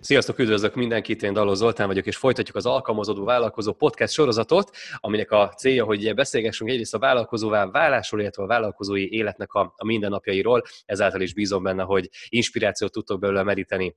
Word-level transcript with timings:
Sziasztok, 0.00 0.38
üdvözlök 0.38 0.74
mindenkit, 0.74 1.22
én 1.22 1.32
Daló 1.32 1.54
Zoltán 1.54 1.86
vagyok, 1.86 2.06
és 2.06 2.16
folytatjuk 2.16 2.56
az 2.56 2.66
Alkalmazódó 2.66 3.24
Vállalkozó 3.24 3.72
podcast 3.72 4.12
sorozatot, 4.12 4.70
aminek 4.96 5.30
a 5.30 5.48
célja, 5.48 5.84
hogy 5.84 6.14
beszélgessünk 6.14 6.70
egyrészt 6.70 6.94
a 6.94 6.98
vállalkozóvá 6.98 7.66
válásról, 7.66 8.20
illetve 8.20 8.42
a 8.42 8.46
vállalkozói 8.46 9.12
életnek 9.12 9.52
a, 9.52 9.74
a 9.76 9.84
mindennapjairól, 9.84 10.62
ezáltal 10.86 11.20
is 11.20 11.34
bízom 11.34 11.62
benne, 11.62 11.82
hogy 11.82 12.08
inspirációt 12.28 12.92
tudtok 12.92 13.20
belőle 13.20 13.42
meríteni. 13.42 13.94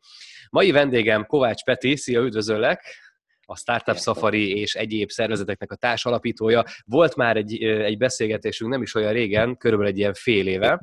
Mai 0.50 0.71
vendégem 0.71 1.25
Kovács 1.25 1.64
Peti, 1.64 1.96
szia, 1.96 2.21
üdvözöllek! 2.21 3.09
a 3.46 3.55
Startup 3.55 3.98
Safari 3.98 4.59
és 4.59 4.75
egyéb 4.75 5.09
szervezeteknek 5.09 5.71
a 5.71 5.75
társalapítója. 5.75 6.64
Volt 6.86 7.16
már 7.16 7.38
egy, 7.38 7.64
egy 7.64 7.98
beszélgetésünk 7.98 8.71
nem 8.71 8.82
is 8.82 8.96
olyan 8.96 9.14
régen, 9.14 9.57
körülbelül 9.57 9.91
egy 9.91 10.00
ilyen 10.00 10.14
fél 10.14 10.48
éve, 10.48 10.82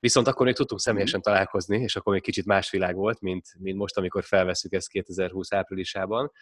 Viszont 0.00 0.26
akkor 0.26 0.46
még 0.46 0.54
tudtunk 0.54 0.80
személyesen 0.80 1.22
találkozni, 1.22 1.80
és 1.80 1.96
akkor 1.96 2.12
még 2.12 2.22
kicsit 2.22 2.46
más 2.46 2.70
világ 2.70 2.94
volt, 2.94 3.20
mint, 3.20 3.46
mint 3.58 3.76
most, 3.76 3.96
amikor 3.96 4.24
felveszük 4.24 4.72
ezt 4.72 4.88
2020 4.88 5.52
áprilisában. 5.52 6.32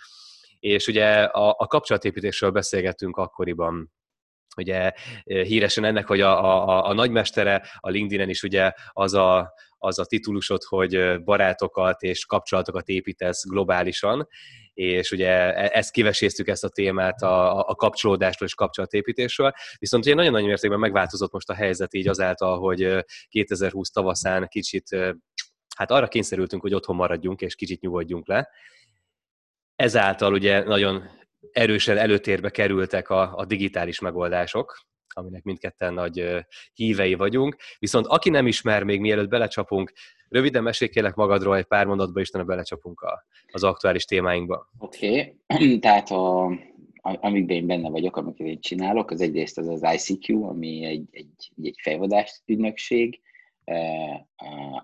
És 0.59 0.87
ugye 0.87 1.23
a, 1.23 1.55
a 1.59 1.67
kapcsolatépítésről 1.67 2.51
beszélgettünk 2.51 3.17
akkoriban, 3.17 3.93
ugye 4.57 4.93
híresen 5.25 5.85
ennek, 5.85 6.07
hogy 6.07 6.21
a, 6.21 6.45
a, 6.45 6.89
a 6.89 6.93
nagymestere 6.93 7.63
a 7.77 7.89
LinkedIn-en 7.89 8.29
is 8.29 8.43
ugye 8.43 8.73
az 8.93 9.15
a, 9.15 9.53
az 9.79 9.99
a 9.99 10.05
titulusod, 10.05 10.63
hogy 10.63 11.23
barátokat 11.25 12.03
és 12.03 12.25
kapcsolatokat 12.25 12.89
építesz 12.89 13.47
globálisan, 13.49 14.29
és 14.79 15.11
ugye 15.11 15.29
e, 15.29 15.71
ezt 15.73 15.91
kiveséztük 15.91 16.49
ezt 16.49 16.65
a 16.65 16.69
témát 16.69 17.23
a, 17.23 17.69
a 17.69 17.75
kapcsolódásról 17.75 18.49
és 18.49 18.55
kapcsolatépítésről, 18.55 19.53
viszont 19.79 20.05
ugye 20.05 20.15
nagyon-nagyon 20.15 20.49
mértékben 20.49 20.79
megváltozott 20.79 21.33
most 21.33 21.51
a 21.51 21.55
helyzet 21.55 21.95
így 21.95 22.09
azáltal, 22.09 22.59
hogy 22.59 23.05
2020 23.29 23.91
tavaszán 23.91 24.49
kicsit 24.49 24.97
hát 25.77 25.91
arra 25.91 26.09
kényszerültünk, 26.09 26.63
hogy 26.63 26.75
otthon 26.75 26.97
maradjunk 26.97 27.41
és 27.41 27.55
kicsit 27.55 27.81
nyugodjunk 27.81 28.29
le. 28.29 28.49
Ezáltal 29.77 30.33
ugye 30.33 30.63
nagyon 30.63 31.05
erősen 31.53 31.97
előtérbe 31.97 32.51
kerültek 32.51 33.09
a, 33.09 33.37
a 33.37 33.45
digitális 33.45 34.01
megoldások, 34.01 34.79
aminek 35.19 35.43
mindketten 35.43 35.95
nagy 35.95 36.47
hívei 36.75 37.15
vagyunk. 37.15 37.57
Viszont 37.79 38.07
aki 38.07 38.31
nem 38.31 38.47
ismer, 38.47 38.83
még 38.83 39.01
mielőtt 39.01 39.29
belecsapunk, 39.29 39.93
röviden 40.29 40.63
mesélj 40.63 40.91
magadról 41.15 41.57
egy 41.57 41.65
pár 41.65 41.87
mondatba, 41.87 42.21
és 42.21 42.31
belecsapunk 42.31 43.05
az 43.53 43.65
aktuális 43.65 44.05
témáinkba. 44.05 44.71
Oké, 44.79 45.37
okay. 45.49 45.79
tehát 45.85 46.11
a, 46.11 46.51
amikben 47.03 47.57
én 47.57 47.67
benne 47.67 47.91
vagyok, 47.91 48.17
amiket 48.17 48.47
én 48.47 48.61
csinálok, 48.61 49.11
az 49.11 49.21
egyrészt 49.21 49.59
az 49.59 49.69
az 49.69 49.87
ICQ, 49.95 50.45
ami 50.45 50.85
egy, 50.85 51.09
egy, 51.11 51.51
egy 51.63 51.77
fejvadást 51.83 52.43
ügynökség, 52.47 53.21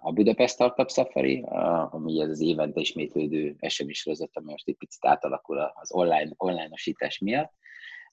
a 0.01 0.13
Budapest 0.13 0.55
Startup 0.55 0.91
Safari, 0.91 1.45
ami 1.91 2.21
ez 2.21 2.29
az 2.29 2.41
évente 2.41 2.81
ismétlődő 2.81 3.57
SMS 3.69 3.99
sorozat, 3.99 4.31
ami 4.33 4.51
most 4.51 4.69
egy 4.69 4.77
picit 4.77 5.07
átalakul 5.07 5.59
az 5.75 5.93
online, 5.93 6.31
online-osítás 6.37 7.19
miatt, 7.19 7.53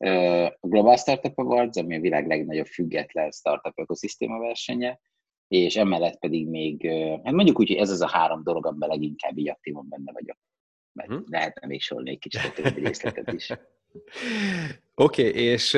a 0.02 0.68
Global 0.68 0.98
Startup 0.98 1.38
Awards, 1.38 1.78
ami 1.78 1.96
a 1.96 2.00
világ 2.00 2.28
legnagyobb 2.28 2.66
független 2.66 3.32
startup 3.32 3.80
ökoszisztéma 3.80 4.40
versenye, 4.40 5.00
és 5.48 5.76
emellett 5.76 6.20
pedig 6.20 6.48
még, 6.48 6.88
hát 7.24 7.34
mondjuk 7.34 7.60
úgy, 7.60 7.68
hogy 7.68 7.78
ez 7.78 7.90
az 7.90 8.02
a 8.02 8.10
három 8.10 8.44
dolog, 8.44 8.66
amiben 8.66 8.90
leginkább 8.90 9.38
így 9.38 9.50
aktívan 9.50 9.86
benne 9.90 10.12
vagyok. 10.12 10.38
Mert 10.94 11.10
hmm. 11.10 11.24
lehetne 11.28 11.68
még 11.68 11.82
sorolni 11.82 12.10
egy 12.10 12.20
kicsit 12.20 12.42
a 12.44 12.62
többi 12.62 12.86
részletet 12.86 13.34
is. 13.34 13.50
Oké, 14.96 15.28
okay, 15.28 15.42
és 15.42 15.78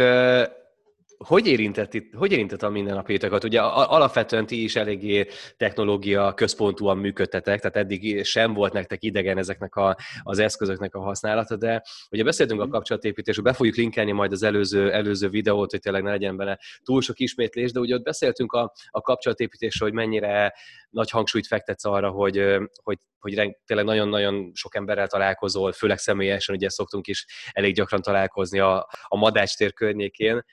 hogy 1.26 1.48
érintett, 1.48 1.94
itt, 1.94 2.14
hogy 2.14 2.32
érintett 2.32 2.64
a 2.64 2.70
mindennapjaitokat? 2.70 3.44
Ugye 3.44 3.62
alapvetően 3.62 4.46
ti 4.46 4.64
is 4.64 4.76
eléggé 4.76 5.28
technológia 5.58 6.34
központúan 6.34 6.98
működtetek, 6.98 7.60
tehát 7.60 7.78
eddig 7.78 8.24
sem 8.24 8.54
volt 8.54 8.74
nektek 8.74 9.04
idegen 9.04 9.38
ezeknek 9.38 9.76
a, 9.76 9.98
az 10.24 10.40
eszközöknek 10.40 10.96
a 10.96 11.00
használata, 11.00 11.56
de 11.56 11.84
ugye 12.12 12.24
beszéltünk 12.24 12.60
a 12.60 12.64
mhm. 12.64 12.74
kapcsolatépítésről, 12.74 13.46
be 13.46 13.54
fogjuk 13.54 13.76
linkelni 13.76 14.12
majd 14.12 14.32
az 14.32 14.44
előző, 14.44 14.92
előző 14.92 15.30
videót, 15.30 15.72
hogy 15.72 15.80
tényleg 15.80 16.04
ne 16.04 16.10
legyen 16.10 16.38
benne 16.38 16.60
túl 16.84 17.02
sok 17.02 17.20
ismétlés, 17.20 17.72
de 17.72 17.80
ugye 17.80 17.96
ott 17.96 18.04
beszéltünk 18.04 18.52
a, 18.52 18.74
a 18.90 19.02
kapcsolatépítésről, 19.02 19.90
hogy 19.90 19.98
mennyire 19.98 20.54
nagy 20.90 21.10
hangsúlyt 21.10 21.48
fektetsz 21.48 21.86
arra, 21.86 22.10
hogy, 22.10 22.58
hogy, 22.84 22.98
hogy 23.20 23.34
tényleg 23.66 23.86
nagyon-nagyon 23.86 24.52
sok 24.54 24.76
emberrel 24.76 25.08
találkozol, 25.08 25.72
főleg 25.72 25.98
személyesen, 25.98 26.56
ugye 26.56 26.70
szoktunk 26.70 27.08
is 27.08 27.26
elég 27.52 27.74
gyakran 27.74 28.02
találkozni 28.02 28.60
a, 28.60 28.88
a 29.08 29.18
Madács 29.18 29.58
tér 29.58 29.74
környékén, 29.74 30.44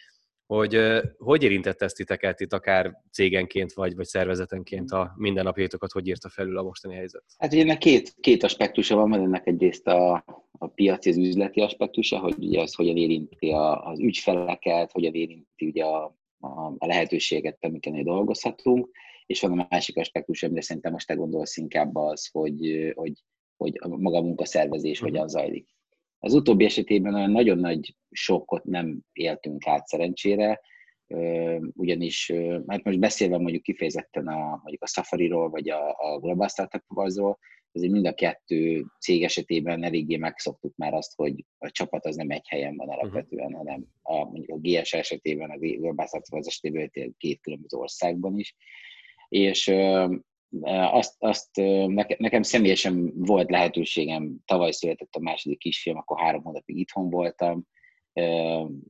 hogy 0.50 1.00
hogy 1.18 1.42
érintett 1.42 1.82
ezt 1.82 1.96
titeket 1.96 2.40
itt 2.40 2.52
akár 2.52 2.92
cégenként 3.12 3.72
vagy, 3.72 3.94
vagy 3.94 4.06
szervezetenként 4.06 4.90
a 4.90 5.14
mindennapjaitokat, 5.16 5.92
hogy 5.92 6.06
írta 6.06 6.28
felül 6.28 6.58
a 6.58 6.62
mostani 6.62 6.94
helyzet? 6.94 7.24
Hát 7.38 7.52
ugye 7.52 7.62
ennek 7.62 7.78
két, 7.78 8.14
két 8.20 8.42
aspektusa 8.42 8.96
van, 8.96 9.08
mert 9.08 9.22
ennek 9.22 9.46
egyrészt 9.46 9.86
a, 9.86 10.24
a 10.58 10.66
piaci, 10.66 11.10
az 11.10 11.16
üzleti 11.16 11.60
aspektusa, 11.60 12.18
hogy 12.18 12.34
ugye 12.38 12.60
az 12.60 12.74
hogyan 12.74 12.96
érinti 12.96 13.50
a, 13.50 13.84
az 13.84 14.00
ügyfeleket, 14.00 14.92
hogyan 14.92 15.14
érinti 15.14 15.66
ugye 15.66 15.84
a, 15.84 16.16
a, 16.38 16.74
a 16.78 16.86
lehetőséget, 16.86 17.58
amiken 17.60 18.04
dolgozhatunk, 18.04 18.90
és 19.26 19.40
van 19.40 19.58
a 19.58 19.66
másik 19.70 19.96
aspektus, 19.96 20.42
amire 20.42 20.60
szerintem 20.60 20.92
most 20.92 21.06
te 21.06 21.14
gondolsz 21.14 21.56
inkább 21.56 21.96
az, 21.96 22.28
hogy, 22.32 22.92
hogy, 22.94 23.12
hogy 23.56 23.72
a 23.80 23.88
maga 23.88 24.16
a 24.16 24.22
munkaszervezés 24.22 25.02
mm. 25.02 25.04
hogyan 25.04 25.28
zajlik. 25.28 25.68
Az 26.22 26.34
utóbbi 26.34 26.64
esetében 26.64 27.14
olyan 27.14 27.30
nagyon 27.30 27.58
nagy 27.58 27.96
sokkot 28.10 28.64
nem 28.64 29.00
éltünk 29.12 29.66
át 29.66 29.86
szerencsére, 29.86 30.60
ugyanis 31.72 32.32
hát 32.66 32.84
most 32.84 32.98
beszélve 32.98 33.38
mondjuk 33.38 33.62
kifejezetten 33.62 34.26
a, 34.26 34.38
mondjuk 34.38 34.82
a 34.82 34.86
Safari-ról, 34.86 35.50
vagy 35.50 35.70
a, 35.70 35.88
a 35.88 36.18
Global 36.18 36.48
Startup 36.48 36.82
Awards-ról, 36.86 37.38
azért 37.72 37.92
mind 37.92 38.06
a 38.06 38.14
kettő 38.14 38.84
cég 39.00 39.22
esetében 39.22 39.84
eléggé 39.84 40.16
megszoktuk 40.16 40.76
már 40.76 40.94
azt, 40.94 41.14
hogy 41.16 41.44
a 41.58 41.70
csapat 41.70 42.06
az 42.06 42.16
nem 42.16 42.30
egy 42.30 42.48
helyen 42.48 42.76
van 42.76 42.88
alapvetően, 42.88 43.46
uh-huh. 43.46 43.58
hanem 43.58 43.84
a, 44.02 44.24
mondjuk 44.24 44.50
a 44.50 44.58
GS 44.60 44.92
esetében, 44.92 45.50
a 45.50 45.58
Global 45.58 46.06
Startup 46.06 46.32
Awards 46.32 46.48
esetében 46.48 47.14
két 47.18 47.40
különböző 47.40 47.76
országban 47.76 48.38
is. 48.38 48.56
És 49.28 49.66
azt, 50.90 51.14
azt 51.18 51.50
nekem 52.18 52.42
személyesen 52.42 53.12
volt 53.16 53.50
lehetőségem, 53.50 54.36
tavaly 54.44 54.70
született 54.70 55.14
a 55.14 55.20
második 55.20 55.58
kisfiam, 55.58 55.96
akkor 55.96 56.20
három 56.20 56.42
hónapig 56.42 56.76
itthon 56.78 57.10
voltam, 57.10 57.66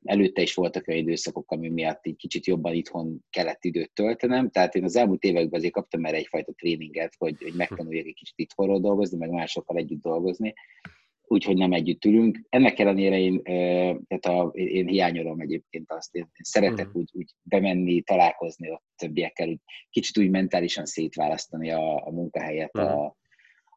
előtte 0.05 0.43
is 0.43 0.55
voltak 0.55 0.89
olyan 0.89 1.01
időszakok, 1.01 1.51
ami 1.51 1.69
miatt 1.69 2.07
egy 2.07 2.17
kicsit 2.17 2.47
jobban 2.47 2.75
itthon 2.75 3.25
kellett 3.31 3.65
időt 3.65 3.93
töltenem, 3.93 4.51
tehát 4.51 4.75
én 4.75 4.85
az 4.85 4.97
elmúlt 4.97 5.23
években 5.23 5.59
azért 5.59 5.73
kaptam 5.73 6.05
erre 6.05 6.17
egyfajta 6.17 6.53
tréninget, 6.53 7.15
hogy, 7.19 7.43
hogy 7.43 7.55
megtanuljak 7.55 8.07
egy 8.07 8.15
kicsit 8.15 8.39
itthonról 8.39 8.81
dolgozni, 8.81 9.19
meg 9.19 9.31
másokkal 9.31 9.77
együtt 9.77 10.03
dolgozni, 10.03 10.55
úgyhogy 11.33 11.57
nem 11.57 11.73
együtt 11.73 12.05
ülünk. 12.05 12.41
Ennek 12.49 12.79
ellenére 12.79 13.19
én, 13.19 13.43
tehát 13.43 14.25
a, 14.25 14.51
én 14.53 14.87
hiányolom 14.87 15.41
egyébként 15.41 15.93
azt, 15.93 16.15
én, 16.15 16.31
szeretek 16.43 16.87
mm. 16.87 16.91
úgy, 16.93 17.11
úgy 17.13 17.35
bemenni, 17.43 18.03
találkozni 18.03 18.71
ott 18.71 18.85
többiekkel, 18.97 19.49
úgy, 19.49 19.61
kicsit 19.91 20.19
úgy 20.19 20.31
mentálisan 20.31 20.87
szétválasztani 20.87 21.71
a, 21.71 22.07
a 22.07 22.11
munkahelyet 22.11 22.79
mm. 22.79 22.83
a, 22.83 23.17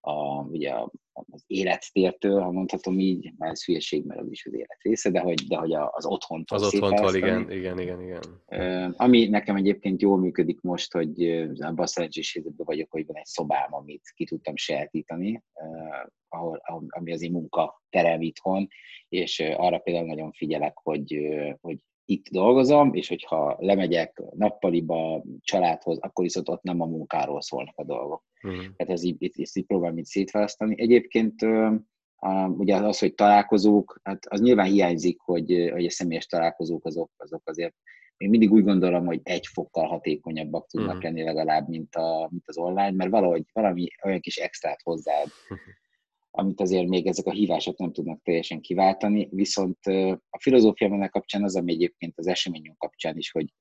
a, 0.06 0.42
ugye 0.42 0.70
a, 0.70 0.92
az 1.32 1.44
élettértől, 1.48 2.42
ha 2.42 2.52
mondhatom 2.52 3.00
így, 3.00 3.34
mert 3.38 3.52
ez 3.52 3.66
hülyeség, 3.66 4.06
mert 4.06 4.20
az 4.20 4.32
is 4.32 4.46
az 4.46 4.54
élet 4.54 4.82
része, 4.82 5.10
de 5.10 5.20
hogy, 5.20 5.48
de 5.48 5.58
hogy 5.58 5.74
az 5.74 6.06
otthontól 6.06 6.58
Az 6.58 6.74
otthontól, 6.74 7.16
igen, 7.16 7.52
igen, 7.52 7.80
igen, 7.80 8.02
igen. 8.02 8.94
Ami 8.98 9.28
nekem 9.28 9.56
egyébként 9.56 10.02
jól 10.02 10.18
működik 10.18 10.62
most, 10.62 10.92
hogy 10.92 11.24
abban 11.60 11.80
a 11.80 11.88
szerencsés 11.88 12.34
helyzetben 12.34 12.66
vagyok, 12.66 12.92
hogy 12.92 13.06
van 13.06 13.18
egy 13.18 13.26
szobám, 13.26 13.74
amit 13.74 14.12
ki 14.16 14.26
tudtam 14.26 14.56
sajátítani, 14.56 15.44
ahol, 16.30 16.62
ami 16.88 17.12
az 17.12 17.22
én 17.22 17.32
munka 17.32 17.82
terem 17.90 18.22
itthon, 18.22 18.68
és 19.10 19.40
arra 19.40 19.78
például 19.78 20.06
nagyon 20.06 20.32
figyelek, 20.32 20.78
hogy, 20.78 21.18
hogy 21.62 21.78
itt 22.06 22.30
dolgozom, 22.30 22.94
és 22.94 23.08
hogyha 23.08 23.56
lemegyek 23.60 24.22
nappaliba, 24.36 25.24
családhoz, 25.40 25.98
akkor 26.00 26.24
viszont 26.24 26.50
ott 26.50 26.62
nem 26.62 26.82
a 26.82 26.86
munkáról 26.86 27.42
szólnak 27.42 27.78
a 27.78 27.84
dolgok. 27.84 28.24
Uh-huh. 28.44 28.62
Tehát 28.76 28.94
ez 28.94 29.04
így, 29.04 29.16
így, 29.20 29.50
így 29.54 29.66
próbálom 29.66 29.98
így 29.98 30.06
szétválasztani. 30.06 30.82
Egyébként 30.82 31.42
a, 32.16 32.48
ugye 32.48 32.76
az, 32.76 33.00
hogy 33.00 33.14
találkozók, 33.14 34.00
hát 34.04 34.26
az 34.26 34.42
nyilván 34.42 34.68
hiányzik, 34.68 35.20
hogy, 35.20 35.70
hogy 35.72 35.86
a 35.86 35.90
személyes 35.90 36.26
találkozók 36.26 36.86
azok, 36.86 37.12
azok 37.18 37.42
azért 37.46 37.76
én 38.18 38.30
mindig 38.30 38.52
úgy 38.52 38.64
gondolom, 38.64 39.06
hogy 39.06 39.20
egy 39.24 39.48
fokkal 39.48 39.88
hatékonyabbak 39.88 40.68
tudnak 40.68 40.90
uh-huh. 40.90 41.04
lenni 41.04 41.24
legalább, 41.24 41.68
mint, 41.68 41.96
a, 41.96 42.28
mint 42.32 42.44
az 42.46 42.58
online, 42.58 42.92
mert 42.92 43.10
valahogy 43.10 43.44
valami 43.54 43.88
olyan 44.04 44.20
kis 44.20 44.38
extrát 44.38 44.82
hozzáad. 44.84 45.28
Amit 46.36 46.62
azért 46.62 46.88
még 46.88 47.08
ezek 47.08 47.26
a 47.26 47.32
hívások 47.32 47.78
nem 47.78 47.92
tudnak 47.92 48.22
teljesen 48.24 48.62
kiváltani, 48.62 49.28
viszont 49.32 49.78
a 50.30 50.40
filozófia 50.40 50.88
ennek 50.88 51.10
kapcsán 51.10 51.44
az, 51.44 51.56
ami 51.56 51.74
egyébként 51.74 52.18
az 52.18 52.28
eseményünk 52.28 52.78
kapcsán 52.78 53.18
is, 53.18 53.32
hogy 53.32 53.54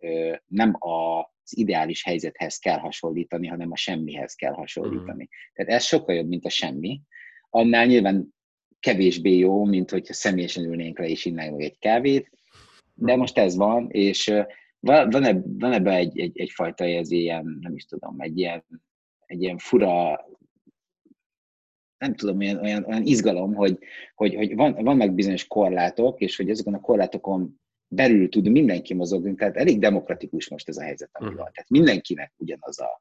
nem 0.46 0.76
az 0.78 1.56
ideális 1.56 2.04
helyzethez 2.04 2.58
kell 2.58 2.78
hasonlítani, 2.78 3.46
hanem 3.46 3.70
a 3.70 3.76
semmihez 3.76 4.34
kell 4.34 4.52
hasonlítani. 4.52 5.22
Mm. 5.22 5.52
Tehát 5.52 5.72
ez 5.72 5.84
sokkal 5.84 6.14
jobb, 6.14 6.28
mint 6.28 6.44
a 6.44 6.48
semmi. 6.48 7.00
Annál 7.50 7.86
nyilván 7.86 8.34
kevésbé 8.80 9.36
jó, 9.36 9.64
mint 9.64 9.90
hogyha 9.90 10.14
személyesen 10.14 10.64
ülnénk 10.64 10.98
le 10.98 11.08
és 11.08 11.24
innánk 11.24 11.56
meg 11.56 11.64
egy 11.64 11.78
kávét, 11.78 12.30
de 12.94 13.16
most 13.16 13.38
ez 13.38 13.56
van, 13.56 13.90
és 13.90 14.32
van, 14.80 15.24
ebben 15.24 15.58
van 15.58 15.72
ebbe 15.72 15.94
egy, 15.94 16.18
egy, 16.18 16.38
egyfajta 16.38 16.84
ez 16.84 17.10
ilyen, 17.10 17.58
nem 17.60 17.74
is 17.74 17.84
tudom, 17.84 18.20
egy 18.20 18.38
ilyen, 18.38 18.64
egy 19.26 19.42
ilyen 19.42 19.58
fura 19.58 20.20
nem 22.02 22.14
tudom, 22.14 22.38
olyan, 22.38 22.58
olyan, 22.58 22.84
olyan 22.84 23.02
izgalom, 23.04 23.54
hogy, 23.54 23.78
hogy, 24.14 24.34
hogy 24.34 24.54
van, 24.54 24.74
vannak 24.74 25.14
bizonyos 25.14 25.46
korlátok, 25.46 26.20
és 26.20 26.36
hogy 26.36 26.50
azokon 26.50 26.74
a 26.74 26.80
korlátokon 26.80 27.60
belül 27.88 28.28
tud 28.28 28.48
mindenki 28.48 28.94
mozogni, 28.94 29.34
tehát 29.34 29.56
elég 29.56 29.78
demokratikus 29.78 30.48
most 30.48 30.68
ez 30.68 30.76
a 30.76 30.82
helyzet, 30.82 31.10
ami 31.12 31.26
van. 31.26 31.50
Tehát 31.52 31.68
mindenkinek 31.68 32.32
ugyanaz 32.36 32.80
a, 32.80 33.00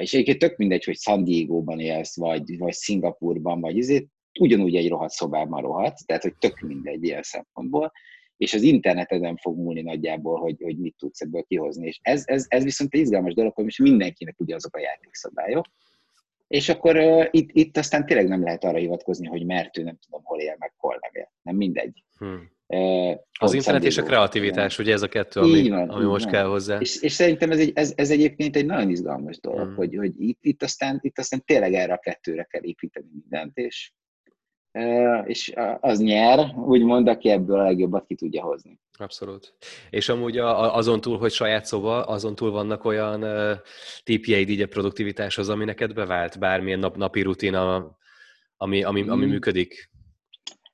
és 0.00 0.12
egyébként 0.12 0.38
tök 0.38 0.56
mindegy, 0.56 0.84
hogy 0.84 0.96
San 0.96 1.24
Diego-ban 1.24 1.80
élsz, 1.80 2.16
vagy, 2.16 2.58
vagy 2.58 2.72
Szingapurban, 2.72 3.60
vagy 3.60 3.78
ezért 3.78 4.04
ugyanúgy 4.40 4.76
egy 4.76 4.88
rohadt 4.88 5.12
szobában 5.12 5.62
rohadt, 5.62 6.06
tehát 6.06 6.22
hogy 6.22 6.36
tök 6.38 6.60
mindegy 6.60 7.04
ilyen 7.04 7.22
szempontból, 7.22 7.92
és 8.36 8.54
az 8.54 8.62
interneten 8.62 9.36
fog 9.36 9.58
múlni 9.58 9.82
nagyjából, 9.82 10.40
hogy, 10.40 10.56
hogy 10.62 10.78
mit 10.78 10.96
tudsz 10.98 11.20
ebből 11.20 11.42
kihozni. 11.42 11.86
És 11.86 11.98
ez, 12.02 12.22
ez, 12.26 12.44
ez 12.48 12.64
viszont 12.64 12.94
egy 12.94 13.00
izgalmas 13.00 13.34
dolog, 13.34 13.54
hogy 13.54 13.64
most 13.64 13.78
mindenkinek 13.78 14.40
ugye 14.40 14.54
azok 14.54 14.76
a 14.76 14.80
játékszabályok, 14.80 15.66
és 16.46 16.68
akkor 16.68 16.96
uh, 16.96 17.26
itt, 17.30 17.50
itt 17.52 17.76
aztán 17.76 18.06
tényleg 18.06 18.28
nem 18.28 18.42
lehet 18.42 18.64
arra 18.64 18.78
hivatkozni, 18.78 19.26
hogy 19.26 19.46
mert 19.46 19.78
ő 19.78 19.82
nem 19.82 19.98
tudom, 20.04 20.20
hol 20.24 20.40
él, 20.40 20.56
meg 20.58 20.72
hol 20.76 20.98
nem 21.00 21.10
él. 21.12 21.32
Nem 21.42 21.56
mindegy. 21.56 22.04
Hmm. 22.18 22.54
Uh, 22.66 23.14
az 23.38 23.54
internet 23.54 23.84
és 23.84 23.98
a 23.98 24.02
kreativitás, 24.02 24.78
ugye 24.78 24.92
ez 24.92 25.02
a 25.02 25.08
kettő, 25.08 25.40
ami, 25.40 25.68
van, 25.68 25.88
ami 25.88 26.04
most 26.04 26.24
van. 26.24 26.32
kell 26.32 26.44
hozzá. 26.44 26.78
És, 26.78 27.00
és 27.02 27.12
szerintem 27.12 27.50
ez, 27.50 27.58
egy, 27.58 27.72
ez, 27.74 27.92
ez 27.96 28.10
egyébként 28.10 28.56
egy 28.56 28.66
nagyon 28.66 28.90
izgalmas 28.90 29.40
dolog, 29.40 29.66
hmm. 29.66 29.74
hogy, 29.74 29.94
hogy 29.96 30.20
itt, 30.20 30.38
itt, 30.40 30.62
aztán, 30.62 30.98
itt 31.02 31.18
aztán 31.18 31.42
tényleg 31.44 31.74
erre 31.74 31.92
a 31.92 31.98
kettőre 31.98 32.44
kell 32.44 32.64
építeni 32.64 33.06
mindent, 33.12 33.56
és, 33.56 33.92
és 35.24 35.52
az 35.80 35.98
nyer, 35.98 36.54
úgymond, 36.56 37.08
aki 37.08 37.28
ebből 37.28 37.58
a 37.58 37.62
legjobbat 37.62 38.06
ki 38.06 38.14
tudja 38.14 38.42
hozni. 38.42 38.78
Abszolút. 38.98 39.54
És 39.90 40.08
amúgy 40.08 40.38
azon 40.38 41.00
túl, 41.00 41.18
hogy 41.18 41.32
saját 41.32 41.64
szoba, 41.64 42.02
azon 42.02 42.34
túl 42.34 42.50
vannak 42.50 42.84
olyan 42.84 43.24
típjeid 44.04 44.48
így 44.48 44.60
a 44.60 44.66
produktivitáshoz, 44.66 45.48
ami 45.48 45.64
neked 45.64 45.94
bevált, 45.94 46.38
bármilyen 46.38 46.78
nap, 46.78 46.96
napi 46.96 47.22
rutin, 47.22 47.54
ami, 47.54 47.84
ami, 48.56 48.82
ami 48.82 49.02
hmm. 49.02 49.28
működik? 49.28 49.90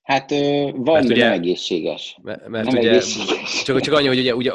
Hát 0.03 0.31
van, 0.31 0.83
mert 0.83 1.05
ugye, 1.05 1.25
nem 1.25 1.33
egészséges. 1.33 2.19
Mert, 2.23 2.49
mert 2.49 2.65
nem 2.67 2.79
ugye, 2.79 2.91
egészséges. 2.91 3.63
Csak, 3.63 3.81
csak 3.81 3.95
annyi, 3.95 4.07
hogy 4.07 4.19
ugye, 4.19 4.35
ugye 4.35 4.53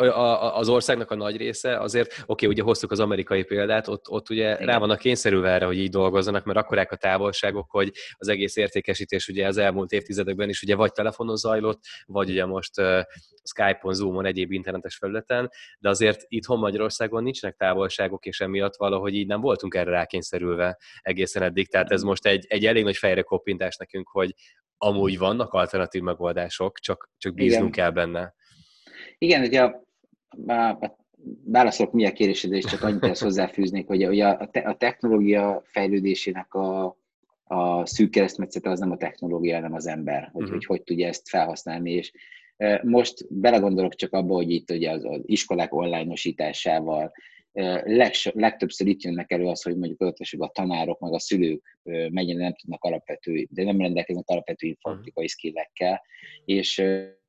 az 0.54 0.70
országnak 0.70 1.12
a 1.12 1.16
nagy 1.16 1.38
része, 1.38 1.80
azért, 1.80 2.12
oké, 2.12 2.22
okay, 2.28 2.50
ugye 2.50 2.64
hoztuk 2.64 2.92
az 2.92 3.00
amerikai 3.00 3.44
példát, 3.44 3.88
ott, 3.88 4.10
ott 4.10 4.30
ugye 4.30 4.54
Igen. 4.54 4.66
rá 4.66 4.78
vannak 4.78 5.00
kényszerülve 5.00 5.50
erre, 5.50 5.66
hogy 5.66 5.78
így 5.78 5.90
dolgozzanak, 5.90 6.46
mert 6.46 6.58
akkorák 6.58 6.92
a 6.92 6.96
távolságok, 6.96 7.72
hogy 7.72 7.92
az 8.18 8.28
egész 8.28 8.56
értékesítés 8.56 9.28
ugye 9.28 9.48
az 9.48 9.58
elmúlt 9.58 9.92
évtizedekben 9.92 10.50
is 10.50 10.62
ugye 10.62 10.76
vagy 10.76 10.92
telefonon 10.92 11.36
zajlott, 11.36 11.80
vagy 12.06 12.30
ugye 12.30 12.46
most 12.46 12.80
uh, 12.80 13.02
Skype-on, 13.44 13.94
Zoom-on, 13.94 14.26
egyéb 14.26 14.52
internetes 14.52 14.96
felületen, 14.96 15.50
de 15.80 15.90
azért 15.90 16.26
itthon 16.28 16.60
Magyarországon 16.60 17.24
nincsenek 17.24 17.56
távolságok, 17.56 18.26
és 18.26 18.40
emiatt 18.40 18.76
valahogy 18.76 19.16
így 19.16 19.28
nem 19.28 19.42
voltunk 19.42 19.76
erre 19.76 19.92
rákényszerülve 19.92 20.78
egészen 21.02 21.44
eddig. 21.44 21.70
Tehát 21.70 21.92
ez 21.92 22.02
most 22.02 22.26
egy, 22.26 22.46
egy 22.48 22.66
elég 22.66 22.84
nagy 22.84 22.98
fejre 22.98 23.22
koppintás 23.22 23.76
nekünk, 23.76 24.08
hogy 24.08 24.34
amúgy 24.78 25.18
vannak 25.18 25.54
alternatív 25.54 26.02
megoldások, 26.02 26.80
csak, 26.80 27.10
csak 27.18 27.34
bíznunk 27.34 27.76
Igen. 27.76 27.86
kell 27.86 27.92
benne. 27.92 28.34
Igen, 29.18 29.44
ugye 29.44 29.62
a, 29.62 29.84
a, 30.48 30.54
a 30.54 30.98
válaszolok 31.46 31.94
mi 31.94 32.06
a 32.06 32.12
kérdésedre, 32.12 32.58
és 32.58 32.66
csak 32.66 32.82
annyit 32.82 33.04
ezt 33.04 33.22
hozzáfűznék, 33.22 33.88
hogy 33.88 34.08
ugye 34.08 34.28
a, 34.28 34.48
te, 34.48 34.60
a 34.60 34.76
technológia 34.76 35.64
fejlődésének 35.66 36.54
a, 36.54 36.98
a 37.44 37.86
szűk 37.86 38.10
keresztmetszete 38.10 38.70
az 38.70 38.80
nem 38.80 38.92
a 38.92 38.98
technológia, 38.98 39.56
hanem 39.56 39.74
az 39.74 39.88
ember, 39.88 40.30
hogy, 40.34 40.44
uh-huh. 40.44 40.50
hogy 40.50 40.66
hogy 40.66 40.84
tudja 40.84 41.08
ezt 41.08 41.30
felhasználni, 41.30 41.92
és 41.92 42.12
most 42.84 43.26
belegondolok 43.30 43.96
csak 43.96 44.14
abba, 44.14 44.34
hogy 44.34 44.52
itt 44.52 44.72
ugye 44.72 44.92
az, 44.92 45.04
az 45.06 45.22
iskolák 45.26 45.74
online-osításával, 45.74 47.12
legs, 47.84 48.30
legtöbbször 48.34 48.88
itt 48.88 49.02
jönnek 49.02 49.32
elő 49.32 49.46
az, 49.46 49.62
hogy 49.62 49.78
mondjuk 49.78 50.02
ott 50.02 50.18
a 50.38 50.52
tanárok, 50.54 51.00
meg 51.00 51.14
a 51.14 51.20
szülők 51.20 51.80
mennyire 52.10 52.40
nem 52.40 52.56
tudnak 52.56 52.84
alapvető, 52.84 53.48
de 53.50 53.64
nem 53.64 53.82
rendelkeznek 53.82 54.28
alapvető 54.28 54.68
informatikai 54.68 55.28
skillekkel, 55.28 56.02
és, 56.46 56.84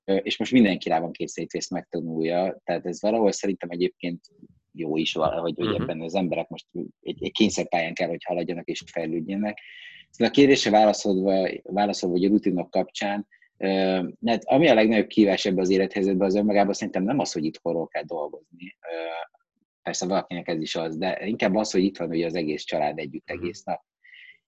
és 0.04 0.38
most 0.38 0.52
mindenki 0.52 0.88
rá 0.88 1.00
van 1.00 1.12
kényszerítve 1.12 1.58
ezt 1.58 1.70
megtanulja, 1.70 2.60
tehát 2.64 2.86
ez 2.86 3.00
valahol 3.02 3.32
szerintem 3.32 3.70
egyébként 3.70 4.20
jó 4.72 4.96
is 4.96 5.12
valahogy, 5.12 5.54
hogy 5.56 5.66
uh-huh. 5.66 5.82
ebben 5.82 6.00
az 6.00 6.14
emberek 6.14 6.48
most 6.48 6.66
egy, 7.00 7.24
egy 7.24 7.32
kényszerpályán 7.32 7.94
kell, 7.94 8.08
hogy 8.08 8.24
haladjanak 8.24 8.69
és 8.69 8.82
fejlődjenek. 8.92 9.58
Szóval 10.10 10.28
a 10.28 10.36
kérdésre 10.36 10.70
válaszolva, 10.70 11.48
válaszolva 11.62 12.16
hogy 12.16 12.24
a 12.24 12.28
rutinok 12.28 12.70
kapcsán, 12.70 13.26
mert 14.19 14.44
ami 14.44 14.69
a 14.69 14.74
legnagyobb 14.74 15.06
kívás 15.06 15.44
ebbe 15.44 15.60
az 15.60 15.70
élethelyzetben 15.70 16.26
az 16.26 16.34
önmagában 16.34 16.72
szerintem 16.72 17.02
nem 17.02 17.19
az, 17.19 17.32
hogy 17.32 17.44
itt 17.44 17.60
kell 17.88 18.02
dolgozni, 18.02 18.76
persze 19.88 20.06
valakinek 20.06 20.49
ez 20.49 20.61
is 20.61 20.76
az, 20.76 20.96
de 20.96 21.26
inkább 21.26 21.55
az, 21.55 21.70
hogy 21.70 21.82
itt 21.82 21.96
van 21.96 22.08
ugye 22.08 22.26
az 22.26 22.35
egész 22.35 22.62
család 22.62 22.99
együtt 22.99 23.31
mhm. 23.31 23.38
egész 23.38 23.62
nap. 23.62 23.81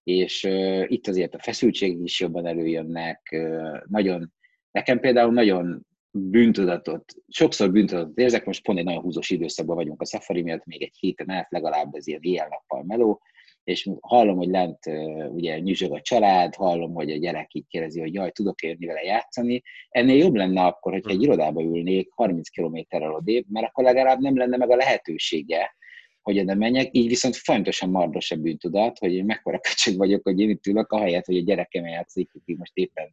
És 0.02 0.44
uh, 0.44 0.84
itt 0.86 1.06
azért 1.06 1.34
a 1.34 1.38
feszültség 1.38 2.00
is 2.02 2.20
jobban 2.20 2.46
előjönnek, 2.46 3.28
uh, 3.32 3.80
nagyon, 3.86 4.32
nekem 4.70 5.00
például 5.00 5.32
nagyon 5.32 5.86
bűntudatot, 6.10 7.14
sokszor 7.28 7.72
bűntudatot 7.72 8.18
érzek, 8.18 8.44
most 8.44 8.62
pont 8.62 8.78
egy 8.78 8.84
nagyon 8.84 9.02
húzós 9.02 9.30
időszakban 9.30 9.76
vagyunk 9.76 10.00
a 10.00 10.06
Safari 10.06 10.42
miatt, 10.42 10.64
még 10.64 10.82
egy 10.82 10.96
héten 10.98 11.30
át 11.30 11.50
legalább 11.50 11.94
ez 11.94 12.06
ilyen 12.06 12.20
éjjel-nappal 12.22 12.82
meló, 12.84 13.20
és 13.64 13.90
hallom, 14.00 14.36
hogy 14.36 14.48
lent 14.48 14.78
ugye 15.28 15.58
nyüzsög 15.58 15.92
a 15.92 16.00
család, 16.00 16.54
hallom, 16.54 16.94
hogy 16.94 17.10
a 17.10 17.16
gyerek 17.16 17.54
így 17.54 17.66
kérdezi, 17.68 18.00
hogy 18.00 18.14
jaj, 18.14 18.30
tudok 18.30 18.62
érni 18.62 18.86
vele 18.86 19.02
játszani. 19.02 19.62
Ennél 19.88 20.16
jobb 20.16 20.34
lenne 20.34 20.64
akkor, 20.64 20.92
hogyha 20.92 21.10
egy 21.10 21.16
hm. 21.16 21.22
irodába 21.22 21.62
ülnék 21.62 22.10
30 22.14 22.48
kilométerrel 22.48 23.14
odébb, 23.14 23.44
mert 23.48 23.66
akkor 23.66 23.84
legalább 23.84 24.20
nem 24.20 24.36
lenne 24.36 24.56
meg 24.56 24.70
a 24.70 24.76
lehetősége, 24.76 25.74
hogy 26.22 26.38
oda 26.38 26.54
menjek, 26.54 26.88
így 26.90 27.08
viszont 27.08 27.36
fontosan 27.36 27.90
mardos 27.90 28.30
a 28.30 28.36
bűntudat, 28.36 28.98
hogy 28.98 29.14
én 29.14 29.24
mekkora 29.24 29.58
köcsög 29.68 29.96
vagyok, 29.96 30.22
hogy 30.22 30.40
én 30.40 30.50
itt 30.50 30.66
ülök, 30.66 30.92
ahelyett, 30.92 31.24
hogy 31.24 31.36
a 31.36 31.42
gyerekem 31.42 31.86
játszik, 31.86 32.30
aki 32.34 32.54
most 32.54 32.72
éppen 32.74 33.12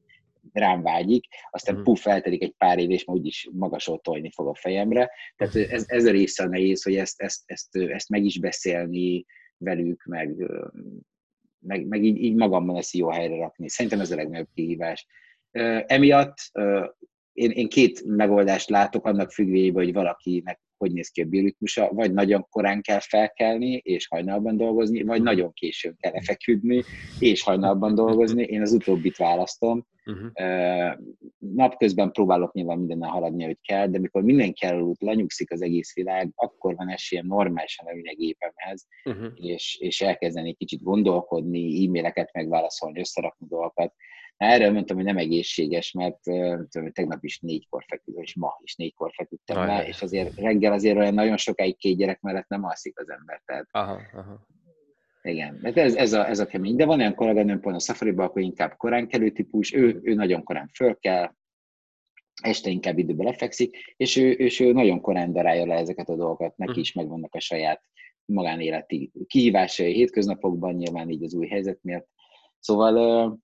rám 0.53 0.81
vágyik, 0.81 1.25
aztán 1.51 1.75
mm. 1.75 1.83
puff, 1.83 2.05
eltelik 2.05 2.43
egy 2.43 2.53
pár 2.57 2.79
év, 2.79 2.91
és 2.91 3.05
már 3.05 3.17
úgyis 3.17 3.49
magasról 3.51 3.99
tolni 3.99 4.31
fog 4.31 4.47
a 4.47 4.55
fejemre. 4.55 5.11
Tehát 5.35 5.55
ez, 5.55 5.83
ez 5.87 6.05
a 6.05 6.11
része 6.11 6.43
a 6.43 6.47
nehéz, 6.47 6.83
hogy 6.83 6.95
ezt, 6.95 7.21
ezt, 7.21 7.41
ezt, 7.45 7.75
ezt 7.75 8.09
meg 8.09 8.23
is 8.23 8.39
beszélni, 8.39 9.25
velük, 9.57 10.03
meg, 10.05 10.51
meg, 11.59 11.87
meg 11.87 12.03
így, 12.03 12.17
így 12.17 12.35
magamban 12.35 12.75
ezt 12.75 12.93
jó 12.93 13.09
helyre 13.09 13.35
rakni. 13.35 13.69
Szerintem 13.69 13.99
ez 13.99 14.11
a 14.11 14.15
legnagyobb 14.15 14.49
kihívás. 14.53 15.07
Emiatt 15.85 16.37
én, 17.31 17.51
én 17.51 17.69
két 17.69 18.03
megoldást 18.05 18.69
látok 18.69 19.05
annak 19.05 19.31
függvényében, 19.31 19.83
hogy 19.83 19.93
valakinek 19.93 20.61
hogy 20.77 20.91
néz 20.91 21.09
ki 21.09 21.21
a 21.21 21.25
bioritmusa, 21.25 21.89
vagy 21.93 22.13
nagyon 22.13 22.47
korán 22.49 22.81
kell 22.81 22.99
felkelni, 22.99 23.73
és 23.73 24.07
hajnalban 24.07 24.57
dolgozni, 24.57 25.01
vagy 25.01 25.21
nagyon 25.21 25.53
későn 25.53 25.95
kell 25.99 26.21
feküdni, 26.21 26.83
és 27.19 27.43
hajnalban 27.43 27.95
dolgozni. 27.95 28.43
Én 28.43 28.61
az 28.61 28.71
utóbbit 28.71 29.17
választom. 29.17 29.85
Uh-huh. 30.05 30.31
Napközben 31.37 32.11
próbálok 32.11 32.53
nyilván 32.53 32.77
mindennel 32.77 33.09
haladni, 33.09 33.43
hogy 33.43 33.57
kell, 33.61 33.87
de 33.87 33.99
mikor 33.99 34.23
mindenki 34.23 34.65
elaludt, 34.65 35.01
lenyugszik 35.01 35.51
az 35.51 35.61
egész 35.61 35.93
világ, 35.93 36.31
akkor 36.35 36.75
van 36.75 36.89
esélyem 36.89 37.25
normálisan 37.25 37.85
leülni 37.85 38.09
a 38.09 38.15
gépemhez, 38.15 38.87
uh-huh. 39.03 39.31
és, 39.35 39.77
és 39.79 40.01
elkezdeni 40.01 40.53
kicsit 40.53 40.83
gondolkodni, 40.83 41.85
e-maileket 41.85 42.33
megválaszolni, 42.33 42.99
összerakni 42.99 43.47
dolgokat. 43.49 43.93
Erről 44.37 44.71
mondtam, 44.71 44.95
hogy 44.95 45.05
nem 45.05 45.17
egészséges, 45.17 45.91
mert 45.91 46.21
tudom, 46.69 46.91
tegnap 46.91 47.23
is 47.23 47.39
négykor 47.39 47.83
feküdtem, 47.87 48.23
és 48.23 48.35
ma 48.35 48.59
is 48.63 48.75
négykor 48.75 49.11
feküdtem 49.15 49.65
le, 49.65 49.87
és 49.87 50.01
azért 50.01 50.39
reggel 50.39 50.73
azért 50.73 50.97
olyan 50.97 51.13
nagyon 51.13 51.37
sokáig 51.37 51.77
két 51.77 51.97
gyerek 51.97 52.21
mellett 52.21 52.47
nem 52.47 52.63
alszik 52.63 52.99
az 52.99 53.09
ember. 53.09 53.41
Tehát, 53.45 53.67
aha, 53.71 53.99
aha. 54.13 54.45
Igen, 55.21 55.59
mert 55.61 55.77
ez, 55.77 55.95
ez, 55.95 56.13
a, 56.13 56.27
ez 56.27 56.39
a 56.39 56.45
kemény. 56.45 56.75
De 56.75 56.85
van 56.85 56.99
olyan 56.99 57.15
kolléganőm 57.15 57.59
pont 57.59 57.75
a 57.75 57.79
safari 57.79 58.13
akkor 58.15 58.41
inkább 58.41 58.77
korán 58.77 59.07
kelő 59.07 59.29
típus, 59.29 59.73
ő, 59.73 59.99
ő 60.03 60.13
nagyon 60.13 60.43
korán 60.43 60.69
föl 60.73 60.99
kell, 60.99 61.31
este 62.41 62.69
inkább 62.69 62.97
időbe 62.97 63.23
lefekszik, 63.23 63.93
és 63.95 64.15
ő, 64.15 64.31
és 64.31 64.59
ő 64.59 64.71
nagyon 64.71 65.01
korán 65.01 65.33
darálja 65.33 65.65
le 65.65 65.75
ezeket 65.75 66.09
a 66.09 66.15
dolgokat, 66.15 66.57
neki 66.57 66.71
mhm. 66.71 66.79
is 66.79 66.93
megvannak 66.93 67.35
a 67.35 67.39
saját 67.39 67.81
magánéleti 68.25 69.11
kihívásai 69.27 69.93
hétköznapokban, 69.93 70.73
nyilván 70.73 71.09
így 71.09 71.23
az 71.23 71.33
új 71.33 71.47
helyzet 71.47 71.79
miatt. 71.81 72.07
Szóval 72.59 73.39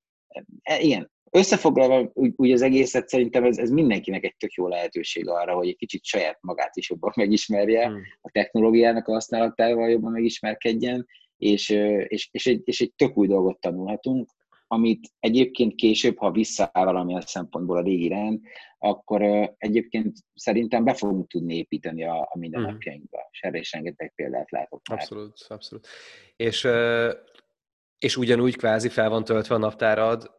igen, 0.80 1.12
összefoglalva 1.32 2.12
úgy, 2.14 2.34
úgy 2.36 2.52
az 2.52 2.62
egészet 2.62 3.08
szerintem 3.08 3.44
ez, 3.44 3.58
ez 3.58 3.70
mindenkinek 3.70 4.24
egy 4.24 4.36
tök 4.38 4.52
jó 4.52 4.68
lehetőség 4.68 5.28
arra, 5.28 5.54
hogy 5.54 5.68
egy 5.68 5.76
kicsit 5.76 6.04
saját 6.04 6.38
magát 6.42 6.76
is 6.76 6.90
jobban 6.90 7.12
megismerje, 7.16 7.88
hmm. 7.88 8.02
a 8.22 8.30
technológiának 8.32 9.08
a 9.08 9.12
használatával 9.12 9.90
jobban 9.90 10.12
megismerkedjen, 10.12 11.08
és, 11.38 11.70
és, 12.08 12.30
és, 12.32 12.48
egy, 12.48 12.62
és 12.64 12.82
egy 12.82 12.94
tök 12.96 13.18
új 13.18 13.28
dolgot 13.28 13.60
tanulhatunk, 13.60 14.30
amit 14.68 15.08
egyébként 15.20 15.76
később, 15.76 16.18
ha 16.18 16.32
visszaáll 16.32 16.86
valamilyen 16.86 17.22
szempontból 17.22 17.78
a 17.78 17.82
régi 17.82 18.08
rend, 18.08 18.40
akkor 18.78 19.22
egyébként 19.58 20.18
szerintem 20.36 20.84
be 20.84 20.94
fogunk 20.94 21.28
tudni 21.28 21.58
építeni 21.58 22.04
a, 22.04 22.30
a 22.32 22.38
mindennapjainkba. 22.38 23.18
Mm. 23.18 23.30
És 23.32 23.42
erre 23.42 23.58
is 23.58 23.72
rengeteg 23.72 24.14
példát 24.16 24.52
látok. 24.52 24.82
Abszolút, 24.92 25.46
abszolút. 25.48 25.88
És 26.36 26.68
és 28.04 28.18
ugyanúgy 28.18 28.58
kvázi 28.58 28.90
fel 28.90 29.10
van 29.10 29.24
töltve 29.24 29.56
a 29.56 29.58
naptárad 29.58 30.32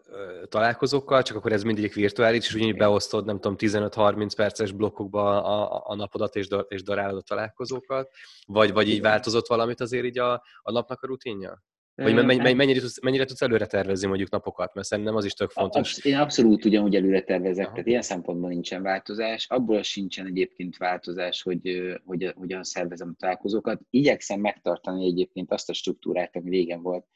találkozókkal, 0.48 1.22
csak 1.22 1.36
akkor 1.36 1.52
ez 1.52 1.62
mindegyik 1.62 1.94
virtuális, 1.94 2.46
és 2.46 2.54
ugyanúgy 2.54 2.76
beosztod, 2.76 3.24
nem 3.24 3.40
tudom, 3.40 3.56
15-30 3.58 4.32
perces 4.36 4.72
blokkokba 4.72 5.42
a, 5.44 5.82
a 5.86 5.94
napodat, 5.94 6.36
és, 6.36 6.48
és 6.68 6.82
darálod 6.82 7.16
a 7.16 7.22
találkozókat, 7.22 8.10
vagy, 8.46 8.72
vagy 8.72 8.88
így 8.88 9.00
változott 9.00 9.46
valamit 9.46 9.80
azért 9.80 10.04
így 10.04 10.18
a, 10.18 10.32
a 10.62 10.72
napnak 10.72 11.02
a 11.02 11.06
rutinja? 11.06 11.62
Vagy 11.96 12.14
mennyire, 12.14 12.54
mennyire, 12.54 12.80
tudsz, 12.80 13.02
mennyire 13.02 13.24
tudsz 13.24 13.42
előre 13.42 13.66
tervezni 13.66 14.06
mondjuk 14.06 14.30
napokat? 14.30 14.74
Mert 14.74 14.86
szerintem 14.86 15.16
az 15.16 15.24
is 15.24 15.32
tök 15.32 15.50
fontos. 15.50 16.04
Én 16.04 16.16
abszolút 16.16 16.64
ugyanúgy 16.64 16.94
előre 16.94 17.20
tervezek, 17.20 17.64
Aha. 17.64 17.74
tehát 17.74 17.88
ilyen 17.88 18.02
szempontból 18.02 18.48
nincsen 18.48 18.82
változás. 18.82 19.46
Abból 19.48 19.82
sincsen 19.82 20.26
egyébként 20.26 20.76
változás, 20.76 21.42
hogy, 21.42 22.00
hogy 22.04 22.32
hogyan 22.36 22.62
szervezem 22.62 23.08
a 23.08 23.16
találkozókat. 23.18 23.80
Igyekszem 23.90 24.40
megtartani 24.40 25.06
egyébként 25.06 25.52
azt 25.52 25.70
a 25.70 25.72
struktúrát, 25.72 26.36
ami 26.36 26.50
régen 26.50 26.82
volt, 26.82 27.06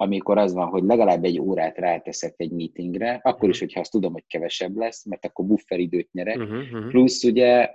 amikor 0.00 0.38
az 0.38 0.52
van, 0.52 0.68
hogy 0.68 0.82
legalább 0.82 1.24
egy 1.24 1.40
órát 1.40 1.78
ráteszek 1.78 2.34
egy 2.36 2.50
meetingre, 2.50 3.20
akkor 3.22 3.48
is, 3.48 3.56
mhm. 3.56 3.64
hogyha 3.64 3.80
azt 3.80 3.90
tudom, 3.90 4.12
hogy 4.12 4.24
kevesebb 4.26 4.76
lesz, 4.76 5.04
mert 5.04 5.24
akkor 5.24 5.46
bufferidőt 5.46 6.12
nyerek. 6.12 6.36
Uh-huh, 6.36 6.58
uh-huh. 6.58 6.88
Plusz 6.88 7.24
ugye, 7.24 7.72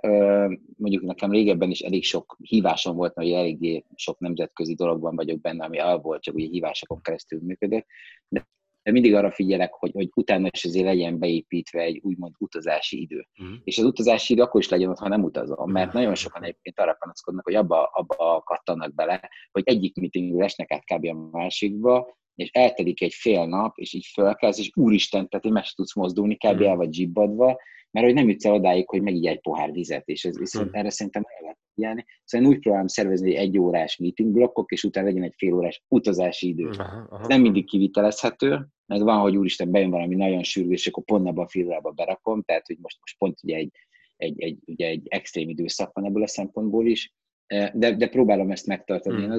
mondjuk 0.76 1.02
nekem 1.02 1.30
régebben 1.30 1.70
is 1.70 1.80
elég 1.80 2.04
sok 2.04 2.36
hívásom 2.42 2.96
volt, 2.96 3.14
mert 3.14 3.28
eléggé 3.28 3.84
sok 3.94 4.18
nemzetközi 4.18 4.74
dologban 4.74 5.16
vagyok 5.16 5.40
benne, 5.40 5.64
ami 5.64 5.78
alból 5.78 6.18
csak 6.18 6.34
ugye 6.34 6.46
hívásokon 6.46 7.00
keresztül 7.02 7.40
működött, 7.42 7.86
de 8.28 8.46
mindig 8.92 9.14
arra 9.14 9.30
figyelek, 9.30 9.72
hogy, 9.72 9.90
hogy 9.92 10.10
utána 10.14 10.48
is 10.50 10.64
azért 10.64 10.84
legyen 10.84 11.18
beépítve 11.18 11.80
egy 11.80 12.00
úgymond 12.02 12.34
utazási 12.38 13.00
idő. 13.00 13.26
Uh-huh. 13.40 13.56
És 13.64 13.78
az 13.78 13.84
utazási 13.84 14.32
idő 14.32 14.42
akkor 14.42 14.60
is 14.60 14.68
legyen 14.68 14.90
ott, 14.90 14.98
ha 14.98 15.08
nem 15.08 15.24
utazom, 15.24 15.70
mert 15.70 15.86
uh-huh. 15.86 16.00
nagyon 16.00 16.14
sokan 16.14 16.42
egyébként 16.42 16.80
arra 16.80 16.96
panaszkodnak, 16.98 17.44
hogy 17.44 17.54
abba, 17.54 17.84
abba 17.84 18.42
kattanak 18.44 18.94
bele, 18.94 19.30
hogy 19.50 19.62
egyik 19.66 19.96
meetingről 19.96 20.42
esnek 20.42 20.72
át 20.72 20.84
kb. 20.84 21.04
a 21.04 21.28
másikba, 21.30 22.16
és 22.34 22.50
eltelik 22.50 23.02
egy 23.02 23.12
fél 23.12 23.46
nap, 23.46 23.78
és 23.78 23.92
így 23.92 24.06
fölkelsz, 24.12 24.58
és 24.58 24.70
úristen, 24.74 25.28
tehát 25.28 25.48
meg 25.48 25.64
tudsz 25.74 25.94
mozdulni, 25.94 26.36
kb. 26.36 26.62
el 26.62 26.76
vagy 26.76 26.92
zsibbadva, 26.92 27.56
mert 27.90 28.06
hogy 28.06 28.14
nem 28.14 28.28
jutsz 28.28 28.44
el 28.44 28.52
odáig, 28.52 28.88
hogy 28.88 29.02
megígy 29.02 29.26
egy 29.26 29.40
pohár 29.40 29.72
vizet, 29.72 30.08
és 30.08 30.24
ez 30.24 30.38
viszont 30.38 30.70
hmm. 30.70 30.78
erre 30.78 30.90
szerintem 30.90 31.22
el 31.26 31.42
lehet 31.42 31.58
figyelni. 31.74 32.04
Szóval 32.24 32.46
én 32.46 32.52
úgy 32.52 32.60
próbálom 32.60 32.86
szervezni 32.86 33.36
egy 33.36 33.58
órás 33.58 33.96
meeting 33.96 34.32
blokkok, 34.32 34.72
és 34.72 34.84
utána 34.84 35.06
legyen 35.06 35.22
egy 35.22 35.34
fél 35.36 35.54
órás 35.54 35.82
utazási 35.88 36.48
idő. 36.48 36.68
Aha, 36.68 37.06
aha. 37.10 37.26
Nem 37.26 37.40
mindig 37.40 37.66
kivitelezhető, 37.66 38.68
meg 38.86 39.02
van, 39.02 39.20
hogy 39.20 39.36
úristen, 39.36 39.70
bejön 39.70 39.90
valami 39.90 40.14
nagyon 40.14 40.42
sürgős, 40.42 40.86
akkor 40.86 41.04
pont 41.04 41.28
abban 41.28 41.44
a 41.44 41.48
fél 41.48 41.66
órába 41.66 41.90
berakom, 41.90 42.42
tehát 42.42 42.66
hogy 42.66 42.76
most, 42.80 42.98
most 43.00 43.18
pont 43.18 43.38
ugye 43.42 43.56
egy, 43.56 43.72
egy, 44.16 44.42
egy, 44.42 44.58
ugye 44.66 44.86
egy 44.86 45.06
extrém 45.08 45.48
időszak 45.48 45.92
van 45.92 46.04
ebből 46.04 46.22
a 46.22 46.26
szempontból 46.26 46.86
is, 46.86 47.12
de, 47.72 47.96
de 47.96 48.08
próbálom 48.08 48.50
ezt 48.50 48.66
megtartani. 48.66 49.14
Hmm. 49.22 49.38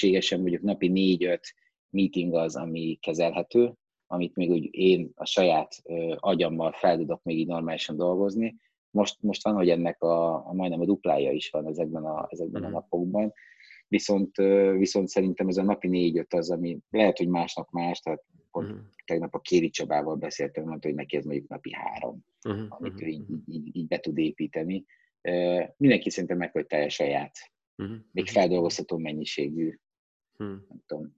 Én 0.00 0.16
az 0.16 0.30
mondjuk 0.30 0.62
napi 0.62 0.88
négy-öt 0.88 1.54
meeting 1.90 2.34
az, 2.34 2.56
ami 2.56 2.98
kezelhető, 3.00 3.74
amit 4.06 4.36
még 4.36 4.50
úgy 4.50 4.68
én 4.70 5.10
a 5.14 5.24
saját 5.24 5.82
agyammal 6.16 6.72
fel 6.72 6.96
tudok 6.96 7.22
még 7.22 7.38
így 7.38 7.46
normálisan 7.46 7.96
dolgozni. 7.96 8.56
Most, 8.90 9.22
most 9.22 9.44
van, 9.44 9.54
hogy 9.54 9.70
ennek 9.70 10.02
a, 10.02 10.34
a 10.48 10.52
majdnem 10.52 10.80
a 10.80 10.84
duplája 10.84 11.32
is 11.32 11.50
van 11.50 11.66
ezekben 11.66 12.04
a, 12.04 12.26
ezekben 12.30 12.60
mm. 12.60 12.64
a 12.64 12.68
mhm. 12.68 12.76
napokban, 12.76 13.32
viszont, 13.88 14.36
viszont 14.76 15.08
szerintem 15.08 15.48
ez 15.48 15.56
a 15.56 15.62
napi 15.62 15.88
négy-öt 15.88 16.34
az, 16.34 16.50
ami 16.50 16.78
lehet, 16.90 17.18
hogy 17.18 17.28
másnak 17.28 17.70
más, 17.70 18.00
tehát 18.00 18.22
pont 18.54 18.72
mm. 18.72 18.78
tegnap 19.04 19.34
a 19.34 19.40
Kéri 19.40 19.70
Csabával 19.70 20.16
beszéltem, 20.16 20.64
mondta, 20.64 20.86
hogy 20.86 20.96
neki 20.96 21.16
ez 21.16 21.24
mondjuk 21.24 21.48
napi 21.48 21.72
három, 21.72 22.24
mm. 22.48 22.66
amit 22.68 23.02
ő 23.02 23.06
így, 23.06 23.24
így, 23.46 23.76
így 23.76 23.86
be 23.86 23.98
tud 23.98 24.18
építeni. 24.18 24.84
Mindenki 25.76 26.10
szerintem 26.10 26.38
meg, 26.38 26.52
hogy 26.52 26.66
teljes 26.66 26.94
saját, 26.94 27.36
mm. 27.82 27.94
még 28.10 28.28
feldolgozható 28.28 28.98
mennyiségű, 28.98 29.78
mm. 30.42 30.56
nem 30.68 30.82
tudom, 30.86 31.16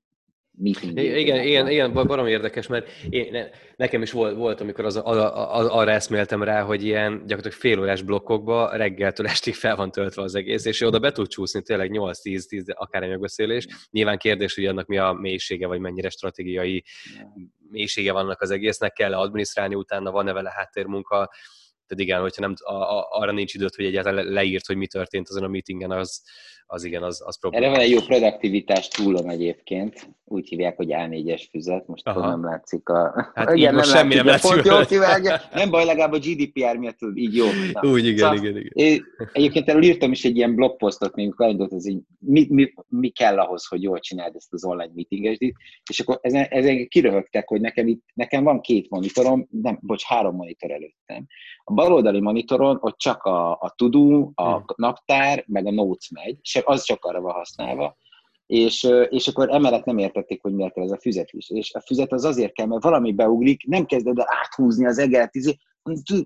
meeting. 0.57 0.99
Igen, 0.99 1.43
igen, 1.45 1.69
igen, 1.69 1.93
barom 1.93 2.27
érdekes, 2.27 2.67
mert 2.67 2.89
én, 3.11 3.49
nekem 3.77 4.03
is 4.03 4.13
volt, 4.13 4.37
volt 4.37 4.61
amikor 4.61 4.85
az, 4.85 5.01
az, 5.05 5.17
az, 5.33 5.67
arra 5.67 5.91
eszméltem 5.91 6.43
rá, 6.43 6.63
hogy 6.63 6.85
ilyen 6.85 7.13
gyakorlatilag 7.13 7.59
fél 7.59 7.81
órás 7.81 8.03
blokkokba 8.03 8.77
reggeltől 8.77 9.27
estig 9.27 9.55
fel 9.55 9.77
van 9.77 9.91
töltve 9.91 10.23
az 10.23 10.35
egész, 10.35 10.65
és 10.65 10.81
oda 10.81 10.99
be 10.99 11.13
tud 11.13 11.29
csúszni 11.29 11.63
tényleg 11.63 11.91
8-10-10 11.93 12.75
akár 12.75 13.03
egy 13.03 13.09
megbeszélés. 13.09 13.67
Nyilván 13.91 14.19
kérdés, 14.19 14.55
hogy 14.55 14.67
annak 14.67 14.87
mi 14.87 14.99
a 14.99 15.13
mélysége, 15.13 15.67
vagy 15.67 15.81
mennyire 15.81 16.09
stratégiai 16.09 16.85
mélysége 17.71 18.13
vannak 18.13 18.41
az 18.41 18.51
egésznek, 18.51 18.93
kell 18.93 19.15
adminisztrálni 19.15 19.75
utána, 19.75 20.11
van-e 20.11 20.33
vele 20.33 20.53
háttérmunka, 20.57 21.31
tehát 21.87 22.03
igen, 22.03 22.21
hogyha 22.21 22.41
nem, 22.41 22.55
a, 22.59 22.73
a, 22.73 23.07
arra 23.11 23.33
nincs 23.33 23.55
időt, 23.55 23.75
hogy 23.75 23.85
egyáltalán 23.85 24.25
leírt, 24.25 24.67
hogy 24.67 24.77
mi 24.77 24.87
történt 24.87 25.29
azon 25.29 25.43
a 25.43 25.49
meetingen, 25.49 25.91
az, 25.91 26.23
az 26.67 26.85
igen, 26.85 27.03
az, 27.03 27.23
az 27.25 27.39
probléma. 27.39 27.65
Erre 27.65 27.75
van 27.75 27.85
egy 27.85 27.91
jó 27.91 28.01
produktivitás 28.01 28.89
túlom 28.89 29.29
egyébként, 29.29 30.17
úgy 30.29 30.49
hívják, 30.49 30.77
hogy 30.77 30.89
A4-es 30.91 31.47
füzet, 31.51 31.87
most 31.87 32.07
Aha. 32.07 32.29
nem 32.29 32.45
látszik 32.45 32.89
a... 32.89 33.31
Hát 33.35 33.55
igen, 33.55 33.75
most 33.75 33.93
nem 33.93 33.99
semmi 33.99 34.15
nem 34.15 34.27
látszik. 34.27 34.65
Jó 34.65 35.01
Nem 35.53 35.71
baj, 35.71 35.85
legalább 35.85 36.13
a 36.13 36.19
GDPR 36.19 36.77
miatt 36.77 36.99
így 37.15 37.37
jó. 37.37 37.47
Na. 37.73 37.89
Úgy, 37.89 38.07
igen, 38.07 38.19
szóval 38.19 38.37
igen, 38.37 38.57
igen. 38.57 38.71
Én 38.75 39.05
egyébként 39.33 39.69
erről 39.69 39.83
írtam 39.83 40.13
is 40.13 40.25
egy 40.25 40.37
ilyen 40.37 40.55
blogposztot, 40.55 41.15
még 41.15 41.35
elindult, 41.37 41.73
ez 41.73 41.87
így, 41.87 42.01
mi, 42.19 42.47
mi, 42.49 42.73
mi, 42.89 43.09
kell 43.09 43.39
ahhoz, 43.39 43.67
hogy 43.67 43.83
jól 43.83 43.99
csináld 43.99 44.35
ezt 44.35 44.53
az 44.53 44.65
online 44.65 44.93
meetingesdit, 44.95 45.57
és 45.91 46.01
akkor 46.01 46.19
ezen, 46.23 46.45
ezen 46.45 46.89
kiröhögtek, 46.89 47.49
hogy 47.49 47.61
nekem, 47.61 47.89
itt, 47.89 48.03
nekem 48.15 48.45
van 48.45 48.61
két 48.61 48.91
monitorom, 48.91 49.49
nem, 49.51 49.79
bocs, 49.83 50.05
három 50.05 50.37
monitor 50.37 50.71
előttem. 50.71 51.27
A 51.65 51.73
baloldali 51.73 52.21
monitoron 52.21 52.79
ott 52.81 52.99
csak 52.99 53.23
a, 53.23 53.51
a 53.51 53.73
Tudó, 53.77 54.33
a 54.35 54.55
hmm. 54.55 54.65
naptár, 54.77 55.45
meg 55.47 55.67
a 55.67 55.71
Notes 55.71 56.11
megy, 56.11 56.39
az 56.65 56.83
csak 56.83 57.05
arra 57.05 57.21
van 57.21 57.33
használva. 57.33 57.97
És, 58.47 58.89
és 59.09 59.29
akkor 59.29 59.55
emellett 59.55 59.85
nem 59.85 59.99
értették, 59.99 60.43
hogy 60.43 60.53
miért 60.53 60.73
kell 60.73 60.85
ez 60.85 60.91
a 60.91 60.99
füzet 61.01 61.33
is. 61.33 61.51
És 61.51 61.75
a 61.75 61.81
füzet 61.81 62.13
az 62.13 62.25
azért 62.25 62.53
kell, 62.53 62.67
mert 62.67 62.83
valami 62.83 63.13
beugrik, 63.13 63.67
nem 63.67 63.87
kezded 63.87 64.19
el 64.19 64.27
áthúzni 64.29 64.87
az 64.87 64.99
egeret, 64.99 65.35
izé, 65.35 65.57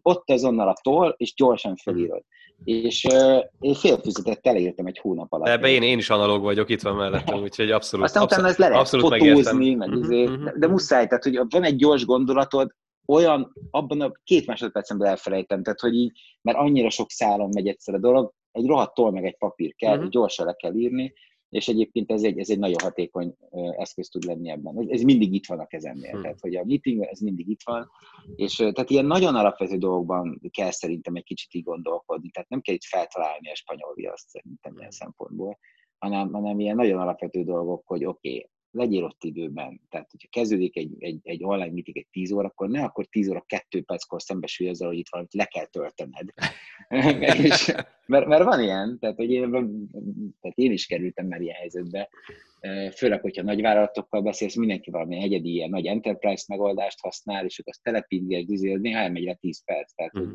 ott 0.03 0.31
azonnal 0.31 0.69
a 0.69 0.77
toll, 0.83 1.15
és 1.17 1.35
gyorsan 1.35 1.77
felírod. 1.77 2.23
És 2.65 3.05
uh, 3.05 3.45
én 3.61 3.75
fél 3.75 3.99
füzetet 3.99 4.43
teleírtam 4.43 4.87
egy 4.87 4.99
hónap 4.99 5.33
alatt. 5.33 5.49
Ebbe 5.49 5.69
én, 5.69 5.83
én 5.83 5.99
is 5.99 6.11
analóg 6.11 6.43
vagyok, 6.43 6.71
itt 6.71 6.83
van 6.83 6.97
mellettem, 6.97 7.43
úgyhogy 7.43 7.71
abszolút. 7.71 8.07
Aztán 8.07 8.23
utána 8.23 8.49
ez 8.49 8.57
le 8.57 8.69
lehet 8.69 8.89
fotózni, 8.89 9.75
meg 9.75 9.89
uh-huh, 9.89 10.05
izé, 10.05 10.25
uh-huh. 10.25 10.59
de 10.59 10.67
muszáj, 10.67 11.07
tehát 11.07 11.25
hogy 11.25 11.41
van 11.49 11.65
egy 11.65 11.77
gyors 11.77 12.05
gondolatod, 12.05 12.71
olyan, 13.07 13.53
abban 13.71 14.01
a 14.01 14.13
két 14.25 14.47
másodpercben 14.47 15.09
elfelejtem, 15.09 15.63
tehát 15.63 15.81
hogy 15.81 15.95
így, 15.95 16.13
mert 16.43 16.59
annyira 16.59 16.91
sok 16.91 17.11
szálon 17.11 17.49
megy 17.55 17.67
egyszer 17.67 17.95
a 17.95 17.99
dolog, 17.99 18.33
egy 18.53 18.67
rohadt 18.67 18.95
toll 18.95 19.11
meg 19.11 19.25
egy 19.25 19.37
papír 19.37 19.75
kell, 19.75 19.97
uh-huh. 19.97 20.11
gyorsan 20.11 20.47
le 20.47 20.53
kell 20.53 20.75
írni, 20.75 21.13
és 21.51 21.69
egyébként 21.69 22.11
ez 22.11 22.23
egy, 22.23 22.39
ez 22.39 22.51
egy 22.51 22.59
nagyon 22.59 22.79
hatékony 22.83 23.37
eszköz 23.77 24.09
tud 24.09 24.25
lenni 24.25 24.51
ebben. 24.51 24.79
Ez, 24.79 24.87
ez 24.89 25.01
mindig 25.01 25.35
itt 25.35 25.47
van 25.47 25.59
a 25.59 25.67
kezemnél, 25.67 26.11
hmm. 26.11 26.23
tehát 26.23 26.41
hogy 26.41 26.57
a 26.57 26.65
meeting, 26.65 27.03
ez 27.03 27.19
mindig 27.19 27.49
itt 27.49 27.63
van, 27.65 27.91
és 28.37 28.57
tehát 28.57 28.91
ilyen 28.91 29.05
nagyon 29.05 29.35
alapvető 29.35 29.77
dolgokban 29.77 30.41
kell 30.51 30.71
szerintem 30.71 31.15
egy 31.15 31.25
kicsit 31.25 31.55
így 31.55 31.63
gondolkodni, 31.63 32.31
tehát 32.31 32.49
nem 32.49 32.61
kell 32.61 32.75
itt 32.75 32.85
feltalálni 32.85 33.51
a 33.51 33.55
spanyol 33.55 33.95
viaszt 33.95 34.29
szerintem 34.29 34.75
ilyen 34.79 34.91
szempontból, 34.91 35.59
hanem, 35.99 36.33
hanem 36.33 36.61
ilyen 36.61 36.77
nagyon 36.77 37.01
alapvető 37.01 37.43
dolgok, 37.43 37.83
hogy 37.87 38.05
oké, 38.05 38.29
okay, 38.29 38.51
legyél 38.71 39.05
ott 39.05 39.25
időben. 39.25 39.81
Tehát, 39.89 40.11
hogyha 40.11 40.29
kezdődik 40.31 40.77
egy, 40.77 40.95
egy, 40.99 41.19
egy 41.23 41.45
online 41.45 41.73
meeting 41.73 41.97
egy 41.97 42.09
10 42.11 42.33
óra, 42.33 42.47
akkor 42.47 42.69
ne 42.69 42.85
akkor 42.85 43.07
10 43.07 43.29
óra 43.29 43.45
2 43.47 43.83
perckor 43.83 44.23
szembesülj 44.23 44.71
azzal, 44.71 44.89
hogy 44.89 44.99
itt 44.99 45.09
valamit 45.11 45.35
le 45.35 45.45
kell 45.45 45.67
töltened. 45.67 46.29
és, 47.45 47.75
mert, 48.07 48.27
mert, 48.27 48.45
van 48.45 48.61
ilyen, 48.61 48.99
tehát, 48.99 49.17
hogy 49.17 49.31
én, 49.31 49.51
tehát 50.41 50.57
én 50.57 50.73
is 50.73 50.87
kerültem 50.87 51.27
már 51.27 51.41
ilyen 51.41 51.57
helyzetbe, 51.57 52.09
főleg, 52.97 53.21
hogyha 53.21 53.43
nagy 53.43 53.61
vállalatokkal 53.61 54.23
beszélsz, 54.23 54.57
mindenki 54.57 54.91
valami 54.91 55.23
egyedi 55.23 55.53
ilyen 55.53 55.71
nagy 55.71 55.87
enterprise 55.87 56.45
megoldást 56.49 57.01
használ, 57.01 57.45
és 57.45 57.59
akkor 57.59 57.73
azt 57.73 57.83
telepítgés, 57.83 58.45
dizél, 58.45 58.79
néha 58.79 58.99
elmegy 58.99 59.25
le 59.25 59.35
10 59.35 59.65
perc. 59.65 59.93
Tehát, 59.95 60.19
mm. 60.19 60.33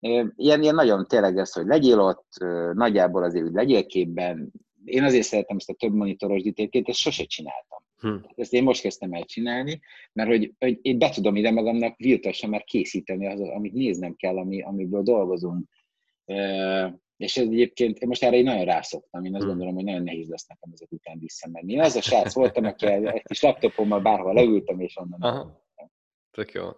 Ilyen, 0.00 0.34
ilyen 0.36 0.74
nagyon 0.74 1.06
tényleg 1.06 1.38
ez, 1.38 1.52
hogy 1.52 1.66
legyél 1.66 2.00
ott, 2.00 2.26
nagyjából 2.72 3.22
azért, 3.22 3.44
hogy 3.44 3.54
legyél 3.54 3.86
képben, 3.86 4.52
én 4.88 5.02
azért 5.02 5.26
szeretem 5.26 5.56
ezt 5.56 5.70
a 5.70 5.74
több 5.74 5.92
monitoros 5.92 6.42
ditépként, 6.42 6.88
ezt 6.88 6.98
sose 6.98 7.24
csináltam. 7.24 7.78
Hm. 8.00 8.14
Ezt 8.34 8.52
én 8.52 8.62
most 8.62 8.82
kezdtem 8.82 9.12
el 9.12 9.24
csinálni, 9.24 9.80
mert 10.12 10.28
hogy, 10.28 10.52
hogy 10.58 10.78
én 10.82 10.98
be 10.98 11.10
tudom 11.10 11.36
ide 11.36 11.50
magamnak 11.50 11.96
virtuálisan 11.96 12.50
már 12.50 12.64
készíteni 12.64 13.26
az, 13.26 13.40
amit 13.40 13.72
néznem 13.72 14.14
kell, 14.14 14.36
ami, 14.36 14.62
amiből 14.62 15.02
dolgozunk. 15.02 15.68
És 17.16 17.36
ez 17.36 17.46
egyébként, 17.46 17.98
én 17.98 18.08
most 18.08 18.22
erre 18.22 18.36
én 18.36 18.44
nagyon 18.44 18.64
rászoktam, 18.64 19.24
én 19.24 19.34
azt 19.34 19.42
hm. 19.42 19.48
gondolom, 19.48 19.74
hogy 19.74 19.84
nagyon 19.84 20.02
nehéz 20.02 20.28
lesz 20.28 20.46
nekem 20.46 20.70
ezek 20.72 20.92
után 20.92 21.18
visszamenni. 21.18 21.72
Én 21.72 21.80
az 21.80 21.96
a 21.96 22.00
srác 22.00 22.34
voltam, 22.34 22.64
aki 22.64 22.86
egy 22.86 23.22
kis 23.22 23.42
laptopommal 23.42 24.00
bárhol 24.00 24.34
leültem, 24.34 24.80
és 24.80 24.96
onnan. 24.96 25.20
Aha. 25.20 25.66
Tök 26.30 26.52
jó. 26.52 26.68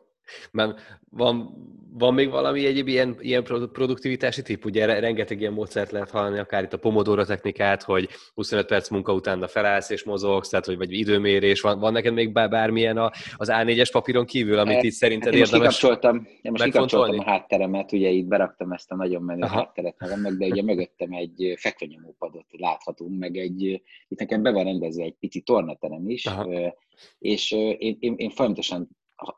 Mert 0.51 0.81
van, 1.11 1.55
van 1.93 2.15
még 2.15 2.31
valami 2.31 2.67
egyéb 2.67 2.89
ilyen, 2.89 3.17
ilyen 3.21 3.45
produktivitási 3.73 4.43
tipp? 4.43 4.65
Ugye 4.65 5.01
rengeteg 5.01 5.41
ilyen 5.41 5.53
módszert 5.53 5.91
lehet 5.91 6.11
hallani, 6.11 6.39
akár 6.39 6.63
itt 6.63 6.73
a 6.73 6.79
Pomodoro 6.79 7.25
technikát, 7.25 7.83
hogy 7.83 8.09
25 8.35 8.67
perc 8.67 8.89
munka 8.89 9.13
után 9.13 9.47
felállsz 9.49 9.91
és 9.91 10.05
mozogsz, 10.05 10.49
tehát 10.49 10.67
hogy 10.67 10.77
vagy 10.77 10.93
időmérés. 10.93 11.61
Van, 11.61 11.79
van 11.79 11.93
neked 11.93 12.13
még 12.13 12.33
bármilyen 12.33 12.97
a, 12.97 13.11
az 13.37 13.49
A4-es 13.53 13.89
papíron 13.93 14.25
kívül, 14.25 14.59
amit 14.59 14.75
hát, 14.75 14.85
így 14.85 14.93
szerinted 14.93 15.33
én 15.33 15.39
érdemes 15.39 15.79
kikapcsoltam, 15.79 16.27
Én 16.43 16.51
most 16.51 16.65
kikapcsoltam 16.65 17.19
a 17.19 17.25
hátteremet, 17.25 17.93
ugye 17.93 18.09
itt 18.09 18.27
beraktam 18.27 18.73
ezt 18.73 18.91
a 18.91 18.97
nagyon 18.97 19.23
menő 19.23 19.43
Aha. 19.43 19.55
hátteret 19.55 19.95
magamnak, 19.99 20.33
de 20.33 20.47
ugye 20.47 20.63
mögöttem 20.63 21.13
egy 21.13 21.55
fekvenyomópadot 21.57 22.47
láthatunk, 22.51 23.19
meg 23.19 23.37
egy, 23.37 23.83
itt 24.09 24.19
nekem 24.19 24.43
be 24.43 24.51
van 24.51 24.65
rendezve 24.65 25.05
egy 25.05 25.17
pici 25.21 25.41
tornaterem 25.41 26.09
is, 26.09 26.27
Aha. 26.27 26.75
és 27.19 27.53
én, 27.53 27.97
én, 28.01 28.15
én 28.17 28.31
folyamatosan 28.31 28.89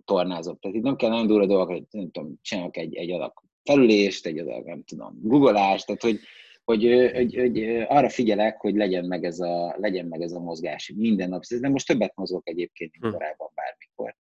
tornázok. 0.04 0.60
Tehát 0.60 0.76
itt 0.76 0.82
nem 0.82 0.96
kell 0.96 1.10
nagyon 1.10 1.26
durva 1.26 1.46
dolgok, 1.46 1.68
hogy 1.68 1.84
nem 1.90 2.10
tudom, 2.10 2.38
csinálok 2.42 2.76
egy, 2.76 2.94
egy 2.94 3.10
adag 3.10 3.32
felülést, 3.64 4.26
egy 4.26 4.38
adag, 4.38 4.66
nem 4.66 4.82
tudom, 4.84 5.18
googleást, 5.22 5.86
tehát 5.86 6.02
hogy 6.02 6.20
hogy, 6.64 7.10
hogy, 7.14 7.34
hogy, 7.34 7.64
arra 7.88 8.08
figyelek, 8.08 8.60
hogy 8.60 8.74
legyen 8.74 9.04
meg 9.04 9.24
ez 9.24 9.40
a, 9.40 9.74
legyen 9.78 10.06
meg 10.06 10.20
ez 10.20 10.32
a 10.32 10.40
mozgás 10.40 10.92
minden 10.96 11.28
nap. 11.28 11.42
De 11.44 11.68
most 11.68 11.86
többet 11.86 12.16
mozgok 12.16 12.48
egyébként, 12.48 12.92
mint 12.92 13.04
hm. 13.04 13.12
korábban 13.12 13.50
bármikor 13.54 14.16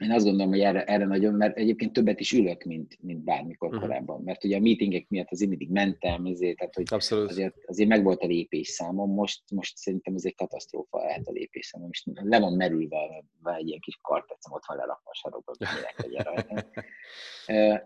én 0.00 0.10
azt 0.10 0.24
gondolom, 0.24 0.52
hogy 0.52 0.60
erre, 0.60 0.84
erre 0.84 1.04
nagyon, 1.04 1.34
mert 1.34 1.56
egyébként 1.56 1.92
többet 1.92 2.20
is 2.20 2.32
ülök, 2.32 2.62
mint, 2.62 2.98
mint 3.00 3.24
bármikor 3.24 3.68
uh-huh. 3.68 3.82
korábban. 3.82 4.22
Mert 4.22 4.44
ugye 4.44 4.56
a 4.56 4.60
meetingek 4.60 5.08
miatt 5.08 5.30
azért 5.30 5.50
mindig 5.50 5.70
mentem, 5.70 6.26
ezért, 6.26 6.56
tehát 6.56 6.74
hogy 6.74 6.86
Abszolút. 6.90 7.30
azért, 7.30 7.54
azért 7.66 7.88
meg 7.88 8.02
volt 8.02 8.22
a 8.22 8.26
lépésszámom, 8.26 9.10
most, 9.10 9.42
most 9.50 9.76
szerintem 9.76 10.14
ez 10.14 10.24
egy 10.24 10.34
katasztrófa 10.34 10.98
lehet 10.98 11.26
a 11.26 11.32
lépésszámom, 11.32 11.86
most 11.86 12.04
le 12.14 12.40
van 12.40 12.52
merülve, 12.52 13.24
van 13.42 13.54
egy 13.54 13.66
ilyen 13.66 13.80
kis 13.80 13.98
kartecem, 14.02 14.52
ott 14.52 14.66
van 14.66 14.76
lerakva 14.76 15.10
a 15.10 15.14
sarokban, 15.14 15.54
hogy 15.58 15.68
minek 15.74 16.02
legyen 16.02 16.24
rajta. 16.24 16.66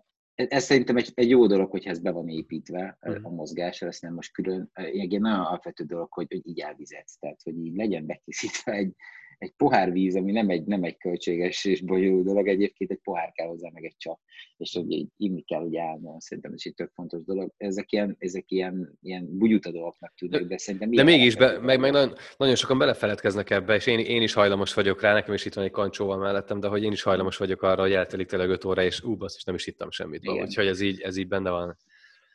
ez 0.34 0.64
szerintem 0.64 0.96
egy, 0.96 1.10
egy 1.14 1.28
jó 1.28 1.46
dolog, 1.46 1.70
hogyha 1.70 1.90
ez 1.90 2.00
be 2.00 2.10
van 2.10 2.28
építve 2.28 2.98
uh-huh. 3.00 3.26
a 3.26 3.28
mozgásra, 3.28 3.86
ezt 3.86 4.02
nem 4.02 4.14
most 4.14 4.32
külön. 4.32 4.70
Egy 4.72 5.20
nagyon 5.20 5.40
alapvető 5.40 5.84
dolog, 5.84 6.12
hogy, 6.12 6.26
hogy 6.28 6.46
így 6.46 6.60
elvizetsz, 6.60 7.18
tehát 7.18 7.42
hogy 7.42 7.58
így 7.58 7.74
legyen 7.74 8.06
bekészítve 8.06 8.72
egy, 8.72 8.94
egy 9.42 9.52
pohár 9.56 9.92
víz, 9.92 10.16
ami 10.16 10.32
nem 10.32 10.48
egy, 10.48 10.64
nem 10.64 10.82
egy 10.82 10.96
költséges 10.96 11.64
és 11.64 11.80
bolyó 11.80 12.22
dolog, 12.22 12.48
egyébként 12.48 12.90
egy 12.90 13.00
pohár 13.02 13.32
kell 13.32 13.46
hozzá, 13.46 13.70
meg 13.72 13.84
egy 13.84 13.96
csap, 13.96 14.18
és 14.56 14.74
hogy 14.74 14.90
így 14.90 15.08
inni 15.16 15.42
kell, 15.42 15.60
hogy 15.60 15.76
állna, 15.76 16.20
szerintem 16.20 16.52
ez 16.52 16.60
egy 16.64 16.74
tök 16.74 16.90
fontos 16.94 17.24
dolog. 17.24 17.52
Ezek 17.56 17.92
ilyen, 17.92 18.16
ezek 18.18 18.50
ilyen, 18.50 18.98
ilyen 19.02 19.38
bugyuta 19.38 19.70
dolgoknak 19.70 20.14
tűnnek, 20.14 20.42
de 20.42 20.58
szerintem... 20.58 20.90
De 20.90 21.02
mégis, 21.02 21.36
be, 21.36 21.58
meg, 21.58 21.80
meg 21.80 21.92
nagyon, 21.92 22.14
nagyon, 22.36 22.54
sokan 22.54 22.78
belefeledkeznek 22.78 23.50
ebbe, 23.50 23.74
és 23.74 23.86
én, 23.86 23.98
én 23.98 24.22
is 24.22 24.32
hajlamos 24.32 24.74
vagyok 24.74 25.00
rá, 25.00 25.12
nekem 25.12 25.34
is 25.34 25.44
itt 25.44 25.54
van 25.54 25.64
egy 25.64 25.70
kancsóval 25.70 26.18
mellettem, 26.18 26.60
de 26.60 26.68
hogy 26.68 26.82
én 26.82 26.92
is 26.92 27.02
hajlamos 27.02 27.36
vagyok 27.36 27.62
arra, 27.62 27.82
hogy 27.82 27.92
eltelik 27.92 28.26
tényleg 28.26 28.50
5 28.50 28.64
óra, 28.64 28.82
és 28.82 29.02
ú, 29.02 29.16
basz, 29.16 29.34
és 29.36 29.44
nem 29.44 29.54
is 29.54 29.64
hittem 29.64 29.90
semmit. 29.90 30.28
Úgyhogy 30.28 30.66
ez 30.66 30.80
így, 30.80 31.00
ez 31.00 31.16
így 31.16 31.28
benne 31.28 31.50
van. 31.50 31.76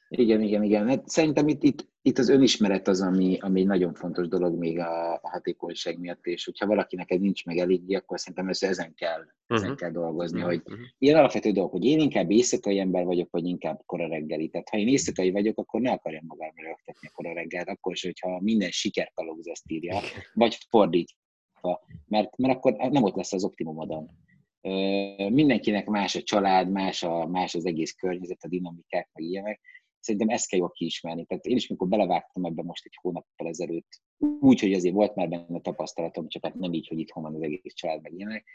Igen, 0.10 0.42
igen, 0.42 0.64
igen. 0.64 0.88
Hát 0.88 1.10
szerintem 1.10 1.48
itt, 1.48 1.64
itt, 1.64 1.88
itt 2.02 2.18
az 2.18 2.30
önismeret 2.30 2.88
az, 2.88 3.02
ami, 3.02 3.38
ami 3.40 3.60
egy 3.60 3.66
nagyon 3.66 3.94
fontos 3.94 4.28
dolog 4.28 4.58
még 4.58 4.80
a, 4.80 5.14
a 5.14 5.20
hatékonyság 5.30 6.00
miatt, 6.00 6.26
és 6.26 6.46
hogyha 6.46 6.68
valakinek 6.68 7.12
ez 7.12 7.20
nincs 7.20 7.46
meg 7.46 7.58
eléggé, 7.58 7.94
akkor 7.94 8.20
szerintem 8.20 8.48
ez, 8.48 8.64
ezen 8.64 8.94
kell, 8.94 9.22
ezen 9.48 9.64
uh-huh. 9.64 9.78
kell 9.78 9.92
dolgozni, 9.92 10.38
uh-huh. 10.38 10.54
hogy 10.54 10.62
mhm. 10.66 10.82
ilyen 10.98 11.18
alapvető 11.18 11.52
dolog, 11.52 11.72
hogy 11.72 11.86
én 11.86 12.00
inkább 12.00 12.32
éjszakai 12.32 12.80
ember 12.80 13.06
vagyok, 13.06 13.28
vagy 13.32 13.46
inkább 13.46 13.82
kora 13.86 14.08
reggeli. 14.08 14.48
Tehát 14.48 14.70
ha 14.70 14.78
én 14.78 14.88
éjszakai 14.88 15.32
vagyok, 15.32 15.58
akkor 15.58 15.82
ne 15.82 15.92
akarjam 15.92 16.26
magámra 16.28 16.64
rögtetni 16.64 17.08
a 17.08 17.16
kora 17.16 17.34
reggelt, 17.34 17.68
akkor 17.68 17.94
is, 17.94 18.04
hogyha 18.04 18.40
minden 18.42 18.72
sikerkalóz 18.72 19.48
ezt 19.48 19.72
írja, 19.72 20.00
vagy 20.34 20.58
fordítva, 20.70 21.86
mert, 22.08 22.38
mert 22.38 22.56
akkor 22.56 22.74
nem 22.74 23.04
ott 23.04 23.16
lesz 23.16 23.34
az 23.34 23.44
optimumodon 23.44 24.10
mindenkinek 25.30 25.86
más 25.86 26.16
a 26.16 26.22
család, 26.22 26.72
más, 26.72 27.04
a, 27.04 27.28
más 27.28 27.56
az 27.56 27.66
egész 27.66 27.92
környezet, 27.92 28.44
a 28.44 28.48
dinamikák, 28.48 29.10
meg 29.14 29.24
ilyenek, 29.24 29.62
szerintem 30.00 30.30
ezt 30.30 30.50
kell 30.50 30.60
jól 30.60 30.72
kiismerni. 30.72 31.25
Tehát 31.25 31.46
én 31.46 31.56
is, 31.56 31.68
mikor 31.68 31.88
belevágtam 31.88 32.46
ebbe 32.46 32.63
most 32.63 32.86
egy 32.86 32.98
hónappal 33.01 33.48
ezelőtt, 33.48 34.01
úgy, 34.39 34.60
hogy 34.60 34.74
azért 34.74 34.94
volt 34.96 35.16
már 35.16 35.30
benne 35.30 35.60
tapasztalatom, 35.60 36.27
csak 36.27 36.46
hát 36.46 36.56
nem 36.56 36.74
így, 36.74 36.88
hogy 36.88 37.00
itthon 37.00 37.24
van 37.24 37.36
az 37.36 37.42
egész 37.42 37.74
család, 37.74 38.01
meg 38.01 38.13
ilyenek, 38.13 38.46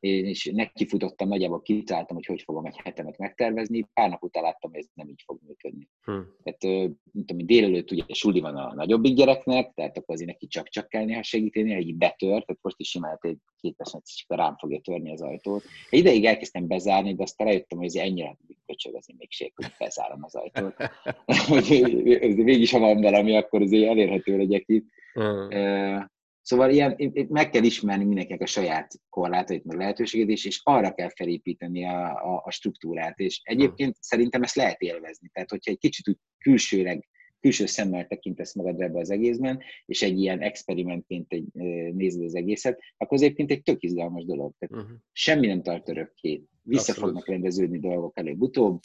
én 0.00 0.26
is 0.26 0.44
nekifutottam, 0.44 1.28
nagyjából 1.28 1.62
kitaláltam, 1.62 2.16
hogy 2.16 2.26
hogy 2.26 2.42
fogom 2.42 2.64
egy 2.64 2.80
hetemet 2.84 3.18
megtervezni, 3.18 3.88
pár 3.94 4.10
nap 4.10 4.22
után 4.22 4.42
láttam, 4.42 4.70
hogy 4.70 4.80
ez 4.80 4.88
nem 4.94 5.08
így 5.08 5.22
fog 5.24 5.40
működni. 5.46 5.88
Hmm. 6.02 6.26
Tehát, 6.42 6.88
mint 7.12 7.26
tudom, 7.26 7.46
délelőtt 7.46 7.90
ugye 7.90 8.04
suli 8.08 8.40
van 8.40 8.56
a 8.56 8.74
nagyobbik 8.74 9.14
gyereknek, 9.14 9.74
tehát 9.74 9.98
akkor 9.98 10.14
azért 10.14 10.30
neki 10.30 10.46
csak-csak 10.46 10.88
kell 10.88 11.04
néha 11.04 11.22
segíteni, 11.22 11.74
hogy 11.74 11.94
betör, 11.94 12.28
tehát 12.28 12.62
most 12.62 12.80
is 12.80 12.88
simán 12.88 13.18
egy 13.20 13.38
képes, 13.60 13.90
hogy 13.90 14.02
rám 14.26 14.56
fogja 14.56 14.80
törni 14.80 15.12
az 15.12 15.22
ajtót. 15.22 15.64
Egy 15.90 15.98
ideig 15.98 16.24
elkezdtem 16.24 16.66
bezárni, 16.66 17.14
de 17.14 17.22
aztán 17.22 17.46
rájöttem, 17.46 17.78
hogy 17.78 17.86
ez 17.86 17.94
ennyire 17.94 18.36
köcsög, 18.66 18.94
azért 18.94 19.18
még 19.18 19.30
ség, 19.30 19.52
hogy 19.54 19.66
bezárom 19.78 20.24
az 20.24 20.34
ajtót. 20.34 20.74
hogy 21.48 22.34
mégis, 22.36 22.70
ha 22.70 22.78
van 22.78 23.00
valami, 23.00 23.36
akkor 23.36 23.62
azért 23.62 23.88
elérhető 23.88 24.36
legyek 24.36 24.64
itt. 24.66 24.86
Hmm. 25.12 25.48
Szóval 26.42 26.70
ilyen, 26.70 27.12
meg 27.28 27.50
kell 27.50 27.62
ismerni 27.62 28.04
mindenkinek 28.04 28.40
a 28.40 28.46
saját 28.46 28.94
korlátait, 29.08 29.64
meg 29.64 29.76
lehetőségét, 29.76 30.28
és, 30.28 30.44
és 30.44 30.60
arra 30.64 30.94
kell 30.94 31.10
felépíteni 31.14 31.84
a, 31.84 32.04
a, 32.04 32.42
a 32.44 32.50
struktúrát. 32.50 33.18
És 33.18 33.40
egyébként 33.44 33.90
hmm. 33.90 34.00
szerintem 34.00 34.42
ezt 34.42 34.54
lehet 34.54 34.80
élvezni. 34.80 35.28
Tehát, 35.32 35.50
hogyha 35.50 35.70
egy 35.70 35.78
kicsit 35.78 36.08
úgy 36.08 36.16
külsőleg, 36.38 37.08
külső 37.40 37.66
szemmel 37.66 38.06
tekintesz 38.06 38.54
magadra 38.54 38.84
ebbe 38.84 38.98
az 38.98 39.10
egészben, 39.10 39.60
és 39.86 40.02
egy 40.02 40.20
ilyen 40.20 40.40
experimentként 40.40 41.32
egy, 41.32 41.46
nézed 41.94 42.22
az 42.22 42.34
egészet, 42.34 42.80
akkor 42.96 43.16
az 43.16 43.22
egyébként 43.22 43.50
egy 43.50 43.62
tök 43.62 43.82
izgalmas 43.82 44.24
dolog. 44.24 44.52
Tehát 44.58 44.84
uh-huh. 44.84 45.00
Semmi 45.12 45.46
nem 45.46 45.62
tart 45.62 45.88
örökké. 45.88 46.44
Vissza 46.62 46.80
Abszolút. 46.80 47.00
fognak 47.00 47.28
rendeződni 47.28 47.78
dolgok 47.78 48.18
előbb-utóbb 48.18 48.80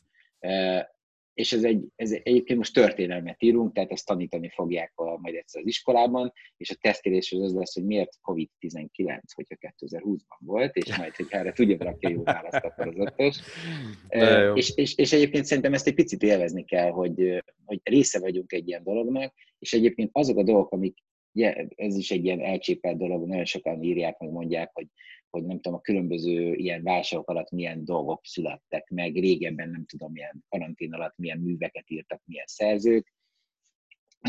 és 1.34 1.54
ez, 1.54 1.64
egy, 1.64 1.86
ez 1.96 2.12
egyébként 2.12 2.58
most 2.58 2.74
történelmet 2.74 3.44
írunk, 3.44 3.74
tehát 3.74 3.92
ezt 3.92 4.06
tanítani 4.06 4.50
fogják 4.50 4.92
a, 4.96 5.18
majd 5.18 5.36
egyszer 5.36 5.62
az 5.62 5.68
iskolában, 5.68 6.34
és 6.58 6.70
a 6.70 6.76
tesztkérdés 6.82 7.32
az 7.32 7.42
az 7.42 7.54
lesz, 7.54 7.74
hogy 7.74 7.86
miért 7.86 8.18
COVID-19, 8.22 9.20
hogyha 9.34 9.56
2020-ban 9.60 10.38
volt, 10.40 10.76
és 10.76 10.98
majd, 10.98 11.16
hogy 11.16 11.26
erre 11.30 11.52
tudja 11.52 11.78
valaki 11.78 12.12
jó 12.12 12.24
választ, 12.24 12.64
akkor 12.66 12.88
az 12.88 12.98
ötös. 12.98 13.40
És, 14.56 14.76
és, 14.76 14.96
és, 14.96 15.14
egyébként 15.14 15.46
szerintem 15.46 15.74
ezt 15.74 15.88
egy 15.88 15.94
picit 15.94 16.24
élvezni 16.24 16.64
kell, 16.64 16.90
hogy, 16.90 17.44
hogy 17.66 17.80
része 17.84 18.20
vagyunk 18.20 18.52
egy 18.52 18.68
ilyen 18.68 18.84
dolognak, 18.84 19.34
és 19.60 19.74
egyébként 19.74 20.10
azok 20.14 20.38
a 20.38 20.44
dolgok, 20.44 20.72
amik 20.72 20.98
ugye, 21.36 21.66
ez 21.76 21.96
is 21.96 22.12
egy 22.12 22.26
ilyen 22.26 22.42
elcsépelt 22.42 22.98
dolog, 22.98 23.28
nagyon 23.28 23.46
sokan 23.46 23.84
írják, 23.84 24.20
meg 24.20 24.30
mondják, 24.30 24.70
hogy 24.74 24.88
hogy 25.34 25.46
nem 25.46 25.60
tudom, 25.60 25.78
a 25.78 25.82
különböző 25.82 26.54
ilyen 26.54 26.84
válságok 26.84 27.30
alatt 27.30 27.52
milyen 27.52 27.86
dolgok 27.86 28.26
születtek 28.26 28.90
meg, 28.90 29.14
régebben 29.16 29.70
nem 29.70 29.86
tudom, 29.86 30.12
milyen 30.12 30.44
karantén 30.50 30.94
alatt 30.94 31.18
milyen 31.18 31.40
műveket 31.40 31.90
írtak, 31.90 32.22
milyen 32.26 32.46
szerzők. 32.48 33.14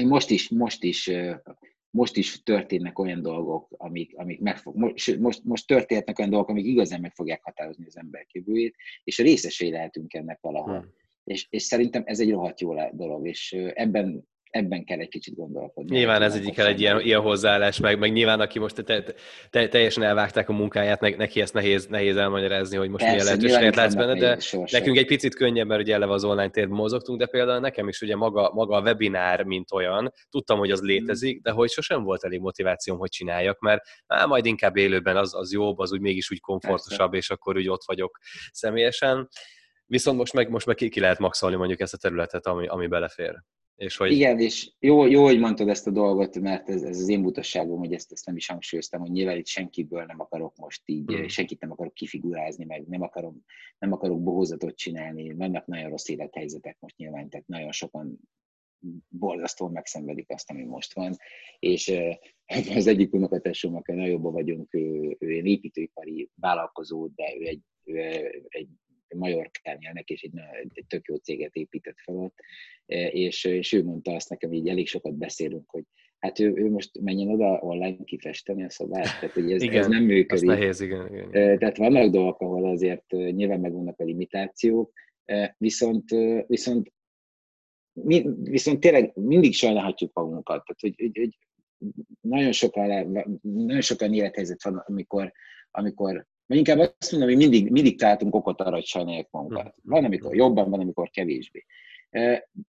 Most 0.02 0.30
is, 0.30 0.48
most 0.48 0.82
is, 0.82 1.10
most 1.90 2.16
is 2.16 2.42
történnek 2.42 2.98
olyan 2.98 3.22
dolgok, 3.22 3.68
amik, 3.76 4.16
amik 4.16 4.40
megfog, 4.40 4.76
most, 4.76 5.18
most, 5.18 5.44
most 5.44 5.66
történhetnek 5.66 6.18
olyan 6.18 6.30
dolgok, 6.30 6.48
amik 6.48 6.66
igazán 6.66 7.00
meg 7.00 7.14
fogják 7.14 7.42
határozni 7.42 7.86
az 7.86 7.96
ember 7.96 8.26
jövőjét, 8.32 8.76
és 9.04 9.18
részesé 9.18 9.68
lehetünk 9.68 10.14
ennek 10.14 10.40
valahol. 10.40 10.78
Hmm. 10.78 10.92
És, 11.24 11.46
és 11.50 11.62
szerintem 11.62 12.02
ez 12.06 12.20
egy 12.20 12.30
rohadt 12.30 12.60
jó 12.60 12.74
dolog, 12.92 13.26
és 13.26 13.52
ebben 13.74 14.28
ebben 14.54 14.84
kell 14.84 14.98
egy 14.98 15.08
kicsit 15.08 15.34
gondolkodni. 15.34 15.96
Nyilván 15.96 16.22
ez 16.22 16.34
egyik 16.34 16.58
egy 16.58 16.80
ilyen, 16.80 17.00
ilyen 17.00 17.20
hozzáállás, 17.20 17.80
meg, 17.80 17.98
meg 17.98 18.12
nyilván 18.12 18.40
aki 18.40 18.58
most 18.58 18.84
te, 18.84 19.02
te, 19.50 19.68
teljesen 19.68 20.02
elvágták 20.02 20.48
a 20.48 20.52
munkáját, 20.52 21.00
ne, 21.00 21.08
neki 21.08 21.40
ezt 21.40 21.54
nehéz, 21.54 21.86
nehéz 21.86 22.16
elmagyarázni, 22.16 22.76
hogy 22.76 22.88
most 22.88 23.04
Persze, 23.04 23.16
milyen 23.16 23.26
lehetőséget 23.26 23.74
látsz 23.74 23.94
benne, 23.94 24.14
de 24.14 24.38
nekünk 24.70 24.96
egy 24.96 25.06
picit 25.06 25.34
könnyebb, 25.34 25.66
mert 25.66 25.80
ugye 25.80 25.94
eleve 25.94 26.12
az 26.12 26.24
online 26.24 26.48
térben 26.48 26.76
mozogtunk, 26.76 27.18
de 27.18 27.26
például 27.26 27.60
nekem 27.60 27.88
is 27.88 28.00
ugye 28.00 28.16
maga, 28.16 28.50
maga 28.52 28.76
a 28.76 28.80
webinár, 28.80 29.42
mint 29.42 29.72
olyan, 29.72 30.12
tudtam, 30.30 30.58
hogy 30.58 30.70
az 30.70 30.78
hmm. 30.78 30.88
létezik, 30.88 31.42
de 31.42 31.50
hogy 31.50 31.70
sosem 31.70 32.02
volt 32.02 32.24
elég 32.24 32.40
motivációm, 32.40 32.98
hogy 32.98 33.10
csináljak, 33.10 33.60
mert 33.60 33.82
á, 34.06 34.24
majd 34.24 34.46
inkább 34.46 34.76
élőben 34.76 35.16
az, 35.16 35.34
az 35.34 35.52
jobb, 35.52 35.78
az 35.78 35.92
úgy 35.92 36.00
mégis 36.00 36.30
úgy 36.30 36.40
komfortosabb, 36.40 37.10
Persze. 37.10 37.16
és 37.16 37.30
akkor 37.30 37.56
úgy 37.56 37.68
ott 37.68 37.84
vagyok 37.86 38.18
személyesen. 38.52 39.28
Viszont 39.86 40.18
most 40.18 40.32
meg, 40.32 40.50
most 40.50 40.66
meg 40.66 40.76
ki, 40.76 40.88
ki 40.88 41.00
lehet 41.00 41.18
maxolni 41.18 41.56
mondjuk 41.56 41.80
ezt 41.80 41.94
a 41.94 41.98
területet, 41.98 42.46
ami, 42.46 42.66
ami 42.66 42.86
belefér. 42.86 43.42
És 43.76 43.96
hogy... 43.96 44.12
Igen, 44.12 44.38
és 44.38 44.72
jó, 44.78 45.06
jó, 45.06 45.22
hogy 45.22 45.38
mondtad 45.38 45.68
ezt 45.68 45.86
a 45.86 45.90
dolgot, 45.90 46.40
mert 46.40 46.68
ez, 46.68 46.82
ez 46.82 46.98
az 46.98 47.08
én 47.08 47.20
mutasságom, 47.20 47.78
hogy 47.78 47.92
ezt, 47.92 48.12
ezt 48.12 48.26
nem 48.26 48.36
is 48.36 48.46
hangsúlyoztam, 48.46 49.00
hogy 49.00 49.10
nyilván 49.10 49.36
itt 49.36 49.46
senkiből 49.46 50.04
nem 50.04 50.20
akarok 50.20 50.56
most 50.56 50.82
így, 50.84 51.12
hmm. 51.12 51.28
senkit 51.28 51.60
nem 51.60 51.70
akarok 51.70 51.94
kifigurázni, 51.94 52.64
meg 52.64 52.86
nem, 52.86 53.02
akarom, 53.02 53.44
nem 53.78 53.92
akarok 53.92 54.22
bohózatot 54.22 54.76
csinálni, 54.76 55.34
vannak 55.34 55.66
nagyon 55.66 55.90
rossz 55.90 56.08
élethelyzetek 56.08 56.76
most 56.80 56.96
nyilván, 56.96 57.28
tehát 57.28 57.46
nagyon 57.46 57.72
sokan 57.72 58.18
borzasztóan 59.08 59.72
megszenvedik 59.72 60.30
azt, 60.30 60.50
ami 60.50 60.64
most 60.64 60.94
van, 60.94 61.16
és 61.58 61.92
az 62.76 62.86
egyik 62.86 63.12
unokatársammal 63.12 63.82
nagyon 63.86 64.06
jobban 64.06 64.32
vagyunk, 64.32 64.74
ő, 64.74 65.16
ő 65.18 65.30
építőipari 65.30 66.30
vállalkozó, 66.34 67.06
de 67.06 67.34
ő 67.38 67.46
egy, 67.46 67.62
ő 67.84 68.00
egy 68.48 68.68
Majorkán 69.16 69.78
élnek, 69.80 70.08
és 70.08 70.22
egy, 70.22 70.32
egy 70.74 70.84
tök 70.86 71.06
jó 71.08 71.16
céget 71.16 71.54
épített 71.54 71.98
fel 71.98 72.16
ott, 72.16 72.34
e, 72.86 73.06
és, 73.06 73.44
és 73.44 73.72
ő 73.72 73.84
mondta 73.84 74.14
azt 74.14 74.28
nekem, 74.28 74.52
így 74.52 74.68
elég 74.68 74.88
sokat 74.88 75.14
beszélünk, 75.14 75.70
hogy 75.70 75.84
hát 76.18 76.38
ő, 76.38 76.52
ő 76.56 76.70
most 76.70 77.00
menjen 77.00 77.28
oda 77.28 77.58
online 77.60 78.04
kifesteni 78.04 78.64
a 78.64 78.70
szobát, 78.70 79.04
tehát 79.20 79.34
hogy 79.34 79.52
ez, 79.52 79.62
igen, 79.62 79.78
ez 79.78 79.86
nem 79.86 80.04
működik. 80.04 80.48
nehéz, 80.48 80.80
igen, 80.80 81.06
igen. 81.06 81.28
E, 81.32 81.56
tehát 81.56 81.76
vannak 81.76 82.10
dolgok, 82.10 82.40
ahol 82.40 82.70
azért 82.70 83.12
e, 83.12 83.30
nyilván 83.30 83.60
megvannak 83.60 84.00
a 84.00 84.04
limitációk, 84.04 84.92
viszont, 85.58 86.10
viszont 86.46 86.92
viszont 88.42 88.80
tényleg 88.80 89.12
mindig 89.14 89.54
sajnálhatjuk 89.54 90.12
magunkat. 90.14 90.64
Tehát, 90.64 90.80
hogy, 90.80 90.94
hogy, 90.96 91.18
hogy 91.18 91.38
nagyon 92.20 92.52
sokan, 92.52 92.88
nagyon 93.42 93.80
sokan 93.80 94.12
élethelyzet 94.14 94.62
van, 94.62 94.76
amikor, 94.86 95.32
amikor 95.70 96.26
vagy 96.46 96.56
inkább 96.56 96.78
azt 96.78 97.10
mondom, 97.10 97.28
hogy 97.28 97.38
mindig, 97.38 97.70
mindig 97.70 97.98
találtunk 97.98 98.34
okot 98.34 98.60
arra, 98.60 98.74
hogy 98.74 98.84
sajnáljuk 98.84 99.30
magunkat. 99.30 99.74
Hm. 99.82 99.90
Van, 99.90 100.04
amikor 100.04 100.34
jobban, 100.34 100.70
van, 100.70 100.80
amikor 100.80 101.10
kevésbé. 101.10 101.64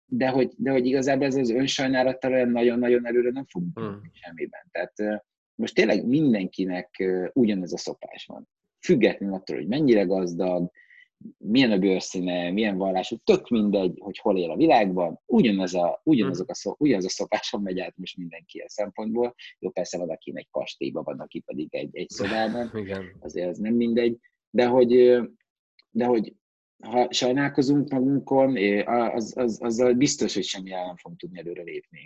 De 0.06 0.28
hogy, 0.28 0.52
de 0.56 0.70
hogy 0.70 0.86
igazából 0.86 1.26
ez 1.26 1.34
az 1.34 1.50
önsajnálattal 1.50 2.44
nagyon-nagyon 2.44 3.06
előre 3.06 3.30
nem 3.30 3.46
fogunk 3.46 3.78
hmm. 3.78 4.00
semmiben. 4.12 4.60
Tehát 4.70 5.24
most 5.54 5.74
tényleg 5.74 6.06
mindenkinek 6.06 7.04
ugyanez 7.32 7.72
a 7.72 7.78
szopás 7.78 8.26
van. 8.26 8.48
Függetlenül 8.80 9.34
attól, 9.34 9.56
hogy 9.56 9.66
mennyire 9.66 10.02
gazdag, 10.02 10.70
milyen 11.38 11.70
a 11.70 11.78
bőrszíne, 11.78 12.50
milyen 12.50 12.76
vallású, 12.76 13.16
tök 13.16 13.48
mindegy, 13.48 13.98
hogy 14.00 14.18
hol 14.18 14.38
él 14.38 14.50
a 14.50 14.56
világban, 14.56 15.20
ugyanaz 15.26 15.74
a, 15.74 16.00
ugyanazok 16.04 16.50
a, 16.50 16.54
szó, 16.54 16.74
ugyanaz 16.78 17.04
a 17.04 17.08
szokáson 17.08 17.62
megy 17.62 17.80
át 17.80 17.96
most 17.96 18.16
mindenki 18.16 18.58
a 18.58 18.68
szempontból. 18.68 19.34
Jó, 19.58 19.70
persze 19.70 19.98
van, 19.98 20.10
aki 20.10 20.32
egy 20.34 20.48
kastélyban, 20.50 21.04
van, 21.04 21.20
aki 21.20 21.40
pedig 21.40 21.74
egy, 21.74 21.96
egy 21.96 22.08
szobában, 22.08 22.70
Igen. 22.82 23.16
azért 23.20 23.48
ez 23.48 23.58
nem 23.58 23.74
mindegy, 23.74 24.18
de 24.50 24.66
hogy, 24.66 25.20
de 25.90 26.04
hogy 26.04 26.34
ha 26.80 27.12
sajnálkozunk 27.12 27.90
magunkon, 27.90 28.56
az, 28.86 29.36
az, 29.36 29.58
azzal 29.62 29.94
biztos, 29.94 30.34
hogy 30.34 30.44
semmi 30.44 30.70
nem 30.70 30.96
fogunk 30.96 31.20
tudni 31.20 31.38
előre 31.38 31.62
lépni, 31.62 31.98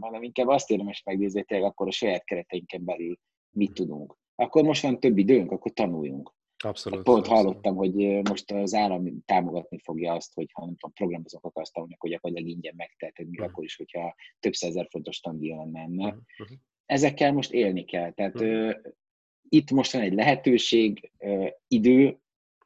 hanem 0.00 0.22
inkább 0.22 0.46
azt 0.46 0.70
érdemes 0.70 1.02
megnézni, 1.04 1.44
hogy 1.48 1.62
akkor 1.62 1.86
a 1.86 1.90
saját 1.90 2.24
kereteinken 2.24 2.84
belül 2.84 3.18
mit 3.50 3.72
tudunk. 3.72 4.16
Akkor 4.34 4.62
most 4.62 4.82
van 4.82 5.00
több 5.00 5.18
időnk, 5.18 5.50
akkor 5.50 5.72
tanuljunk. 5.72 6.34
Abszolút. 6.64 7.02
Pont 7.02 7.18
abszolút. 7.18 7.42
hallottam, 7.44 7.76
hogy 7.76 7.94
most 8.28 8.50
az 8.50 8.74
állam 8.74 9.22
támogatni 9.24 9.78
fogja 9.78 10.12
azt, 10.12 10.34
hogy 10.34 10.50
ha 10.52 10.64
nem 10.64 10.74
tudom, 10.76 10.92
programozók 10.94 11.44
akarsz 11.44 11.70
tanulni, 11.70 11.94
akkor 11.94 12.10
gyakorlatilag 12.10 12.50
ingyen 12.52 12.74
megteheted, 12.76 13.28
még 13.28 13.38
Mhm. 13.40 13.48
akkor 13.48 13.64
is, 13.64 13.76
hogyha 13.76 14.14
több 14.40 14.52
százezer 14.54 14.86
fontos 14.90 15.20
tandíja 15.20 15.56
lenne 15.56 15.80
ennek. 15.80 16.14
Mhm. 16.14 16.52
Ezekkel 16.86 17.32
most 17.32 17.52
élni 17.52 17.84
kell. 17.84 18.10
Tehát 18.12 18.34
Mhm. 18.34 18.44
ö, 18.44 18.72
itt 19.48 19.70
most 19.70 19.92
van 19.92 20.02
egy 20.02 20.12
lehetőség, 20.14 21.10
ö, 21.18 21.46
idő, 21.68 22.16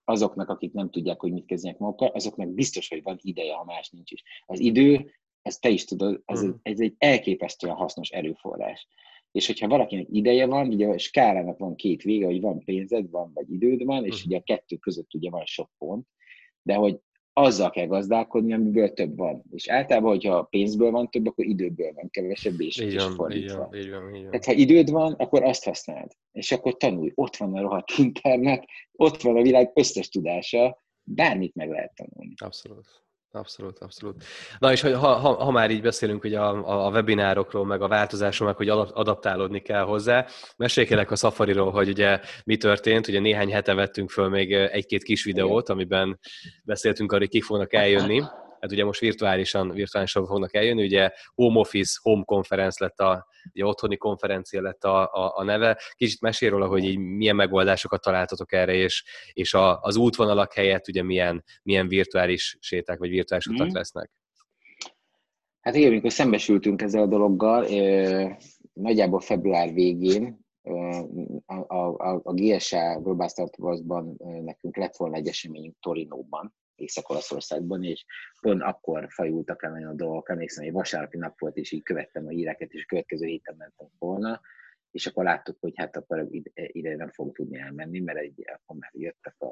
azoknak, 0.04 0.48
akik 0.48 0.72
nem 0.72 0.90
tudják, 0.90 1.20
hogy 1.20 1.32
mit 1.32 1.46
kezdjenek 1.46 1.78
magukkal, 1.78 2.08
azoknak 2.08 2.48
biztos, 2.48 2.88
hogy 2.88 3.02
van 3.02 3.18
ideje, 3.22 3.54
ha 3.54 3.64
más 3.64 3.90
nincs 3.90 4.10
is. 4.12 4.22
Az 4.46 4.60
idő, 4.60 5.14
ezt 5.42 5.60
te 5.60 5.68
is 5.68 5.84
tudod, 5.84 6.22
az 6.24 6.42
Mhm. 6.42 6.52
egy, 6.62 6.72
ez 6.72 6.80
egy 6.80 6.94
elképesztően 6.98 7.74
hasznos 7.74 8.10
erőforrás. 8.10 8.86
És 9.36 9.46
hogyha 9.46 9.68
valakinek 9.68 10.06
ideje 10.10 10.46
van, 10.46 10.68
ugye 10.68 10.86
a 10.88 10.98
skálának 10.98 11.58
van 11.58 11.74
két 11.74 12.02
vége, 12.02 12.26
hogy 12.26 12.40
van 12.40 12.64
pénzed, 12.64 13.10
van 13.10 13.30
vagy 13.34 13.52
időd 13.52 13.84
van, 13.84 14.04
és 14.04 14.18
Mhm. 14.18 14.26
ugye 14.28 14.36
a 14.38 14.42
kettő 14.42 14.76
között 14.76 15.14
ugye 15.14 15.30
van 15.30 15.44
sok 15.44 15.70
pont, 15.78 16.06
de 16.62 16.74
hogy 16.74 16.98
azzal 17.32 17.70
kell 17.70 17.86
gazdálkodni, 17.86 18.52
amiből 18.52 18.92
több 18.92 19.16
van. 19.16 19.42
És 19.50 19.68
általában, 19.68 20.10
hogyha 20.10 20.42
pénzből 20.42 20.90
van 20.90 21.10
több, 21.10 21.26
akkor 21.26 21.44
időből 21.44 21.92
van 21.92 22.10
kevesebb, 22.10 22.60
és, 22.60 22.80
Így 22.80 22.94
van, 22.94 23.08
így 23.10 23.14
fordítva. 23.14 23.58
van, 23.70 23.74
így 23.80 23.90
van, 23.90 24.14
így 24.14 24.20
van. 24.20 24.30
Tehát 24.30 24.44
ha 24.44 24.52
időd 24.52 24.90
van, 24.90 25.12
akkor 25.12 25.42
azt 25.42 25.64
használd. 25.64 26.10
És 26.32 26.52
akkor 26.52 26.76
tanulj. 26.76 27.12
Ott 27.14 27.36
van 27.36 27.54
a 27.54 27.60
rohadt 27.60 27.90
internet, 27.98 28.64
ott 28.92 29.20
van 29.22 29.36
a 29.36 29.42
világ 29.42 29.70
összes 29.74 30.08
tudása, 30.08 30.82
bármit 31.02 31.54
meg 31.54 31.68
lehet 31.70 31.94
tanulni. 31.94 32.34
Abszolút. 32.44 32.86
Abszolút, 33.36 33.78
abszolút. 33.78 34.24
Na 34.58 34.72
és 34.72 34.80
ha, 34.80 34.96
ha, 34.96 35.44
ha 35.44 35.50
már 35.50 35.70
így 35.70 35.82
beszélünk 35.82 36.24
ugye 36.24 36.40
a, 36.40 36.86
a 36.86 36.90
webinárokról, 36.90 37.66
meg 37.66 37.82
a 37.82 37.88
változásról, 37.88 38.48
meg 38.48 38.56
hogy 38.56 38.68
adaptálódni 38.68 39.60
kell 39.60 39.82
hozzá, 39.82 40.26
meséljelek 40.56 41.10
a 41.10 41.16
Safariról, 41.16 41.70
hogy 41.70 41.88
ugye 41.88 42.20
mi 42.44 42.56
történt. 42.56 43.08
Ugye 43.08 43.20
néhány 43.20 43.52
hete 43.52 43.74
vettünk 43.74 44.10
föl 44.10 44.28
még 44.28 44.52
egy-két 44.52 45.02
kis 45.02 45.24
videót, 45.24 45.68
amiben 45.68 46.18
beszéltünk 46.62 47.10
arról, 47.10 47.22
hogy 47.22 47.30
kik 47.30 47.44
fognak 47.44 47.72
eljönni. 47.72 48.22
Hát 48.60 48.72
ugye 48.72 48.84
most 48.84 49.00
virtuálisan, 49.00 49.70
virtuálisan 49.70 50.26
fognak 50.26 50.54
eljönni, 50.54 50.84
ugye 50.84 51.10
Home 51.34 51.58
Office, 51.58 51.98
Home 52.02 52.24
Conference 52.24 52.84
lett 52.84 52.98
a, 53.00 53.26
ugye 53.52 53.64
otthoni 53.64 53.96
konferencia 53.96 54.62
lett 54.62 54.84
a, 54.84 55.12
a, 55.12 55.32
a 55.36 55.42
neve. 55.42 55.78
Kicsit 55.94 56.20
mesél 56.20 56.50
róla, 56.50 56.66
hogy 56.66 56.84
így 56.84 56.98
milyen 56.98 57.36
megoldásokat 57.36 58.02
találtatok 58.02 58.52
erre, 58.52 58.74
és, 58.74 59.04
és 59.32 59.54
a, 59.54 59.80
az 59.80 59.96
útvonalak 59.96 60.52
helyett 60.52 60.88
ugye 60.88 61.02
milyen, 61.02 61.44
milyen 61.62 61.88
virtuális 61.88 62.56
séták, 62.60 62.98
vagy 62.98 63.08
virtuális 63.08 63.46
utak 63.46 63.66
mm. 63.66 63.74
lesznek. 63.74 64.10
Hát 65.60 65.74
igen, 65.74 65.90
amikor 65.90 66.12
szembesültünk 66.12 66.82
ezzel 66.82 67.02
a 67.02 67.06
dologgal, 67.06 67.66
nagyjából 68.72 69.20
február 69.20 69.72
végén 69.72 70.44
a, 71.46 71.54
a, 71.54 71.76
a, 71.76 72.20
a 72.24 72.32
GSA 72.32 73.00
Global 73.00 73.28
Startup 73.28 73.86
nekünk 74.44 74.76
lett 74.76 74.96
volna 74.96 75.16
egy 75.16 75.28
eseményünk 75.28 75.76
Torinóban, 75.80 76.54
Észak-Olaszországban, 76.80 77.84
és 77.84 78.04
pont 78.40 78.62
akkor 78.62 79.06
fajultak 79.08 79.62
el 79.62 79.70
nagyon 79.70 79.88
a 79.88 79.94
dolgok. 79.94 80.30
Emlékszem, 80.30 80.64
hogy 80.64 80.72
vasárnapi 80.72 81.16
nap 81.16 81.38
volt, 81.38 81.56
és 81.56 81.72
így 81.72 81.82
követtem 81.82 82.26
a 82.26 82.30
híreket, 82.30 82.72
és 82.72 82.82
a 82.82 82.86
következő 82.88 83.26
héten 83.26 83.54
mentem 83.58 83.88
volna, 83.98 84.40
és 84.90 85.06
akkor 85.06 85.24
láttuk, 85.24 85.56
hogy 85.60 85.72
hát 85.76 85.96
akkor 85.96 86.26
ide, 86.30 86.50
ide 86.54 86.96
nem 86.96 87.10
fogunk 87.10 87.36
tudni 87.36 87.58
elmenni, 87.58 88.00
mert 88.00 88.18
egy, 88.18 88.44
akkor 88.46 88.76
már 88.76 88.90
jöttek 88.94 89.34
a, 89.38 89.46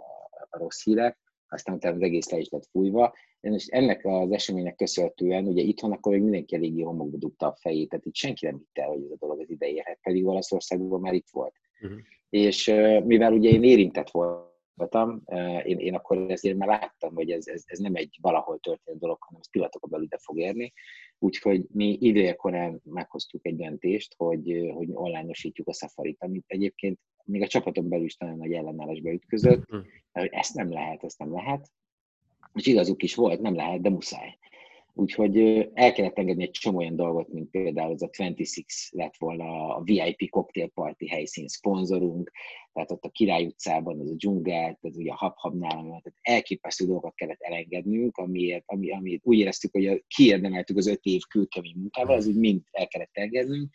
a 0.50 0.58
rossz 0.58 0.84
hírek, 0.84 1.18
aztán 1.48 1.74
utána 1.74 1.94
az 1.94 2.02
egész 2.02 2.30
le 2.30 2.38
is 2.38 2.48
lett 2.48 2.66
fújva. 2.70 3.14
És 3.40 3.66
ennek 3.66 4.04
az 4.04 4.30
eseménynek 4.30 4.74
köszönhetően, 4.74 5.46
ugye 5.46 5.62
itthon 5.62 5.92
akkor 5.92 6.12
még 6.12 6.22
mindenki 6.22 6.54
eléggé 6.54 6.82
homokba 6.82 7.16
dugta 7.16 7.46
a 7.46 7.56
fejét, 7.60 7.88
tehát 7.88 8.04
itt 8.04 8.14
senki 8.14 8.46
nem 8.46 8.56
hitte, 8.56 8.84
hogy 8.84 9.02
ez 9.04 9.10
a 9.10 9.16
dolog 9.18 9.40
az 9.40 9.50
ide 9.50 9.66
érhet, 9.66 9.98
pedig 10.02 10.26
Olaszországban 10.26 11.00
már 11.00 11.14
itt 11.14 11.28
volt. 11.30 11.54
Uh-huh. 11.80 11.98
És 12.28 12.66
mivel 13.04 13.32
ugye 13.32 13.48
én 13.48 13.62
érintett 13.62 14.10
volt, 14.10 14.52
voltam, 14.74 15.22
én, 15.64 15.78
én 15.78 15.94
akkor 15.94 16.30
ezért 16.30 16.56
már 16.56 16.68
láttam, 16.68 17.14
hogy 17.14 17.30
ez, 17.30 17.46
ez, 17.46 17.62
ez 17.66 17.78
nem 17.78 17.94
egy 17.94 18.18
valahol 18.20 18.58
történő 18.58 18.98
dolog, 18.98 19.22
hanem 19.22 19.40
ez 19.40 19.50
pillanatokon 19.50 19.90
belül 19.90 20.04
ide 20.04 20.18
fog 20.18 20.38
érni. 20.38 20.72
Úgyhogy 21.18 21.66
mi 21.72 21.96
idejekorán 22.00 22.80
meghoztuk 22.84 23.46
egy 23.46 23.56
döntést, 23.56 24.14
hogy, 24.16 24.70
hogy 24.74 24.88
online-osítjuk 24.92 25.68
a 25.68 25.72
Safari-t, 25.72 26.22
amit 26.22 26.44
egyébként 26.46 26.98
még 27.24 27.42
a 27.42 27.46
csapaton 27.46 27.88
belül 27.88 28.04
is 28.04 28.16
nagyon 28.16 28.37
nagy 28.37 28.52
ellenállásba 28.52 29.12
ütközött, 29.12 29.64
hogy 30.12 30.28
ezt 30.30 30.54
nem 30.54 30.72
lehet, 30.72 31.04
ezt 31.04 31.18
nem 31.18 31.32
lehet. 31.32 31.70
És 32.52 32.66
igazuk 32.66 33.02
is 33.02 33.14
volt, 33.14 33.40
nem 33.40 33.54
lehet, 33.54 33.80
de 33.80 33.90
muszáj. 33.90 34.38
Úgyhogy 34.96 35.38
el 35.74 35.92
kellett 35.92 36.18
engedni 36.18 36.42
egy 36.42 36.50
csomó 36.50 36.78
olyan 36.78 36.96
dolgot, 36.96 37.33
mint 37.33 37.50
például 37.50 37.92
az 37.92 38.02
a 38.02 38.11
26 38.16 38.66
lett 38.90 39.16
volna 39.16 39.76
a 39.76 39.83
VIP 39.83 40.30
cocktail 40.30 40.68
party 40.68 41.07
helyszín 41.07 41.48
szponzorunk, 41.48 42.30
tehát 42.72 42.90
ott 42.90 43.04
a 43.04 43.09
Király 43.09 43.46
utcában 43.46 44.00
az 44.00 44.11
a 44.11 44.14
dzsungel, 44.14 44.78
ez 44.83 44.96
ugye 44.96 45.11
a 45.11 45.16
hab-habnál, 45.16 45.72
tehát 45.83 46.12
elképesztő 46.20 46.85
dolgokat 46.85 47.14
kellett 47.14 47.40
elengednünk, 47.40 48.16
amiért, 48.16 48.64
ami, 48.66 48.90
ami 48.90 49.20
úgy 49.22 49.38
éreztük, 49.38 49.72
hogy 49.72 50.04
kiérdemeltük 50.07 50.76
az 50.76 50.87
öt 50.87 51.04
év 51.04 51.22
külkemény 51.28 51.76
munkával, 51.76 52.16
az 52.16 52.26
úgy 52.26 52.38
mind 52.38 52.62
el 52.70 52.87
kellett 52.87 53.16
engednünk. 53.16 53.70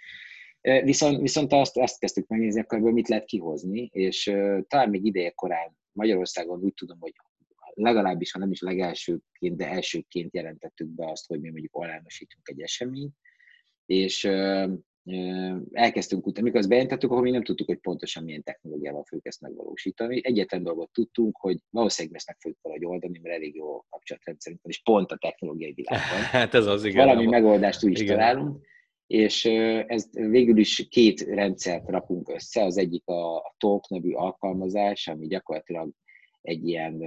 Viszont, 0.61 1.21
viszont 1.21 1.53
azt, 1.53 1.77
azt 1.77 1.99
kezdtük 1.99 2.27
megnézni, 2.27 2.59
akkor 2.59 2.77
ebből 2.77 2.91
mit 2.91 3.07
lehet 3.07 3.25
kihozni, 3.25 3.89
és 3.93 4.23
talán 4.67 4.89
még 4.89 5.05
ideje 5.05 5.29
korán 5.29 5.77
Magyarországon 5.91 6.63
úgy 6.63 6.73
tudom, 6.73 6.97
hogy 6.99 7.13
legalábbis, 7.79 8.31
ha 8.31 8.39
nem 8.39 8.51
is 8.51 8.61
legelsőként, 8.61 9.57
de 9.57 9.69
elsőként 9.69 10.33
jelentettük 10.33 10.87
be 10.87 11.09
azt, 11.09 11.27
hogy 11.27 11.39
mi 11.39 11.49
mondjuk 11.49 11.77
online-osítunk 11.77 12.47
egy 12.49 12.61
eseményt, 12.61 13.13
és 13.85 14.23
elkezdtünk 15.71 16.25
utána, 16.25 16.45
mikor 16.45 16.59
azt 16.59 16.69
bejelentettük, 16.69 17.11
akkor 17.11 17.23
mi 17.23 17.31
nem 17.31 17.43
tudtuk, 17.43 17.67
hogy 17.67 17.77
pontosan 17.77 18.23
milyen 18.23 18.43
technológiával 18.43 19.03
fogjuk 19.03 19.25
ezt 19.25 19.41
megvalósítani. 19.41 20.19
Egyetlen 20.23 20.63
dolgot 20.63 20.91
tudtunk, 20.91 21.37
hogy 21.37 21.57
valószínűleg 21.69 22.17
ezt 22.17 22.27
meg 22.27 22.37
fogjuk 22.39 22.59
valahogy 22.61 22.85
oldani, 22.85 23.19
mert 23.19 23.35
elég 23.35 23.55
jó 23.55 23.85
kapcsolatrendszerünk 23.89 24.61
van, 24.61 24.71
és 24.71 24.81
pont 24.81 25.11
a 25.11 25.17
technológiai 25.17 25.73
világban. 25.73 26.21
Hát 26.39 26.53
ez 26.53 26.65
az, 26.65 26.83
igen. 26.83 27.05
Valami 27.05 27.25
megoldást 27.25 27.83
úgy 27.83 27.91
is 27.91 27.99
igen. 27.99 28.17
találunk 28.17 28.67
és 29.11 29.45
ez 29.87 30.09
végül 30.11 30.57
is 30.57 30.87
két 30.89 31.21
rendszert 31.21 31.89
rakunk 31.89 32.29
össze. 32.29 32.63
Az 32.63 32.77
egyik 32.77 33.07
a, 33.07 33.35
a 33.35 33.55
Talk 33.57 33.89
nevű 33.89 34.11
alkalmazás, 34.11 35.07
ami 35.07 35.27
gyakorlatilag 35.27 35.91
egy 36.41 36.67
ilyen, 36.67 37.03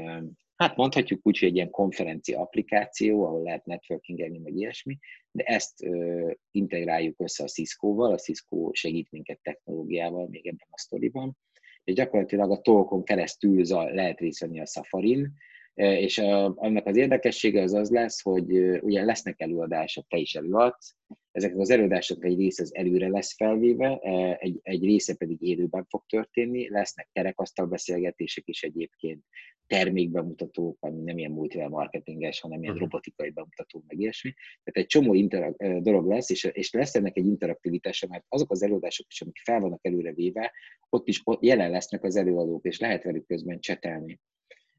hát 0.63 0.77
mondhatjuk 0.77 1.21
úgy, 1.23 1.39
hogy 1.39 1.49
egy 1.49 1.55
ilyen 1.55 1.71
konferencia 1.71 2.41
applikáció, 2.41 3.25
ahol 3.25 3.43
lehet 3.43 3.65
networkingelni, 3.65 4.39
meg 4.39 4.55
ilyesmi, 4.55 4.99
de 5.31 5.45
ezt 5.45 5.83
uh, 5.85 6.31
integráljuk 6.51 7.21
össze 7.21 7.45
a 7.45 7.49
Cisco-val, 7.49 8.13
a 8.13 8.19
Cisco 8.19 8.71
segít 8.73 9.11
minket 9.11 9.41
technológiával 9.43 10.29
még 10.29 10.47
ebben 10.47 10.69
a 10.71 10.79
sztoriban, 10.79 11.37
és 11.85 11.95
gyakorlatilag 11.95 12.51
a 12.51 12.61
Talkon 12.61 13.05
keresztül 13.05 13.63
lehet 13.69 14.19
részt 14.19 14.41
venni 14.41 14.61
a 14.61 14.67
Safarin, 14.67 15.33
és 15.75 16.19
a, 16.19 16.55
annak 16.57 16.87
az 16.87 16.97
érdekessége 16.97 17.63
az 17.63 17.75
az 17.75 17.91
lesz, 17.91 18.23
hogy 18.23 18.59
ugye 18.81 19.05
lesznek 19.05 19.41
előadások, 19.41 20.07
te 20.09 20.17
is 20.17 20.35
előadsz, 20.35 20.97
ezek 21.33 21.59
az 21.59 21.71
előadások 21.71 22.25
egy 22.25 22.39
része 22.39 22.63
az 22.63 22.75
előre 22.75 23.09
lesz 23.09 23.35
felvéve, 23.37 23.99
egy, 24.39 24.59
egy 24.63 24.85
része 24.85 25.17
pedig 25.17 25.43
élőben 25.43 25.87
fog 25.89 26.03
történni, 26.07 26.71
lesznek 26.71 27.09
kerekasztal 27.13 27.67
beszélgetések 27.67 28.45
is 28.47 28.63
egyébként, 28.63 29.25
termékbemutatók, 29.67 30.77
ami 30.81 31.03
nem 31.03 31.19
ilyen 31.19 31.31
multivel 31.31 31.69
marketinges, 31.69 32.41
hanem 32.41 32.63
ilyen 32.63 32.77
robotikai 32.77 33.31
bemutató, 33.31 33.85
meg 33.87 34.01
ilyesmi. 34.01 34.33
Tehát 34.33 34.73
egy 34.73 34.87
csomó 34.87 35.15
interak- 35.15 35.83
dolog 35.83 36.07
lesz, 36.07 36.31
és, 36.31 36.45
és 36.45 36.73
lesz 36.73 36.95
ennek 36.95 37.17
egy 37.17 37.27
interaktivitása, 37.27 38.07
mert 38.11 38.25
azok 38.29 38.51
az 38.51 38.63
előadások 38.63 39.07
is, 39.09 39.21
amik 39.21 39.39
fel 39.45 39.61
vannak 39.61 39.87
előre 39.87 40.13
véve, 40.13 40.53
ott 40.89 41.09
is 41.09 41.23
jelen 41.41 41.71
lesznek 41.71 42.05
az 42.05 42.17
előadók, 42.17 42.65
és 42.65 42.79
lehet 42.79 43.03
velük 43.03 43.27
közben 43.27 43.61
csetelni. 43.61 44.21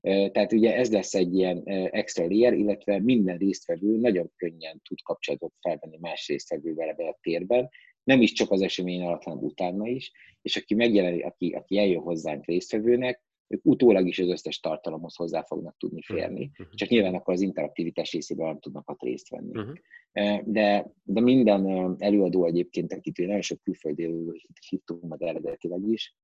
Tehát 0.03 0.53
ugye 0.53 0.75
ez 0.75 0.91
lesz 0.91 1.13
egy 1.13 1.33
ilyen 1.33 1.63
extra 1.91 2.25
layer, 2.25 2.53
illetve 2.53 2.99
minden 2.99 3.37
résztvevő 3.37 3.97
nagyon 3.97 4.31
könnyen 4.35 4.81
tud 4.83 5.01
kapcsolatot 5.01 5.53
felvenni 5.61 5.97
más 6.01 6.27
résztvevővel 6.27 6.89
ebben 6.89 7.07
a 7.07 7.17
térben, 7.21 7.69
nem 8.03 8.21
is 8.21 8.31
csak 8.31 8.51
az 8.51 8.61
esemény 8.61 9.01
alatt, 9.01 9.23
hanem 9.23 9.43
utána 9.43 9.87
is, 9.87 10.11
és 10.41 10.55
aki 10.55 10.75
megjelenik, 10.75 11.25
aki, 11.25 11.51
aki 11.51 11.77
eljön 11.77 12.01
hozzánk 12.01 12.45
résztvevőnek, 12.45 13.21
ők 13.47 13.65
utólag 13.65 14.07
is 14.07 14.19
az 14.19 14.27
összes 14.27 14.59
tartalomhoz 14.59 15.15
hozzá 15.15 15.43
fognak 15.43 15.77
tudni 15.77 16.01
férni, 16.01 16.49
uh-huh. 16.51 16.73
csak 16.73 16.89
nyilván 16.89 17.15
akkor 17.15 17.33
az 17.33 17.41
interaktivitás 17.41 18.11
részében 18.11 18.47
nem 18.47 18.59
tudnak 18.59 18.89
ott 18.91 19.01
részt 19.01 19.29
venni. 19.29 19.59
Uh-huh. 19.59 20.41
De, 20.45 20.93
de 21.03 21.21
minden 21.21 21.95
előadó 21.99 22.45
egyébként, 22.45 22.93
akit 22.93 23.17
nagyon 23.17 23.41
sok 23.41 23.61
külföldi 23.63 24.03
előadót 24.03 24.41
hívtunk 24.69 25.03
meg 25.03 25.21
eredetileg 25.21 25.81
is, 25.87 26.15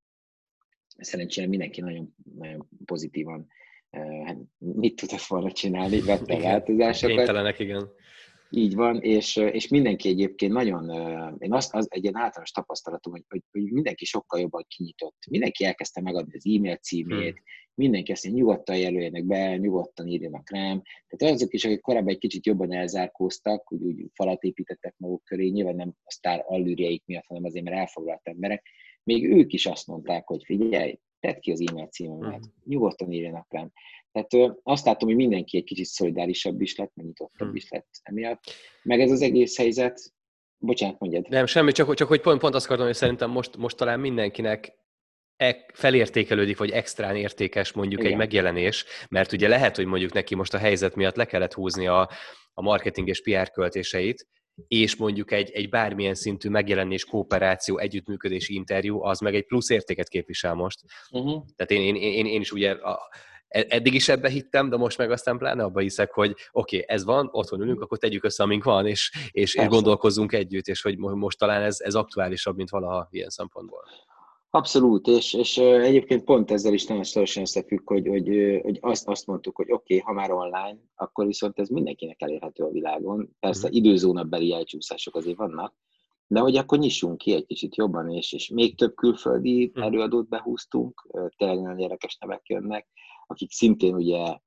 szerencsére 0.98 1.48
mindenki 1.48 1.82
nagyon, 1.82 2.16
nagyon 2.36 2.68
pozitívan 2.86 3.48
hát 4.26 4.38
mit 4.58 4.96
tudott 4.96 5.22
volna 5.22 5.52
csinálni, 5.52 6.02
vette 6.02 6.36
a 6.36 6.40
változásokat. 6.42 7.16
Kénytelenek, 7.16 7.60
igen. 7.60 7.90
Így 8.52 8.76
van, 8.76 9.02
és, 9.02 9.36
és 9.36 9.68
mindenki 9.68 10.10
egyébként 10.10 10.52
nagyon, 10.52 10.90
én 11.40 11.54
azt, 11.54 11.74
az 11.76 11.88
egy 11.90 12.04
ilyen 12.04 12.18
általános 12.18 12.52
tapasztalatom, 12.52 13.14
hogy, 13.14 13.24
hogy, 13.28 13.42
hogy 13.52 13.72
mindenki 13.72 14.06
sokkal 14.06 14.40
jobban 14.40 14.66
kinyitott. 14.68 15.18
Mindenki 15.30 15.66
elkezdte 15.66 16.02
megadni 16.02 16.36
az 16.36 16.46
e-mail 16.56 16.76
címét, 16.76 17.34
hmm. 17.34 17.44
mindenki 17.74 18.12
azt 18.12 18.32
nyugodtan 18.32 18.78
jelöljenek 18.78 19.26
be, 19.26 19.58
nyugodtan 19.58 20.08
írjanak 20.08 20.50
rám. 20.52 20.82
Tehát 21.08 21.36
azok 21.36 21.54
is, 21.54 21.66
akik 21.66 21.82
korábban 21.82 22.10
egy 22.10 22.18
kicsit 22.18 22.46
jobban 22.46 22.74
elzárkóztak, 22.74 23.72
úgy, 23.72 23.82
úgy 23.82 24.10
falat 24.14 24.44
építettek 24.44 24.94
maguk 24.98 25.24
köré, 25.24 25.48
nyilván 25.48 25.76
nem 25.76 25.94
a 26.04 26.12
sztár 26.12 26.44
allűrjeik 26.48 27.04
miatt, 27.06 27.26
hanem 27.28 27.44
azért, 27.44 27.66
mert 27.66 27.78
elfoglalt 27.78 28.28
emberek, 28.28 28.68
még 29.04 29.30
ők 29.30 29.54
is 29.54 29.66
azt 29.66 29.88
mondták, 29.88 30.28
hogy 30.28 30.44
figyelj, 30.46 31.00
tedd 31.20 31.40
ki 31.40 31.52
az 31.52 31.64
e-mail 31.68 31.88
címemet, 31.88 32.44
hmm. 32.44 32.54
nyugodtan 32.66 33.12
írjanak 33.12 33.46
rám. 33.50 33.72
Tehát 34.12 34.60
azt 34.64 34.86
látom, 34.86 35.08
hogy 35.08 35.18
mindenki 35.18 35.58
egy 35.58 35.64
kicsit 35.64 35.86
szolidárisabb 35.86 36.62
is 36.62 36.76
lett, 36.76 36.92
megnyitottabb 36.96 37.48
hmm. 37.48 37.56
is 37.56 37.70
lett 37.70 37.90
emiatt. 38.04 38.44
Meg 38.84 39.00
ez 39.02 39.12
az 39.12 39.22
egész 39.22 39.58
helyzet, 39.58 40.14
bocsánat, 40.58 41.00
mondjad. 41.00 41.30
Nem, 41.30 41.46
semmi, 41.46 41.72
csak, 41.72 41.94
csak 41.94 42.08
hogy 42.08 42.22
pont, 42.22 42.40
pont 42.40 42.56
azt 42.56 42.66
akartam, 42.66 42.86
hogy 42.86 42.96
szerintem 42.96 43.30
most, 43.30 43.58
most 43.58 43.78
talán 43.78 44.00
mindenkinek 44.00 44.78
felértékelődik, 45.74 46.58
vagy 46.58 46.70
extrán 46.70 47.16
értékes 47.16 47.72
mondjuk 47.72 48.00
Igen. 48.00 48.12
egy 48.12 48.18
megjelenés, 48.18 48.86
mert 49.10 49.32
ugye 49.32 49.48
lehet, 49.48 49.76
hogy 49.76 49.86
mondjuk 49.86 50.14
neki 50.14 50.36
most 50.36 50.54
a 50.54 50.58
helyzet 50.58 50.96
miatt 50.96 51.16
le 51.16 51.26
kellett 51.26 51.54
húzni 51.54 51.88
a, 51.88 52.10
a 52.54 52.62
marketing 52.62 53.08
és 53.08 53.22
PR 53.22 53.52
költéseit, 53.52 54.28
és 54.68 54.96
mondjuk 54.96 55.32
egy, 55.32 55.52
egy 55.52 55.70
bármilyen 55.70 56.16
szintű 56.16 56.50
megjelenés, 56.50 57.06
kooperáció, 57.06 57.78
együttműködési 57.78 58.54
interjú, 58.54 59.04
az 59.04 59.20
meg 59.20 59.36
egy 59.36 59.46
plusz 59.46 59.70
értéket 59.70 60.08
képvisel 60.08 60.54
most. 60.54 60.80
Uh-huh. 61.12 61.44
Tehát 61.56 61.72
én, 61.72 61.96
én, 61.96 61.96
én, 61.96 62.26
én 62.26 62.42
is 62.42 62.52
ugye 62.52 62.72
a, 62.72 63.00
E-, 63.50 63.66
eddig 63.70 63.94
is 63.94 64.10
ebbe 64.10 64.30
hittem, 64.30 64.70
de 64.70 64.78
most 64.78 64.98
meg 64.98 65.12
aztán 65.12 65.38
pláne 65.38 65.64
abba 65.64 65.80
hiszek, 65.80 66.12
hogy 66.12 66.32
oké, 66.52 66.76
okay, 66.78 66.96
ez 66.96 67.04
van, 67.04 67.30
otthon 67.32 67.62
ülünk, 67.62 67.82
akkor 67.82 67.98
tegyük 67.98 68.24
össze, 68.24 68.44
amink 68.44 68.64
van, 68.64 68.88
és, 68.88 69.12
és, 69.32 69.56
és 69.56 69.68
gondolkozzunk 69.68 70.32
együtt, 70.32 70.68
és 70.68 70.82
hogy 70.82 70.98
most 70.98 71.38
talán 71.38 71.62
ez, 71.62 71.80
ez 71.80 71.96
aktuálisabb, 71.96 72.56
mint 72.56 72.70
valaha 72.70 73.08
ilyen 73.12 73.30
szempontból. 73.30 73.84
Abszolút, 74.52 75.08
és, 75.08 75.34
és 75.34 75.58
egyébként 75.58 76.24
pont 76.24 76.52
ezzel 76.52 76.74
is 76.74 76.86
nagyon 76.86 77.04
szorosan 77.04 77.44
összefügg, 77.44 77.88
hogy, 77.88 78.08
hogy, 78.08 78.60
hogy 78.64 78.78
azt, 78.82 79.08
azt 79.08 79.28
mondtuk, 79.28 79.56
hogy 79.56 79.72
oké, 79.72 80.00
okay, 80.00 80.00
ha 80.00 80.14
már 80.14 80.32
online, 80.32 80.78
akkor 80.96 81.26
viszont 81.26 81.60
ez 81.60 81.70
mindenkinek 81.70 82.22
elérhető 82.22 82.64
a 82.64 82.72
világon. 82.72 83.36
Persze 83.40 83.68
mm. 83.68 83.72
időzónabeli 83.72 84.54
elcsúszások 84.54 85.16
azért 85.16 85.38
vannak, 85.38 85.76
de 86.28 86.40
hogy 86.40 86.56
akkor 86.56 86.78
nyissunk 86.78 87.18
ki 87.18 87.34
egy 87.34 87.46
kicsit 87.46 87.76
jobban, 87.76 88.10
és, 88.10 88.34
és 88.34 88.50
még 88.50 88.78
több 88.78 88.96
külföldi 88.96 89.72
mhm. 89.74 89.84
előadót 89.84 90.30
behúztunk, 90.30 91.08
tényleg 91.38 91.62
nagyon 91.62 91.80
érdekes 91.80 92.18
nevek 92.18 92.48
jönnek, 92.48 92.88
akik 93.28 93.52
szintén 93.52 93.96
ugye 93.96 94.38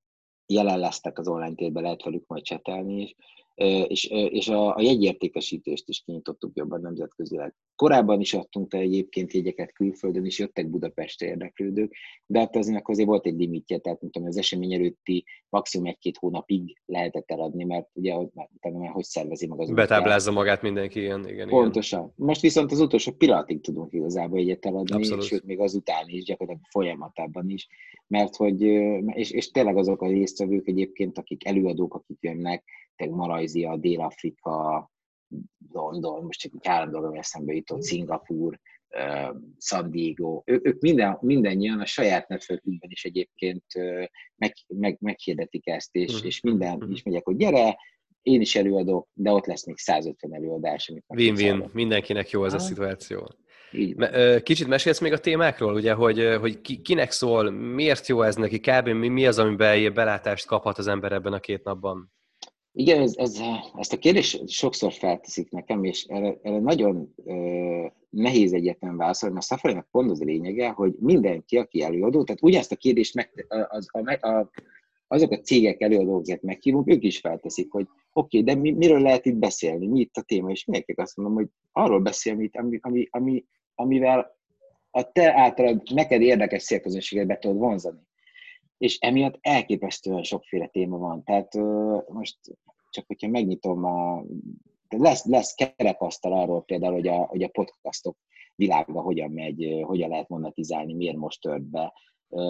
jelen 0.47 0.79
lesznek 0.79 1.19
az 1.19 1.29
online 1.29 1.55
térben, 1.55 1.83
lehet 1.83 2.03
velük 2.03 2.27
majd 2.27 2.43
csetelni 2.43 3.03
is, 3.03 3.15
és, 3.87 4.05
és 4.11 4.49
a, 4.49 4.75
a 4.75 4.81
jegyértékesítést 4.81 5.89
is 5.89 6.01
kinyitottuk 6.01 6.57
jobban 6.57 6.81
nemzetközileg. 6.81 7.55
Korábban 7.83 8.21
is 8.21 8.35
adtunk 8.35 8.75
el 8.75 8.81
egyébként 8.81 9.33
jegyeket 9.33 9.73
külföldön, 9.73 10.25
és 10.25 10.39
jöttek 10.39 10.71
Budapestre 10.71 11.27
érdeklődők, 11.27 11.95
de 12.27 12.39
hát 12.39 12.57
azért, 12.57 12.89
azért 12.89 13.09
volt 13.09 13.27
egy 13.27 13.39
limitje, 13.39 13.79
tehát 13.79 14.01
mint 14.01 14.13
tudom, 14.13 14.29
az 14.29 14.37
esemény 14.37 14.73
előtti 14.73 15.25
maximum 15.49 15.87
egy-két 15.87 16.17
hónapig 16.17 16.79
lehetett 16.87 17.31
eladni, 17.31 17.65
mert 17.65 17.89
ugye 17.93 18.15
utána 18.15 18.79
már 18.79 18.91
hogy 18.91 19.05
szervezi 19.05 19.47
maga 19.47 19.63
az 19.63 19.71
Betáblázza 19.71 20.31
után. 20.31 20.43
magát 20.43 20.63
mindenki, 20.63 21.01
igen, 21.01 21.29
igen. 21.29 21.49
Pontosan. 21.49 22.01
Igen. 22.01 22.13
Most 22.17 22.41
viszont 22.41 22.73
az 22.73 22.81
utolsó 22.81 23.13
pillanatig 23.13 23.61
tudunk 23.61 23.93
igazából 23.93 24.39
egyet 24.39 24.67
eladni, 24.67 24.95
Abszolút. 24.95 25.25
sőt, 25.25 25.45
még 25.45 25.59
azután 25.59 26.09
is, 26.09 26.25
gyakorlatilag 26.25 26.71
folyamatában 26.71 27.51
is, 27.51 27.69
mert 28.07 28.37
hogy, 28.37 28.63
és, 29.07 29.31
és 29.31 29.51
tényleg 29.51 29.77
azok 29.77 30.03
a 30.03 30.09
résztvevők 30.09 30.67
egyébként, 30.67 31.19
akik 31.19 31.47
előadók, 31.47 31.95
akik 31.95 32.19
jönnek, 32.21 32.65
tényleg 32.97 33.17
Malajzia, 33.17 33.77
Dél-Afrika, 33.77 34.91
London, 35.73 36.25
most 36.25 36.41
csak 36.41 36.53
állandóan 36.63 37.17
eszembe 37.17 37.55
jutott, 37.55 37.83
Szingapúr, 37.83 38.59
San 39.59 39.91
Diego, 39.91 40.43
ő, 40.45 40.61
ők 40.63 40.81
minden, 40.81 41.19
mindannyian 41.21 41.81
a 41.81 41.87
saját 41.87 42.29
networkükben 42.29 42.91
is 42.91 43.05
egyébként 43.05 43.65
meg, 44.37 44.55
meg, 44.67 44.97
meghirdetik 45.01 45.67
ezt, 45.67 45.95
és, 45.95 46.23
mm. 46.23 46.27
és 46.27 46.41
minden 46.41 46.91
is 46.91 47.03
megyek, 47.03 47.25
hogy 47.25 47.37
gyere, 47.37 47.77
én 48.23 48.41
is 48.41 48.57
előadok, 48.57 49.09
de 49.13 49.31
ott 49.31 49.47
lesz 49.47 49.67
még 49.67 49.79
150 49.79 50.35
előadás. 50.35 50.93
Win-win, 51.07 51.71
mindenkinek 51.73 52.31
jó 52.31 52.45
ez 52.45 52.53
a 52.53 52.59
szituáció. 52.59 53.35
Így 53.73 53.97
Kicsit 54.43 54.67
mesélsz 54.67 55.01
még 55.01 55.13
a 55.13 55.19
témákról, 55.19 55.75
ugye, 55.75 55.93
hogy, 55.93 56.37
hogy 56.41 56.61
kinek 56.83 57.11
szól, 57.11 57.51
miért 57.51 58.07
jó 58.07 58.23
ez 58.23 58.37
neki, 58.37 58.61
kb. 58.61 58.89
mi, 58.89 59.09
mi 59.09 59.27
az, 59.27 59.39
amiben 59.39 59.95
belátást 59.95 60.47
kaphat 60.47 60.79
az 60.79 60.87
ember 60.87 61.13
ebben 61.13 61.33
a 61.33 61.41
két 61.41 61.65
napban? 61.65 62.13
Igen, 62.75 63.01
ez, 63.01 63.17
ez, 63.17 63.41
ezt 63.77 63.93
a 63.93 63.99
kérdést 63.99 64.49
sokszor 64.49 64.93
felteszik 64.93 65.51
nekem, 65.51 65.85
és 65.85 66.05
erre, 66.05 66.39
erre 66.43 66.59
nagyon 66.59 67.15
nehéz 68.11 68.53
egyetlen 68.53 68.97
válaszolni, 68.97 69.35
mert 69.35 69.51
a 69.51 69.55
safari 69.55 69.79
pont 69.91 70.11
az 70.11 70.21
a 70.21 70.25
lényege, 70.25 70.69
hogy 70.69 70.95
mindenki, 70.99 71.57
aki 71.57 71.83
előadó, 71.83 72.25
tehát 72.25 72.43
ugyanezt 72.43 72.73
a 72.73 72.77
kérdést 72.77 73.15
meg, 73.15 73.47
az, 73.69 73.89
a, 73.93 74.29
a, 74.29 74.51
azok 75.07 75.31
a 75.31 75.41
cégek 75.41 75.81
előadók, 75.81 76.19
akiket 76.19 76.43
meghívunk, 76.43 76.89
ők 76.91 77.03
is 77.03 77.19
felteszik, 77.19 77.71
hogy 77.71 77.87
oké, 78.13 78.39
okay, 78.39 78.55
de 78.55 78.61
mi, 78.61 78.71
miről 78.71 79.01
lehet 79.01 79.27
itt 79.27 79.37
beszélni, 79.37 79.87
mi 79.87 80.01
itt 80.01 80.17
a 80.17 80.23
téma, 80.23 80.51
és 80.51 80.65
mindenki 80.65 81.01
azt 81.01 81.17
mondom, 81.17 81.35
hogy 81.35 81.49
arról 81.73 82.01
beszélni, 82.01 82.51
ami, 82.53 82.79
ami, 82.83 83.09
ami, 83.11 83.45
amivel 83.75 84.37
a 84.91 85.13
te 85.13 85.33
általad 85.33 85.83
neked 85.95 86.23
érdekes 86.23 86.63
szélközönséget 86.63 87.27
be 87.27 87.39
tudod 87.39 87.59
vonzani 87.59 87.99
és 88.83 88.99
emiatt 88.99 89.39
elképesztően 89.41 90.23
sokféle 90.23 90.67
téma 90.67 90.99
van. 90.99 91.25
Tehát 91.25 91.55
most 92.09 92.39
csak 92.91 93.07
hogyha 93.07 93.29
megnyitom 93.29 93.85
a... 93.85 94.25
Lesz, 94.89 95.25
lesz 95.25 95.55
kerekasztal 95.55 96.33
arról 96.33 96.63
például, 96.63 96.93
hogy 96.93 97.07
a, 97.07 97.17
hogy 97.17 97.43
a 97.43 97.49
podcastok 97.49 98.17
világa 98.55 99.01
hogyan 99.01 99.31
megy, 99.31 99.81
hogyan 99.83 100.09
lehet 100.09 100.29
monetizálni, 100.29 100.95
miért 100.95 101.17
most 101.17 101.41
tört 101.41 101.63
be. 101.63 101.93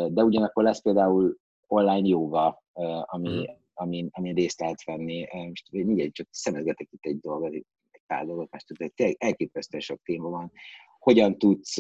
De 0.09 0.25
ugyanakkor 0.25 0.63
lesz 0.65 0.83
például 0.83 1.37
online 1.67 2.09
joga, 2.09 2.63
ami, 3.03 3.45
amin, 3.75 4.09
amin 4.13 4.35
részt 4.35 4.61
lehet 4.61 4.85
venni. 4.85 5.27
Most 5.49 5.71
mindjárt 5.71 6.13
csak 6.13 6.29
szemezgetek 6.31 6.89
itt 6.91 7.05
egy 7.05 7.19
dolgot, 7.19 7.53
egy 7.53 7.67
pár 8.07 8.27
dolgot, 8.27 8.51
mert 8.51 9.17
elképesztően 9.19 9.83
sok 9.83 10.01
téma 10.03 10.29
van. 10.29 10.53
Hogyan 10.99 11.39
tudsz 11.39 11.77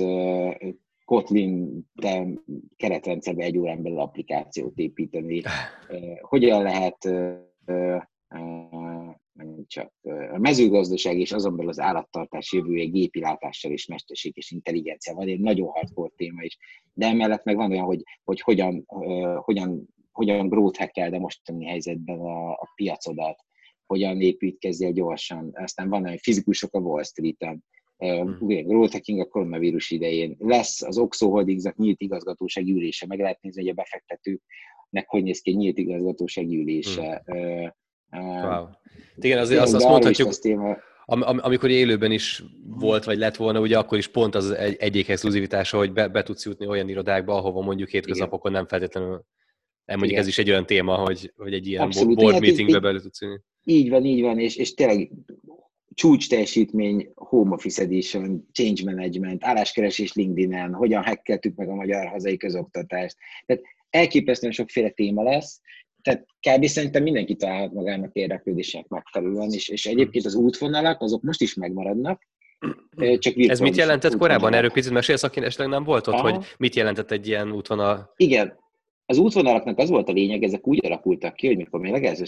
Kotlin 1.04 1.84
keretrendszerbe 2.76 3.44
egy 3.44 3.58
órán 3.58 3.82
belül 3.82 4.00
applikációt 4.00 4.78
építeni. 4.78 5.42
Hogyan 6.20 6.62
lehet 6.62 7.08
csak 9.66 9.92
a 10.32 10.38
mezőgazdaság 10.38 11.18
és 11.18 11.32
azon 11.32 11.56
belül 11.56 11.70
az 11.70 11.80
állattartás 11.80 12.52
jövője 12.52 13.08
látással 13.12 13.72
és 13.72 13.86
mesterség 13.86 14.32
és 14.36 14.50
intelligencia 14.50 15.14
van, 15.14 15.28
egy 15.28 15.40
nagyon 15.40 15.68
hardcore 15.68 16.12
téma 16.16 16.42
is. 16.42 16.58
De 16.92 17.06
emellett 17.06 17.44
meg 17.44 17.56
van 17.56 17.70
olyan, 17.70 17.84
hogy, 17.84 18.02
hogy 18.24 18.40
hogyan, 18.40 18.84
hogyan, 19.36 19.88
hogyan 20.12 20.48
growth 20.48 20.80
de 20.94 21.18
mostani 21.18 21.66
helyzetben 21.66 22.18
a, 22.18 22.50
a 22.50 22.72
piacodat, 22.74 23.38
hogyan 23.86 24.20
építkezzél 24.20 24.92
gyorsan. 24.92 25.50
Aztán 25.54 25.88
van 25.88 26.04
olyan 26.04 26.18
fizikusok 26.18 26.74
a 26.74 26.78
Wall 26.78 27.02
Street-en. 27.02 27.64
Ugye 28.40 28.62
growth 28.62 28.92
hacking 28.92 29.20
a 29.20 29.24
koronavírus 29.24 29.90
idején. 29.90 30.36
Lesz 30.38 30.82
az 30.82 30.98
Oxo 30.98 31.30
Holdingsnak 31.30 31.76
nyílt 31.76 32.00
igazgatósági 32.00 32.72
ülése, 32.72 33.06
meg 33.06 33.18
lehet 33.18 33.40
nézni, 33.40 33.60
hogy 33.60 33.70
a 33.70 33.74
befektetőknek 33.74 35.06
hogy 35.06 35.22
néz 35.22 35.40
ki 35.40 35.50
egy 35.50 35.56
nyílt 35.56 35.78
igazgatósági 35.78 36.56
ülése. 36.56 37.22
Hmm. 37.24 37.70
Wow. 38.20 38.66
Igen, 39.16 39.38
azért 39.38 39.60
azt, 39.60 39.74
azt 39.74 39.88
mondhatjuk, 39.88 40.38
téma, 40.38 40.76
am, 41.04 41.22
am, 41.22 41.38
amikor 41.42 41.70
élőben 41.70 42.12
is 42.12 42.42
volt, 42.66 43.04
vagy 43.04 43.18
lett 43.18 43.36
volna, 43.36 43.60
ugye 43.60 43.78
akkor 43.78 43.98
is 43.98 44.08
pont 44.08 44.34
az 44.34 44.50
egy, 44.50 44.76
egyik 44.78 45.08
exkluzivitása, 45.08 45.76
hogy 45.76 45.92
be, 45.92 46.08
be 46.08 46.22
tudsz 46.22 46.44
jutni 46.44 46.66
olyan 46.66 46.88
irodákba, 46.88 47.34
ahova 47.34 47.60
mondjuk 47.60 47.88
hétköznapokon 47.88 48.52
nem 48.52 48.66
feltétlenül 48.66 49.24
nem 49.84 49.98
mondjuk 49.98 50.10
Igen. 50.10 50.22
ez 50.22 50.28
is 50.28 50.38
egy 50.38 50.50
olyan 50.50 50.66
téma, 50.66 50.94
hogy, 50.94 51.32
hogy 51.36 51.52
egy 51.52 51.66
ilyen 51.66 51.82
Abszolút. 51.82 52.16
board 52.16 52.40
meetingbe 52.40 52.78
bele 52.78 53.00
tudsz 53.00 53.22
ülni. 53.22 53.40
Így 53.64 53.90
van, 53.90 54.04
így 54.04 54.20
van, 54.20 54.38
és, 54.38 54.56
és 54.56 54.74
tényleg 54.74 55.10
csúcs 55.94 56.28
teljesítmény, 56.28 57.12
home 57.14 57.54
office 57.54 57.82
edition, 57.82 58.48
change 58.52 58.84
management, 58.84 59.44
álláskeresés 59.44 60.12
LinkedIn-en, 60.12 60.72
hogyan 60.72 61.02
hackeltük 61.02 61.56
meg 61.56 61.68
a 61.68 61.74
magyar 61.74 62.06
hazai 62.06 62.36
közoktatást. 62.36 63.16
Tehát 63.46 63.62
elképesztően 63.90 64.52
sokféle 64.52 64.88
téma 64.88 65.22
lesz, 65.22 65.60
tehát 66.02 66.26
kb. 66.40 66.66
szerintem 66.66 67.02
mindenki 67.02 67.34
találhat 67.34 67.72
magának 67.72 68.10
érdeklődésnek 68.12 68.88
megfelelően, 68.88 69.50
és, 69.50 69.68
és 69.68 69.86
egyébként 69.86 70.24
az 70.24 70.34
útvonalak 70.34 71.00
azok 71.00 71.22
most 71.22 71.40
is 71.40 71.54
megmaradnak, 71.54 72.22
csak 73.18 73.34
Ez 73.36 73.60
mit 73.60 73.76
jelentett 73.76 74.16
korábban? 74.16 74.54
Erről 74.54 74.70
picit 74.70 74.92
mesélsz, 74.92 75.22
aki 75.22 75.40
esetleg 75.40 75.68
nem 75.68 75.84
volt 75.84 76.06
ott, 76.06 76.14
Aha. 76.14 76.30
hogy 76.30 76.46
mit 76.58 76.74
jelentett 76.74 77.10
egy 77.10 77.26
ilyen 77.26 77.52
útvonal? 77.52 78.12
Igen, 78.16 78.58
az 79.12 79.18
útvonalaknak 79.18 79.78
az 79.78 79.88
volt 79.88 80.08
a 80.08 80.12
lényeg, 80.12 80.42
ezek 80.42 80.66
úgy 80.66 80.86
alakultak 80.86 81.34
ki, 81.34 81.46
hogy 81.46 81.56
mikor 81.56 81.80
mi 81.80 81.90
legelső, 81.90 82.24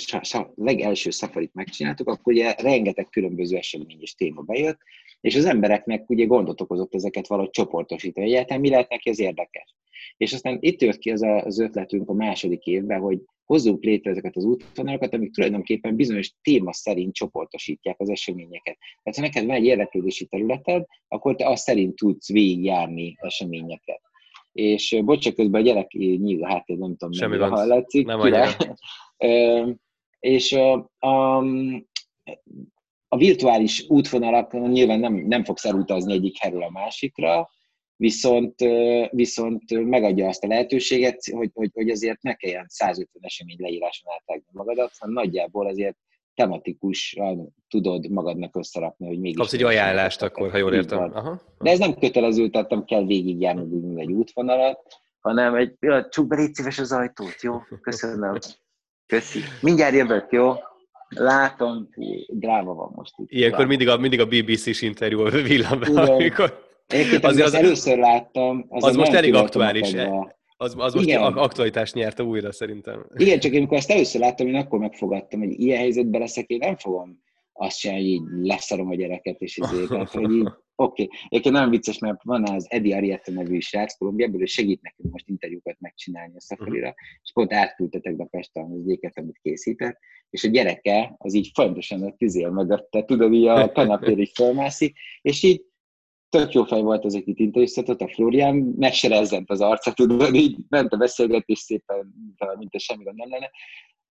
legelső 0.54 1.10
szafarit 1.10 1.54
megcsináltuk, 1.54 2.08
akkor 2.08 2.32
ugye 2.32 2.54
rengeteg 2.58 3.08
különböző 3.08 3.56
esemény 3.56 4.00
és 4.00 4.14
téma 4.14 4.42
bejött, 4.42 4.78
és 5.20 5.36
az 5.36 5.44
embereknek 5.44 6.10
ugye 6.10 6.24
gondot 6.24 6.60
okozott 6.60 6.94
ezeket 6.94 7.26
valahogy 7.26 7.50
csoportosítani. 7.50 8.26
Egyáltalán 8.26 8.60
mi 8.60 8.68
lehet 8.68 8.88
neki 8.88 9.08
az 9.10 9.20
érdekes? 9.20 9.74
És 10.16 10.32
aztán 10.32 10.58
itt 10.60 10.80
jött 10.80 10.98
ki 10.98 11.10
az, 11.10 11.22
a, 11.22 11.44
az 11.44 11.58
ötletünk 11.58 12.08
a 12.08 12.12
második 12.12 12.66
évben, 12.66 13.00
hogy 13.00 13.18
hozzunk 13.44 13.84
létre 13.84 14.10
ezeket 14.10 14.36
az 14.36 14.44
útvonalakat, 14.44 15.14
amik 15.14 15.32
tulajdonképpen 15.32 15.96
bizonyos 15.96 16.34
téma 16.42 16.72
szerint 16.72 17.14
csoportosítják 17.14 18.00
az 18.00 18.08
eseményeket. 18.08 18.78
Tehát 19.02 19.18
ha 19.18 19.20
neked 19.20 19.46
van 19.46 19.56
egy 19.56 19.64
érdeklődési 19.64 20.26
területed, 20.26 20.86
akkor 21.08 21.36
te 21.36 21.48
azt 21.48 21.62
szerint 21.62 21.96
tudsz 21.96 22.32
végigjárni 22.32 23.16
eseményeket. 23.20 24.00
És 24.54 24.96
bocsánat, 25.04 25.38
közben 25.38 25.60
a 25.60 25.64
gyerek 25.64 25.92
nyíl 25.92 26.44
a 26.44 26.48
háttérben, 26.48 26.88
nem 26.88 26.96
tudom, 26.96 27.12
Semmi 27.12 27.36
mennyire 27.36 27.56
hallatszik. 27.56 28.06
Nem 28.06 28.20
és 30.20 30.52
a, 30.52 30.72
a, 30.98 31.42
virtuális 33.16 33.84
útvonalak 33.88 34.52
nyilván 34.52 35.00
nem, 35.00 35.14
nem 35.14 35.44
fogsz 35.44 35.64
elutazni 35.64 36.12
egyik 36.12 36.38
helyről 36.38 36.62
a 36.62 36.70
másikra, 36.70 37.48
viszont, 37.96 38.54
viszont 39.10 39.70
megadja 39.70 40.28
azt 40.28 40.44
a 40.44 40.46
lehetőséget, 40.46 41.24
hogy, 41.24 41.50
hogy, 41.54 41.70
hogy 41.74 41.90
azért 41.90 42.22
ne 42.22 42.34
kelljen 42.34 42.66
150 42.68 43.22
esemény 43.24 43.56
leíráson 43.58 44.12
átállni 44.18 44.44
magadat, 44.52 44.92
hanem 44.98 45.14
nagyjából 45.14 45.66
azért 45.66 45.96
tematikusan 46.34 47.54
tudod 47.68 48.10
magadnak 48.10 48.56
összerakni, 48.56 49.06
hogy 49.06 49.18
mégis... 49.18 49.36
Kapsz 49.36 49.52
egy 49.52 49.62
ajánlást 49.62 50.22
akkor, 50.22 50.50
ha 50.50 50.56
jól 50.56 50.74
értem. 50.74 50.98
Aha. 51.14 51.40
De 51.58 51.70
ez 51.70 51.78
nem 51.78 51.94
kötelező, 51.94 52.48
tehát 52.48 52.70
nem 52.70 52.84
kell 52.84 53.04
végigjárni 53.04 53.62
úgy, 53.62 53.98
egy 54.00 54.12
útvonalat, 54.12 54.80
hanem 55.20 55.54
egy, 55.54 55.76
ja, 55.80 56.08
csuk 56.08 56.26
be, 56.26 56.36
légy 56.36 56.54
szíves 56.54 56.78
az 56.78 56.92
ajtót, 56.92 57.42
jó? 57.42 57.60
Köszönöm. 57.80 58.38
Köszi. 59.06 59.40
Mindjárt 59.60 59.94
jövök, 59.94 60.26
jó? 60.30 60.52
Látom, 61.08 61.88
dráma 62.28 62.74
van 62.74 62.92
most 62.94 63.12
itt. 63.16 63.30
Ilyenkor 63.30 63.66
mindig 63.66 63.88
a, 63.88 63.96
mindig 63.96 64.20
a 64.20 64.26
BBC-s 64.26 64.82
interjú 64.82 65.28
villan 65.28 65.78
be, 65.78 66.02
amikor... 66.02 66.62
Egyébként, 66.86 67.24
azért 67.24 67.46
az, 67.46 67.54
először 67.54 67.98
láttam, 67.98 68.66
az, 68.68 68.84
az 68.84 68.96
most 68.96 69.12
elég 69.12 69.34
aktuális. 69.34 69.94
Az, 70.56 70.74
az 70.78 70.94
most 70.94 71.06
Igen. 71.06 71.22
aktualitást 71.22 71.94
nyerte 71.94 72.22
újra 72.22 72.52
szerintem. 72.52 73.06
Igen, 73.16 73.38
csak 73.38 73.52
amikor 73.52 73.76
ezt 73.76 73.90
először 73.90 74.20
láttam, 74.20 74.46
én 74.46 74.54
akkor 74.54 74.78
megfogadtam, 74.78 75.40
hogy 75.40 75.60
ilyen 75.60 75.78
helyzetben 75.78 76.20
leszek, 76.20 76.46
én 76.46 76.58
nem 76.58 76.76
fogom 76.76 77.22
azt 77.52 77.78
sem, 77.78 77.94
hogy 77.94 78.04
így 78.04 78.22
leszarom 78.40 78.88
a 78.88 78.94
gyereket, 78.94 79.40
és 79.40 79.60
tehát, 79.88 80.10
hogy 80.10 80.30
így, 80.30 80.42
oké. 80.74 81.02
Okay. 81.02 81.08
Egyébként 81.28 81.54
nagyon 81.54 81.70
vicces, 81.70 81.98
mert 81.98 82.22
van 82.22 82.48
az 82.48 82.66
Eddie 82.68 82.96
Arietta 82.96 83.32
nevű 83.32 83.60
srác 83.60 83.96
Kolumbiából, 83.96 84.40
és 84.40 84.52
segít 84.52 84.82
nekünk 84.82 85.12
most 85.12 85.28
interjúkat 85.28 85.76
megcsinálni 85.80 86.36
a 86.36 86.40
szafarira, 86.40 86.88
uh-huh. 86.88 86.94
és 87.22 87.32
pont 87.32 87.52
átküldtetek 87.52 88.16
be 88.16 88.24
Pestre 88.24 88.62
az 88.62 88.70
egyéket, 88.80 89.18
amit 89.18 89.38
készített, 89.42 89.98
és 90.30 90.44
a 90.44 90.48
gyereke 90.48 91.14
az 91.18 91.34
így 91.34 91.50
folyamatosan 91.54 92.02
a 92.02 92.14
tüzél 92.16 92.50
mögötte, 92.50 93.04
tudod, 93.04 93.32
így 93.32 93.46
a 93.46 93.72
kanapér 93.72 94.18
így 94.18 94.32
fölmászik, 94.34 94.96
és 95.22 95.42
így 95.42 95.64
tök 96.38 96.52
jó 96.52 96.64
fej 96.64 96.82
volt 96.82 97.04
az, 97.04 97.14
akit 97.14 97.38
interjúztatott, 97.38 98.00
a 98.00 98.08
Florian, 98.08 98.56
meg 98.56 98.92
se 98.92 99.08
rezzent 99.08 99.50
az 99.50 99.60
arca, 99.60 99.92
tudod, 99.92 100.34
így 100.34 100.56
ment 100.68 100.92
a 100.92 100.96
beszélgetés 100.96 101.58
szépen, 101.58 102.14
mint 102.58 102.74
a 102.74 102.78
semmi 102.78 103.04
nem 103.04 103.30
lenne. 103.30 103.50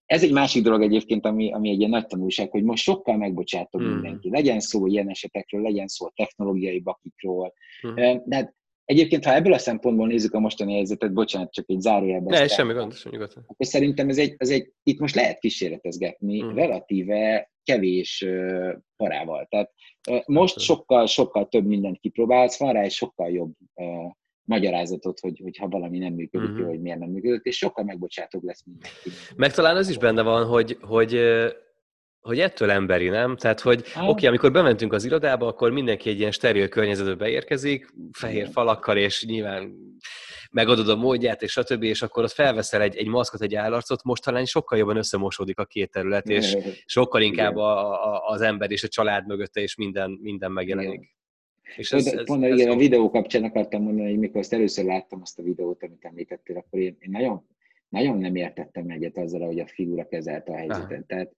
Ez 0.06 0.24
egy 0.24 0.32
másik 0.32 0.64
dolog 0.64 0.82
egyébként, 0.82 1.26
ami, 1.26 1.52
ami 1.54 1.70
egy 1.70 1.78
ilyen 1.78 1.90
nagy 1.90 2.06
tanulság, 2.06 2.52
hogy 2.52 2.64
most 2.64 2.84
sokkal 2.84 3.18
megbocsátok 3.18 3.82
hmm. 3.82 3.92
mindenki. 3.92 4.30
Legyen 4.30 4.60
szó 4.60 4.88
ilyen 4.88 5.10
esetekről, 5.10 5.62
legyen 5.62 5.88
szó 5.88 6.10
technológiai 6.10 6.80
bakikról. 6.80 7.54
Hmm. 7.82 7.96
De 8.26 8.36
hát 8.36 8.56
egyébként, 8.86 9.26
ha 9.26 9.34
ebből 9.34 9.54
a 9.54 9.58
szempontból 9.58 10.08
nézzük 10.08 10.34
a 10.34 10.40
mostani 10.40 10.74
helyzetet, 10.74 11.14
bocsánat, 11.14 11.54
csak 11.54 11.70
egy 11.70 11.80
zárójelben. 11.80 12.40
Ne, 12.40 12.48
semmi 12.48 12.74
gond, 12.74 12.94
gond. 13.12 13.32
Akkor 13.48 13.66
szerintem 13.66 14.10
ez 14.10 14.18
egy, 14.18 14.36
ez 14.38 14.50
egy, 14.50 14.72
itt 14.84 15.00
most 15.00 15.16
lehet 15.16 15.40
kísérletezgetni 15.40 16.40
hmm. 16.40 16.56
relatíve 16.56 17.52
kevés 17.64 18.26
parával. 18.96 19.48
Tehát 19.50 19.72
most 20.26 20.60
sokkal, 20.60 21.06
sokkal 21.06 21.48
több 21.48 21.66
mindent 21.66 22.00
kipróbálsz, 22.00 22.60
van 22.60 22.74
rá 22.74 22.82
egy 22.82 22.92
sokkal 22.92 23.30
jobb 23.30 23.52
magyarázatot, 24.46 25.20
hogy, 25.20 25.40
hogy 25.44 25.58
ha 25.58 25.68
valami 25.68 25.98
nem 25.98 26.14
működik, 26.14 26.50
uh-huh. 26.50 26.68
hogy 26.68 26.82
miért 26.82 27.00
nem 27.00 27.10
működött, 27.10 27.44
és 27.44 27.58
sokkal 27.58 27.84
megbocsátóbb 27.84 28.44
lesz 28.44 28.64
mindenki. 28.66 29.10
Meg 29.36 29.54
talán 29.54 29.76
az 29.76 29.90
is 29.90 29.98
benne 29.98 30.22
van, 30.22 30.46
hogy, 30.46 30.78
hogy 30.82 31.20
hogy 32.20 32.40
ettől 32.40 32.72
emberi, 32.72 33.10
nem? 33.10 33.38
Tehát, 33.38 33.60
hogy 33.60 33.80
oké, 33.80 34.08
okay, 34.08 34.28
amikor 34.28 34.52
bementünk 34.52 34.94
az 34.94 35.06
irodába, 35.06 35.48
akkor 35.48 35.72
mindenki 35.72 36.10
egy 36.10 36.20
ilyen 36.20 36.32
steril 36.32 36.68
környezetbe 36.68 37.16
beérkezik, 37.16 37.94
fehér 38.12 38.48
falakkal, 38.48 38.98
és 38.98 39.26
nyilván 39.26 39.76
megadod 40.54 40.90
a 40.90 40.96
módját, 40.96 41.42
és 41.42 41.52
stb., 41.52 41.84
és 41.84 42.02
akkor 42.02 42.24
ott 42.24 42.32
felveszel 42.32 42.82
egy, 42.82 42.96
egy 42.96 43.08
maszkot, 43.08 43.42
egy 43.42 43.56
állarcot, 43.56 44.04
most 44.04 44.24
talán 44.24 44.46
sokkal 44.46 44.78
jobban 44.78 44.98
összemosódik 44.98 45.60
a 45.60 45.66
két 45.66 45.92
terület, 45.92 46.30
és 46.30 46.58
sokkal 46.86 47.22
inkább 47.22 47.56
a, 47.56 47.92
a, 47.92 48.28
az 48.28 48.42
ember 48.42 48.72
és 48.72 48.84
a 48.84 48.88
család 48.88 49.28
mögötte, 49.28 49.62
és 49.62 49.76
minden, 49.76 50.20
minden 50.22 50.52
megjelenik. 50.52 51.16
És 51.76 51.92
ez, 51.92 52.06
ez, 52.06 52.26
pont, 52.26 52.44
ez 52.44 52.60
igen, 52.60 52.72
a 52.72 52.76
videó 52.76 53.10
kapcsán 53.10 53.44
akartam 53.44 53.84
mondani, 53.84 54.10
hogy 54.10 54.20
mikor 54.20 54.40
azt 54.40 54.54
először 54.54 54.86
láttam 54.86 55.22
azt 55.22 55.40
a 55.40 55.44
videót, 55.44 55.84
amit 55.84 56.06
említettél, 56.06 56.58
akkor 56.58 56.80
én, 56.80 56.98
én 57.00 57.10
nagyon, 57.12 57.48
nagyon 57.90 58.18
nem 58.18 58.36
értettem 58.36 58.90
egyet 58.90 59.18
azzal, 59.18 59.46
hogy 59.46 59.60
a 59.60 59.68
figura 59.68 60.08
kezelte 60.08 60.52
a 60.52 60.56
helyzetet. 60.56 60.92
Aha. 60.92 61.04
Tehát 61.08 61.36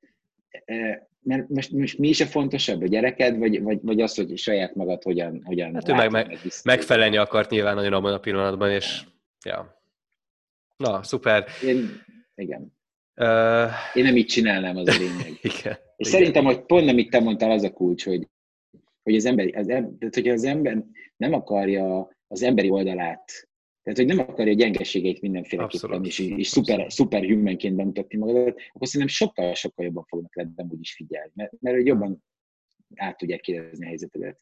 mert 1.25 1.49
most, 1.49 1.71
most 1.71 1.97
mi 1.97 2.07
is 2.07 2.21
a 2.21 2.25
fontosabb, 2.25 2.81
a 2.81 2.87
gyereked, 2.87 3.37
vagy, 3.37 3.61
vagy, 3.61 3.79
vagy 3.81 4.01
az, 4.01 4.15
hogy 4.15 4.37
saját 4.37 4.75
magad 4.75 5.03
hogyan, 5.03 5.41
hogyan 5.43 5.73
Hát 5.73 5.89
ő 5.89 5.93
meg, 5.93 6.11
meg, 6.11 6.37
megfelelni 6.63 7.17
akart 7.17 7.49
nyilván 7.49 7.75
nagyon 7.75 7.93
abban 7.93 8.13
a 8.13 8.19
pillanatban, 8.19 8.71
és 8.71 9.03
ja. 9.45 9.81
Na, 10.77 11.03
szuper. 11.03 11.45
Én, 11.63 12.03
igen. 12.35 12.73
Uh, 13.15 13.71
Én 13.93 14.03
nem 14.03 14.15
így 14.15 14.25
csinálnám, 14.25 14.77
az 14.77 14.87
a 14.87 14.97
lényeg. 14.97 15.39
igen. 15.53 15.77
És 15.97 16.07
igen. 16.07 16.11
szerintem, 16.11 16.43
hogy 16.43 16.61
pont 16.61 16.89
amit 16.89 17.09
te 17.09 17.19
mondtál, 17.19 17.51
az 17.51 17.63
a 17.63 17.71
kulcs, 17.71 18.05
hogy, 18.05 18.27
hogy 19.03 19.15
az 19.15 19.25
ember, 19.25 19.55
az, 19.55 19.65
tehát, 19.65 20.13
hogyha 20.13 20.33
az 20.33 20.43
ember 20.43 20.83
nem 21.17 21.33
akarja 21.33 22.09
az 22.27 22.43
emberi 22.43 22.69
oldalát 22.69 23.49
tehát, 23.85 23.99
hogy 23.99 24.17
nem 24.17 24.19
akarja 24.19 24.53
gyengeségeit 24.53 25.21
mindenféleképpen, 25.21 26.03
és, 26.05 26.19
és 26.19 26.47
szuper, 26.47 26.91
szuper 26.91 27.23
humanként 27.23 27.75
bemutatni 27.75 28.17
magadat, 28.17 28.61
akkor 28.73 28.87
szerintem 28.87 29.15
sokkal-sokkal 29.15 29.85
jobban 29.85 30.05
fognak 30.07 30.35
lehet 30.35 30.51
úgy 30.69 30.79
is 30.79 30.93
figyelni, 30.93 31.31
mert, 31.35 31.51
mert 31.59 31.75
hogy 31.75 31.85
jobban 31.85 32.23
át 32.95 33.17
tudják 33.17 33.39
kérdezni 33.39 33.85
a 33.85 33.87
helyzetedet. 33.87 34.39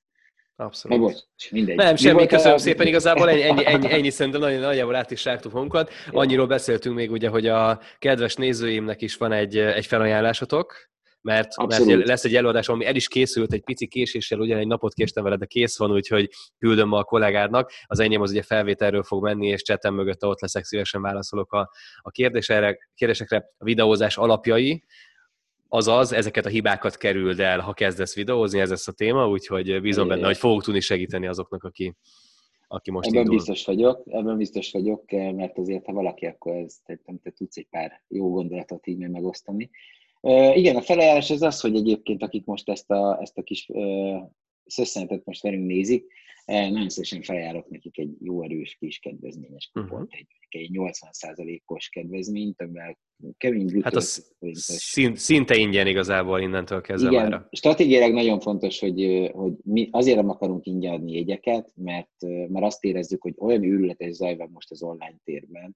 Abszolút. 0.56 0.98
Na, 0.98 1.04
bocs, 1.04 1.52
mindegy. 1.52 1.76
Nem, 1.76 1.96
semmi, 1.96 2.26
köszönöm 2.26 2.56
a... 2.56 2.60
szépen, 2.60 2.88
igazából 2.88 3.30
ennyi, 3.30 3.44
ennyi, 3.44 3.66
ennyi, 3.66 3.92
ennyi 3.92 4.10
szerintem 4.10 4.42
nagyon 4.42 4.60
nagyjából 4.60 4.96
át 4.96 5.12
is 5.12 5.26
rágtuk 5.26 5.52
magunkat. 5.52 5.92
Annyiról 6.12 6.48
beszéltünk 6.48 6.96
még 6.96 7.12
ugye, 7.12 7.30
hogy 7.30 7.48
a 7.48 7.80
kedves 8.00 8.36
nézőimnek 8.36 9.02
is 9.02 9.18
van 9.18 9.32
egy, 9.32 9.58
egy 9.58 9.86
felajánlásotok, 9.86 10.93
mert, 11.24 11.68
mert 11.68 12.08
lesz 12.08 12.24
egy 12.24 12.36
előadás, 12.36 12.70
ami 12.70 12.86
el 12.86 12.96
is 12.96 13.08
készült 13.08 13.54
egy 13.54 13.64
pici 13.64 13.88
késéssel, 13.88 14.40
ugyan 14.40 14.60
egy 14.60 14.68
napot 14.68 14.94
késtem 14.94 15.24
vele, 15.24 15.36
de 15.36 15.46
kész 15.46 15.78
van, 15.78 15.92
úgyhogy 15.92 16.30
küldöm 16.58 16.88
ma 16.88 16.98
a 16.98 17.04
kollégádnak. 17.04 17.72
Az 17.86 18.00
enyém 18.00 18.22
az 18.22 18.32
ugye 18.32 18.42
felvételről 18.42 19.04
fog 19.04 19.24
menni, 19.24 19.48
és 19.48 19.62
csetem 19.62 19.94
mögött 19.94 20.26
ott 20.26 20.42
leszek, 20.42 20.64
szívesen 20.64 21.02
válaszolok 21.02 21.54
a, 21.54 21.70
a 22.02 22.12
kérdésekre, 22.12 22.78
kérdésekre. 22.96 23.50
A 23.58 23.64
videózás 23.64 24.18
alapjai, 24.18 24.84
azaz 25.68 26.12
ezeket 26.12 26.46
a 26.46 26.50
hibákat 26.50 26.98
kerüld 26.98 27.40
el, 27.40 27.60
ha 27.60 27.74
kezdesz 27.74 28.16
videózni, 28.16 28.60
ez 28.60 28.70
lesz 28.70 28.88
a 28.88 28.92
téma, 28.92 29.28
úgyhogy 29.28 29.82
bízom 29.82 30.08
benne, 30.08 30.26
hogy 30.26 30.38
fogok 30.38 30.64
tudni 30.64 30.80
segíteni 30.80 31.28
azoknak, 31.28 31.64
aki, 31.64 31.96
aki 32.68 32.92
most 32.92 33.08
Ebben 33.08 33.22
indul. 33.22 33.36
biztos 33.36 33.66
vagyok, 33.66 34.04
ebben 34.06 34.38
biztos 34.38 34.72
vagyok, 34.72 35.12
mert 35.12 35.58
azért, 35.58 35.86
ha 35.86 35.94
valaki, 35.94 36.26
akkor 36.26 36.56
ez, 36.56 36.76
te, 36.86 37.00
te 37.24 37.32
tudsz 37.32 37.58
egy 37.58 37.68
pár 37.70 38.04
jó 38.08 38.32
gondolatot 38.32 38.88
így 38.88 38.98
megosztani. 38.98 39.70
Igen, 40.54 40.76
a 40.76 40.82
felajánlás 40.82 41.30
az 41.30 41.42
az, 41.42 41.60
hogy 41.60 41.76
egyébként 41.76 42.24
akik 42.24 42.46
most 42.46 42.70
ezt 42.70 42.92
a, 42.92 43.18
ezt 43.22 43.38
a 43.38 43.44
kis 43.44 43.70
szösszenetet 44.66 45.26
most 45.26 45.42
velünk 45.42 45.66
nézik, 45.66 46.06
nagyon 46.46 46.90
szívesen 46.90 47.22
felajánlok 47.22 47.70
nekik 47.70 47.98
egy 47.98 48.16
jó 48.20 48.44
erős 48.44 48.76
kis 48.80 49.00
kedvezményes 49.00 49.70
kupont, 49.74 49.92
uh-huh. 49.92 50.20
egy, 50.20 50.28
egy 50.50 50.70
80%-os 50.74 51.90
kedvezményt, 51.90 52.62
amivel 52.62 52.98
kemény 53.38 53.66
Bluetooth... 53.66 53.84
Hát 53.84 53.96
az 53.96 54.36
szín, 54.66 55.16
szinte 55.16 55.56
ingyen 55.56 55.88
igazából 55.88 56.40
innentől 56.40 56.82
kezdve 56.82 57.10
Igen, 57.10 57.30
már. 57.30 57.48
stratégiailag 57.52 58.14
nagyon 58.14 58.40
fontos, 58.40 58.80
hogy, 58.80 59.30
hogy 59.34 59.54
mi 59.64 59.90
azért 59.92 60.18
nem 60.18 60.30
akarunk 60.30 60.66
ingyen 60.66 60.94
adni 60.94 61.14
jegyeket, 61.14 61.72
mert, 61.76 62.22
mert 62.48 62.66
azt 62.66 62.84
érezzük, 62.84 63.22
hogy 63.22 63.34
olyan 63.38 63.64
őrületes 63.64 64.12
zaj 64.12 64.36
van 64.36 64.50
most 64.54 64.72
az 64.72 64.84
online 64.84 65.20
térben, 65.24 65.76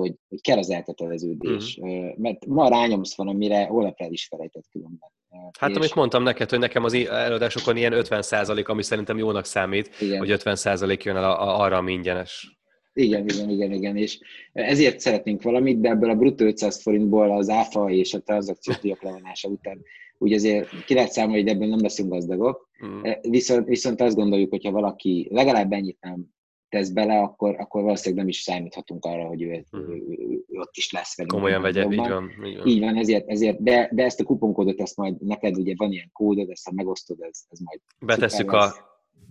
hogy, 0.00 0.14
hogy 0.28 0.40
kell 0.40 0.58
az 0.58 0.70
elköteleződés. 0.70 1.78
Mm. 1.86 2.08
Mert 2.16 2.46
ma 2.46 2.68
rányomsz 2.68 3.16
van, 3.16 3.28
amire 3.28 3.64
holnap 3.64 4.00
el 4.00 4.12
is 4.12 4.26
felejtett 4.26 4.64
különben. 4.72 5.10
Hát 5.58 5.70
és... 5.70 5.76
amit 5.76 5.94
mondtam 5.94 6.22
neked, 6.22 6.50
hogy 6.50 6.58
nekem 6.58 6.84
az 6.84 6.94
előadásokon 6.94 7.76
ilyen 7.76 7.92
50 7.92 8.22
százalék, 8.22 8.68
ami 8.68 8.82
szerintem 8.82 9.18
jónak 9.18 9.44
számít, 9.44 9.90
igen. 10.00 10.18
hogy 10.18 10.30
50 10.30 10.56
százalék 10.56 11.04
jön 11.04 11.16
el 11.16 11.32
arra, 11.32 11.76
ami 11.76 11.92
ingyenes. 11.92 12.58
Igen, 12.92 13.28
igen, 13.28 13.50
igen, 13.50 13.72
igen, 13.72 13.96
és 13.96 14.18
ezért 14.52 15.00
szeretnénk 15.00 15.42
valamit, 15.42 15.80
de 15.80 15.88
ebből 15.88 16.10
a 16.10 16.14
bruttó 16.14 16.44
500 16.44 16.82
forintból 16.82 17.36
az 17.36 17.48
áfa 17.48 17.90
és 17.90 18.14
a 18.14 18.20
tranzakciós 18.20 18.78
díjak 18.78 19.02
levonása 19.02 19.48
után 19.48 19.82
úgy 20.18 20.32
azért 20.32 20.84
ki 20.84 20.94
lehet 20.94 21.12
számolni, 21.12 21.40
hogy 21.40 21.50
ebből 21.50 21.68
nem 21.68 21.80
leszünk 21.80 22.10
gazdagok, 22.10 22.68
mm. 22.86 23.00
viszont, 23.20 23.66
viszont 23.66 24.00
azt 24.00 24.16
gondoljuk, 24.16 24.50
hogyha 24.50 24.70
valaki 24.70 25.28
legalább 25.30 25.72
ennyit 25.72 25.98
nem 26.00 26.26
tesz 26.74 26.88
bele, 26.88 27.18
akkor, 27.18 27.54
akkor 27.58 27.82
valószínűleg 27.82 28.24
nem 28.24 28.28
is 28.28 28.40
számíthatunk 28.40 29.04
arra, 29.04 29.24
hogy 29.24 29.42
ő, 29.42 29.64
hmm. 29.70 29.80
ő, 29.80 29.94
ő, 30.08 30.44
ő 30.48 30.58
ott 30.58 30.76
is 30.76 30.92
lesz 30.92 31.16
velünk. 31.16 31.34
Komolyan 31.34 31.62
vegye, 31.62 31.84
így 31.90 31.96
van, 31.96 32.30
így 32.44 32.56
van. 32.56 32.66
Így 32.66 32.80
van, 32.80 32.96
ezért, 32.96 33.28
ezért 33.28 33.62
de, 33.62 33.88
de 33.92 34.04
ezt 34.04 34.20
a 34.20 34.24
kuponkódot, 34.24 34.80
ezt 34.80 34.96
majd 34.96 35.20
neked 35.20 35.56
ugye 35.56 35.74
van 35.76 35.92
ilyen 35.92 36.10
kódod, 36.12 36.50
ezt 36.50 36.64
ha 36.64 36.72
megosztod, 36.74 37.16
ez, 37.20 37.40
ez 37.48 37.58
majd 37.58 37.80
Betesszük 37.98 38.52
a, 38.52 38.72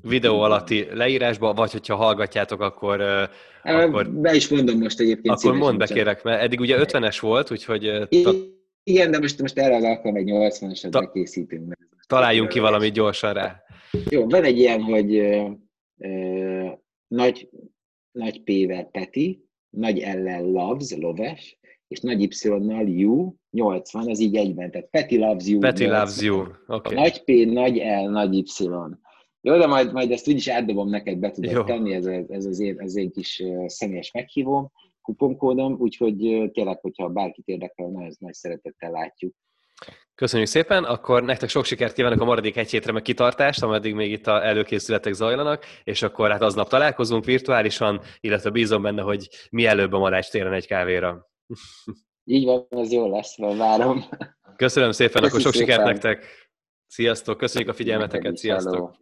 videó 0.01 0.39
alatti 0.39 0.87
leírásba, 0.91 1.53
vagy 1.53 1.71
hogyha 1.71 1.95
hallgatjátok, 1.95 2.61
akkor... 2.61 3.01
akkor 3.63 4.09
be 4.09 4.33
is 4.33 4.47
mondom 4.47 4.79
most 4.79 4.99
egyébként. 4.99 5.35
Akkor 5.35 5.53
mondd 5.53 5.77
be 5.77 5.85
kérek, 5.85 6.23
mert 6.23 6.41
eddig 6.41 6.59
ugye 6.59 6.77
50-es 6.79 7.17
volt, 7.21 7.51
úgyhogy... 7.51 8.07
Igen, 8.83 9.11
de 9.11 9.19
most, 9.19 9.41
most 9.41 9.57
erre 9.57 9.75
az 9.75 9.83
alkalom 9.83 10.15
egy 10.15 10.29
80-asat 10.29 10.89
Ta- 10.89 11.11
készítünk. 11.11 11.77
Találjunk 12.07 12.49
ki 12.49 12.59
valamit 12.59 12.93
gyorsan 12.93 13.33
rá. 13.33 13.63
Jó, 14.09 14.27
van 14.27 14.43
egy 14.43 14.57
ilyen, 14.57 14.81
hogy 14.81 15.15
ö, 15.15 15.49
ö, 15.97 16.52
nagy, 17.07 17.49
nagy 18.11 18.43
P-vel 18.43 18.85
Peti, 18.85 19.45
nagy 19.69 19.97
L-lel 19.97 20.43
Loves, 20.43 20.95
Loves, 20.95 21.57
és 21.87 21.99
nagy 21.99 22.21
Y-nal 22.21 22.87
You, 22.87 23.33
80, 23.49 24.09
az 24.09 24.19
így 24.19 24.35
egyben, 24.35 24.71
tehát 24.71 24.89
Peti 24.89 25.17
Loves 25.17 25.47
You. 25.47 25.59
Peti 25.59 25.83
80. 25.83 25.99
Loves 25.99 26.21
You, 26.21 26.45
okay. 26.67 26.95
Nagy 26.95 27.23
P, 27.23 27.51
nagy 27.51 27.77
L, 27.77 28.09
nagy 28.09 28.33
Y. 28.33 28.45
Jó, 29.41 29.57
de 29.57 29.67
majd, 29.67 29.93
majd 29.93 30.11
ezt 30.11 30.27
úgyis 30.27 30.47
átdobom 30.47 30.89
neked, 30.89 31.17
be 31.17 31.31
tudod 31.31 31.51
Jó. 31.51 31.63
tenni, 31.63 31.93
ez, 31.93 32.05
ez 32.05 32.45
az, 32.45 32.59
én, 32.59 32.81
az 32.81 32.95
én 32.95 33.11
kis 33.11 33.43
személyes 33.65 34.11
meghívom, 34.11 34.71
kuponkódom, 35.01 35.75
úgyhogy 35.79 36.49
tényleg, 36.51 36.79
hogyha 36.79 37.09
bárkit 37.09 37.47
érdekel, 37.47 37.87
nagyon 37.87 38.11
nagy 38.19 38.33
szeretettel 38.33 38.91
látjuk. 38.91 39.35
Köszönjük 40.15 40.49
szépen, 40.49 40.83
akkor 40.83 41.23
nektek 41.23 41.49
sok 41.49 41.65
sikert 41.65 41.93
kívánok 41.93 42.21
a 42.21 42.25
maradék 42.25 42.57
egy 42.57 42.69
hétre, 42.69 42.91
meg 42.91 43.01
kitartást, 43.01 43.63
ameddig 43.63 43.93
még 43.93 44.11
itt 44.11 44.27
a 44.27 44.45
előkészületek 44.45 45.13
zajlanak, 45.13 45.65
és 45.83 46.01
akkor 46.01 46.31
hát 46.31 46.41
aznap 46.41 46.69
találkozunk 46.69 47.25
virtuálisan, 47.25 48.01
illetve 48.19 48.49
bízom 48.49 48.81
benne, 48.81 49.01
hogy 49.01 49.29
mielőbb 49.49 49.93
a 49.93 49.99
Marács 49.99 50.29
téren 50.29 50.53
egy 50.53 50.67
kávéra. 50.67 51.29
Így 52.23 52.45
van, 52.45 52.67
ez 52.69 52.91
jó 52.91 53.09
lesz, 53.09 53.37
várom. 53.37 54.05
Köszönöm 54.55 54.91
szépen, 54.91 55.21
Köszönjük 55.21 55.31
akkor 55.31 55.41
sok 55.41 55.53
szépen. 55.53 55.67
sikert 55.67 55.87
nektek. 55.87 56.49
Sziasztok, 56.87 57.37
köszönjük 57.37 57.69
a 57.69 57.73
figyelmeteket, 57.73 58.37
sziasztok. 58.37 58.95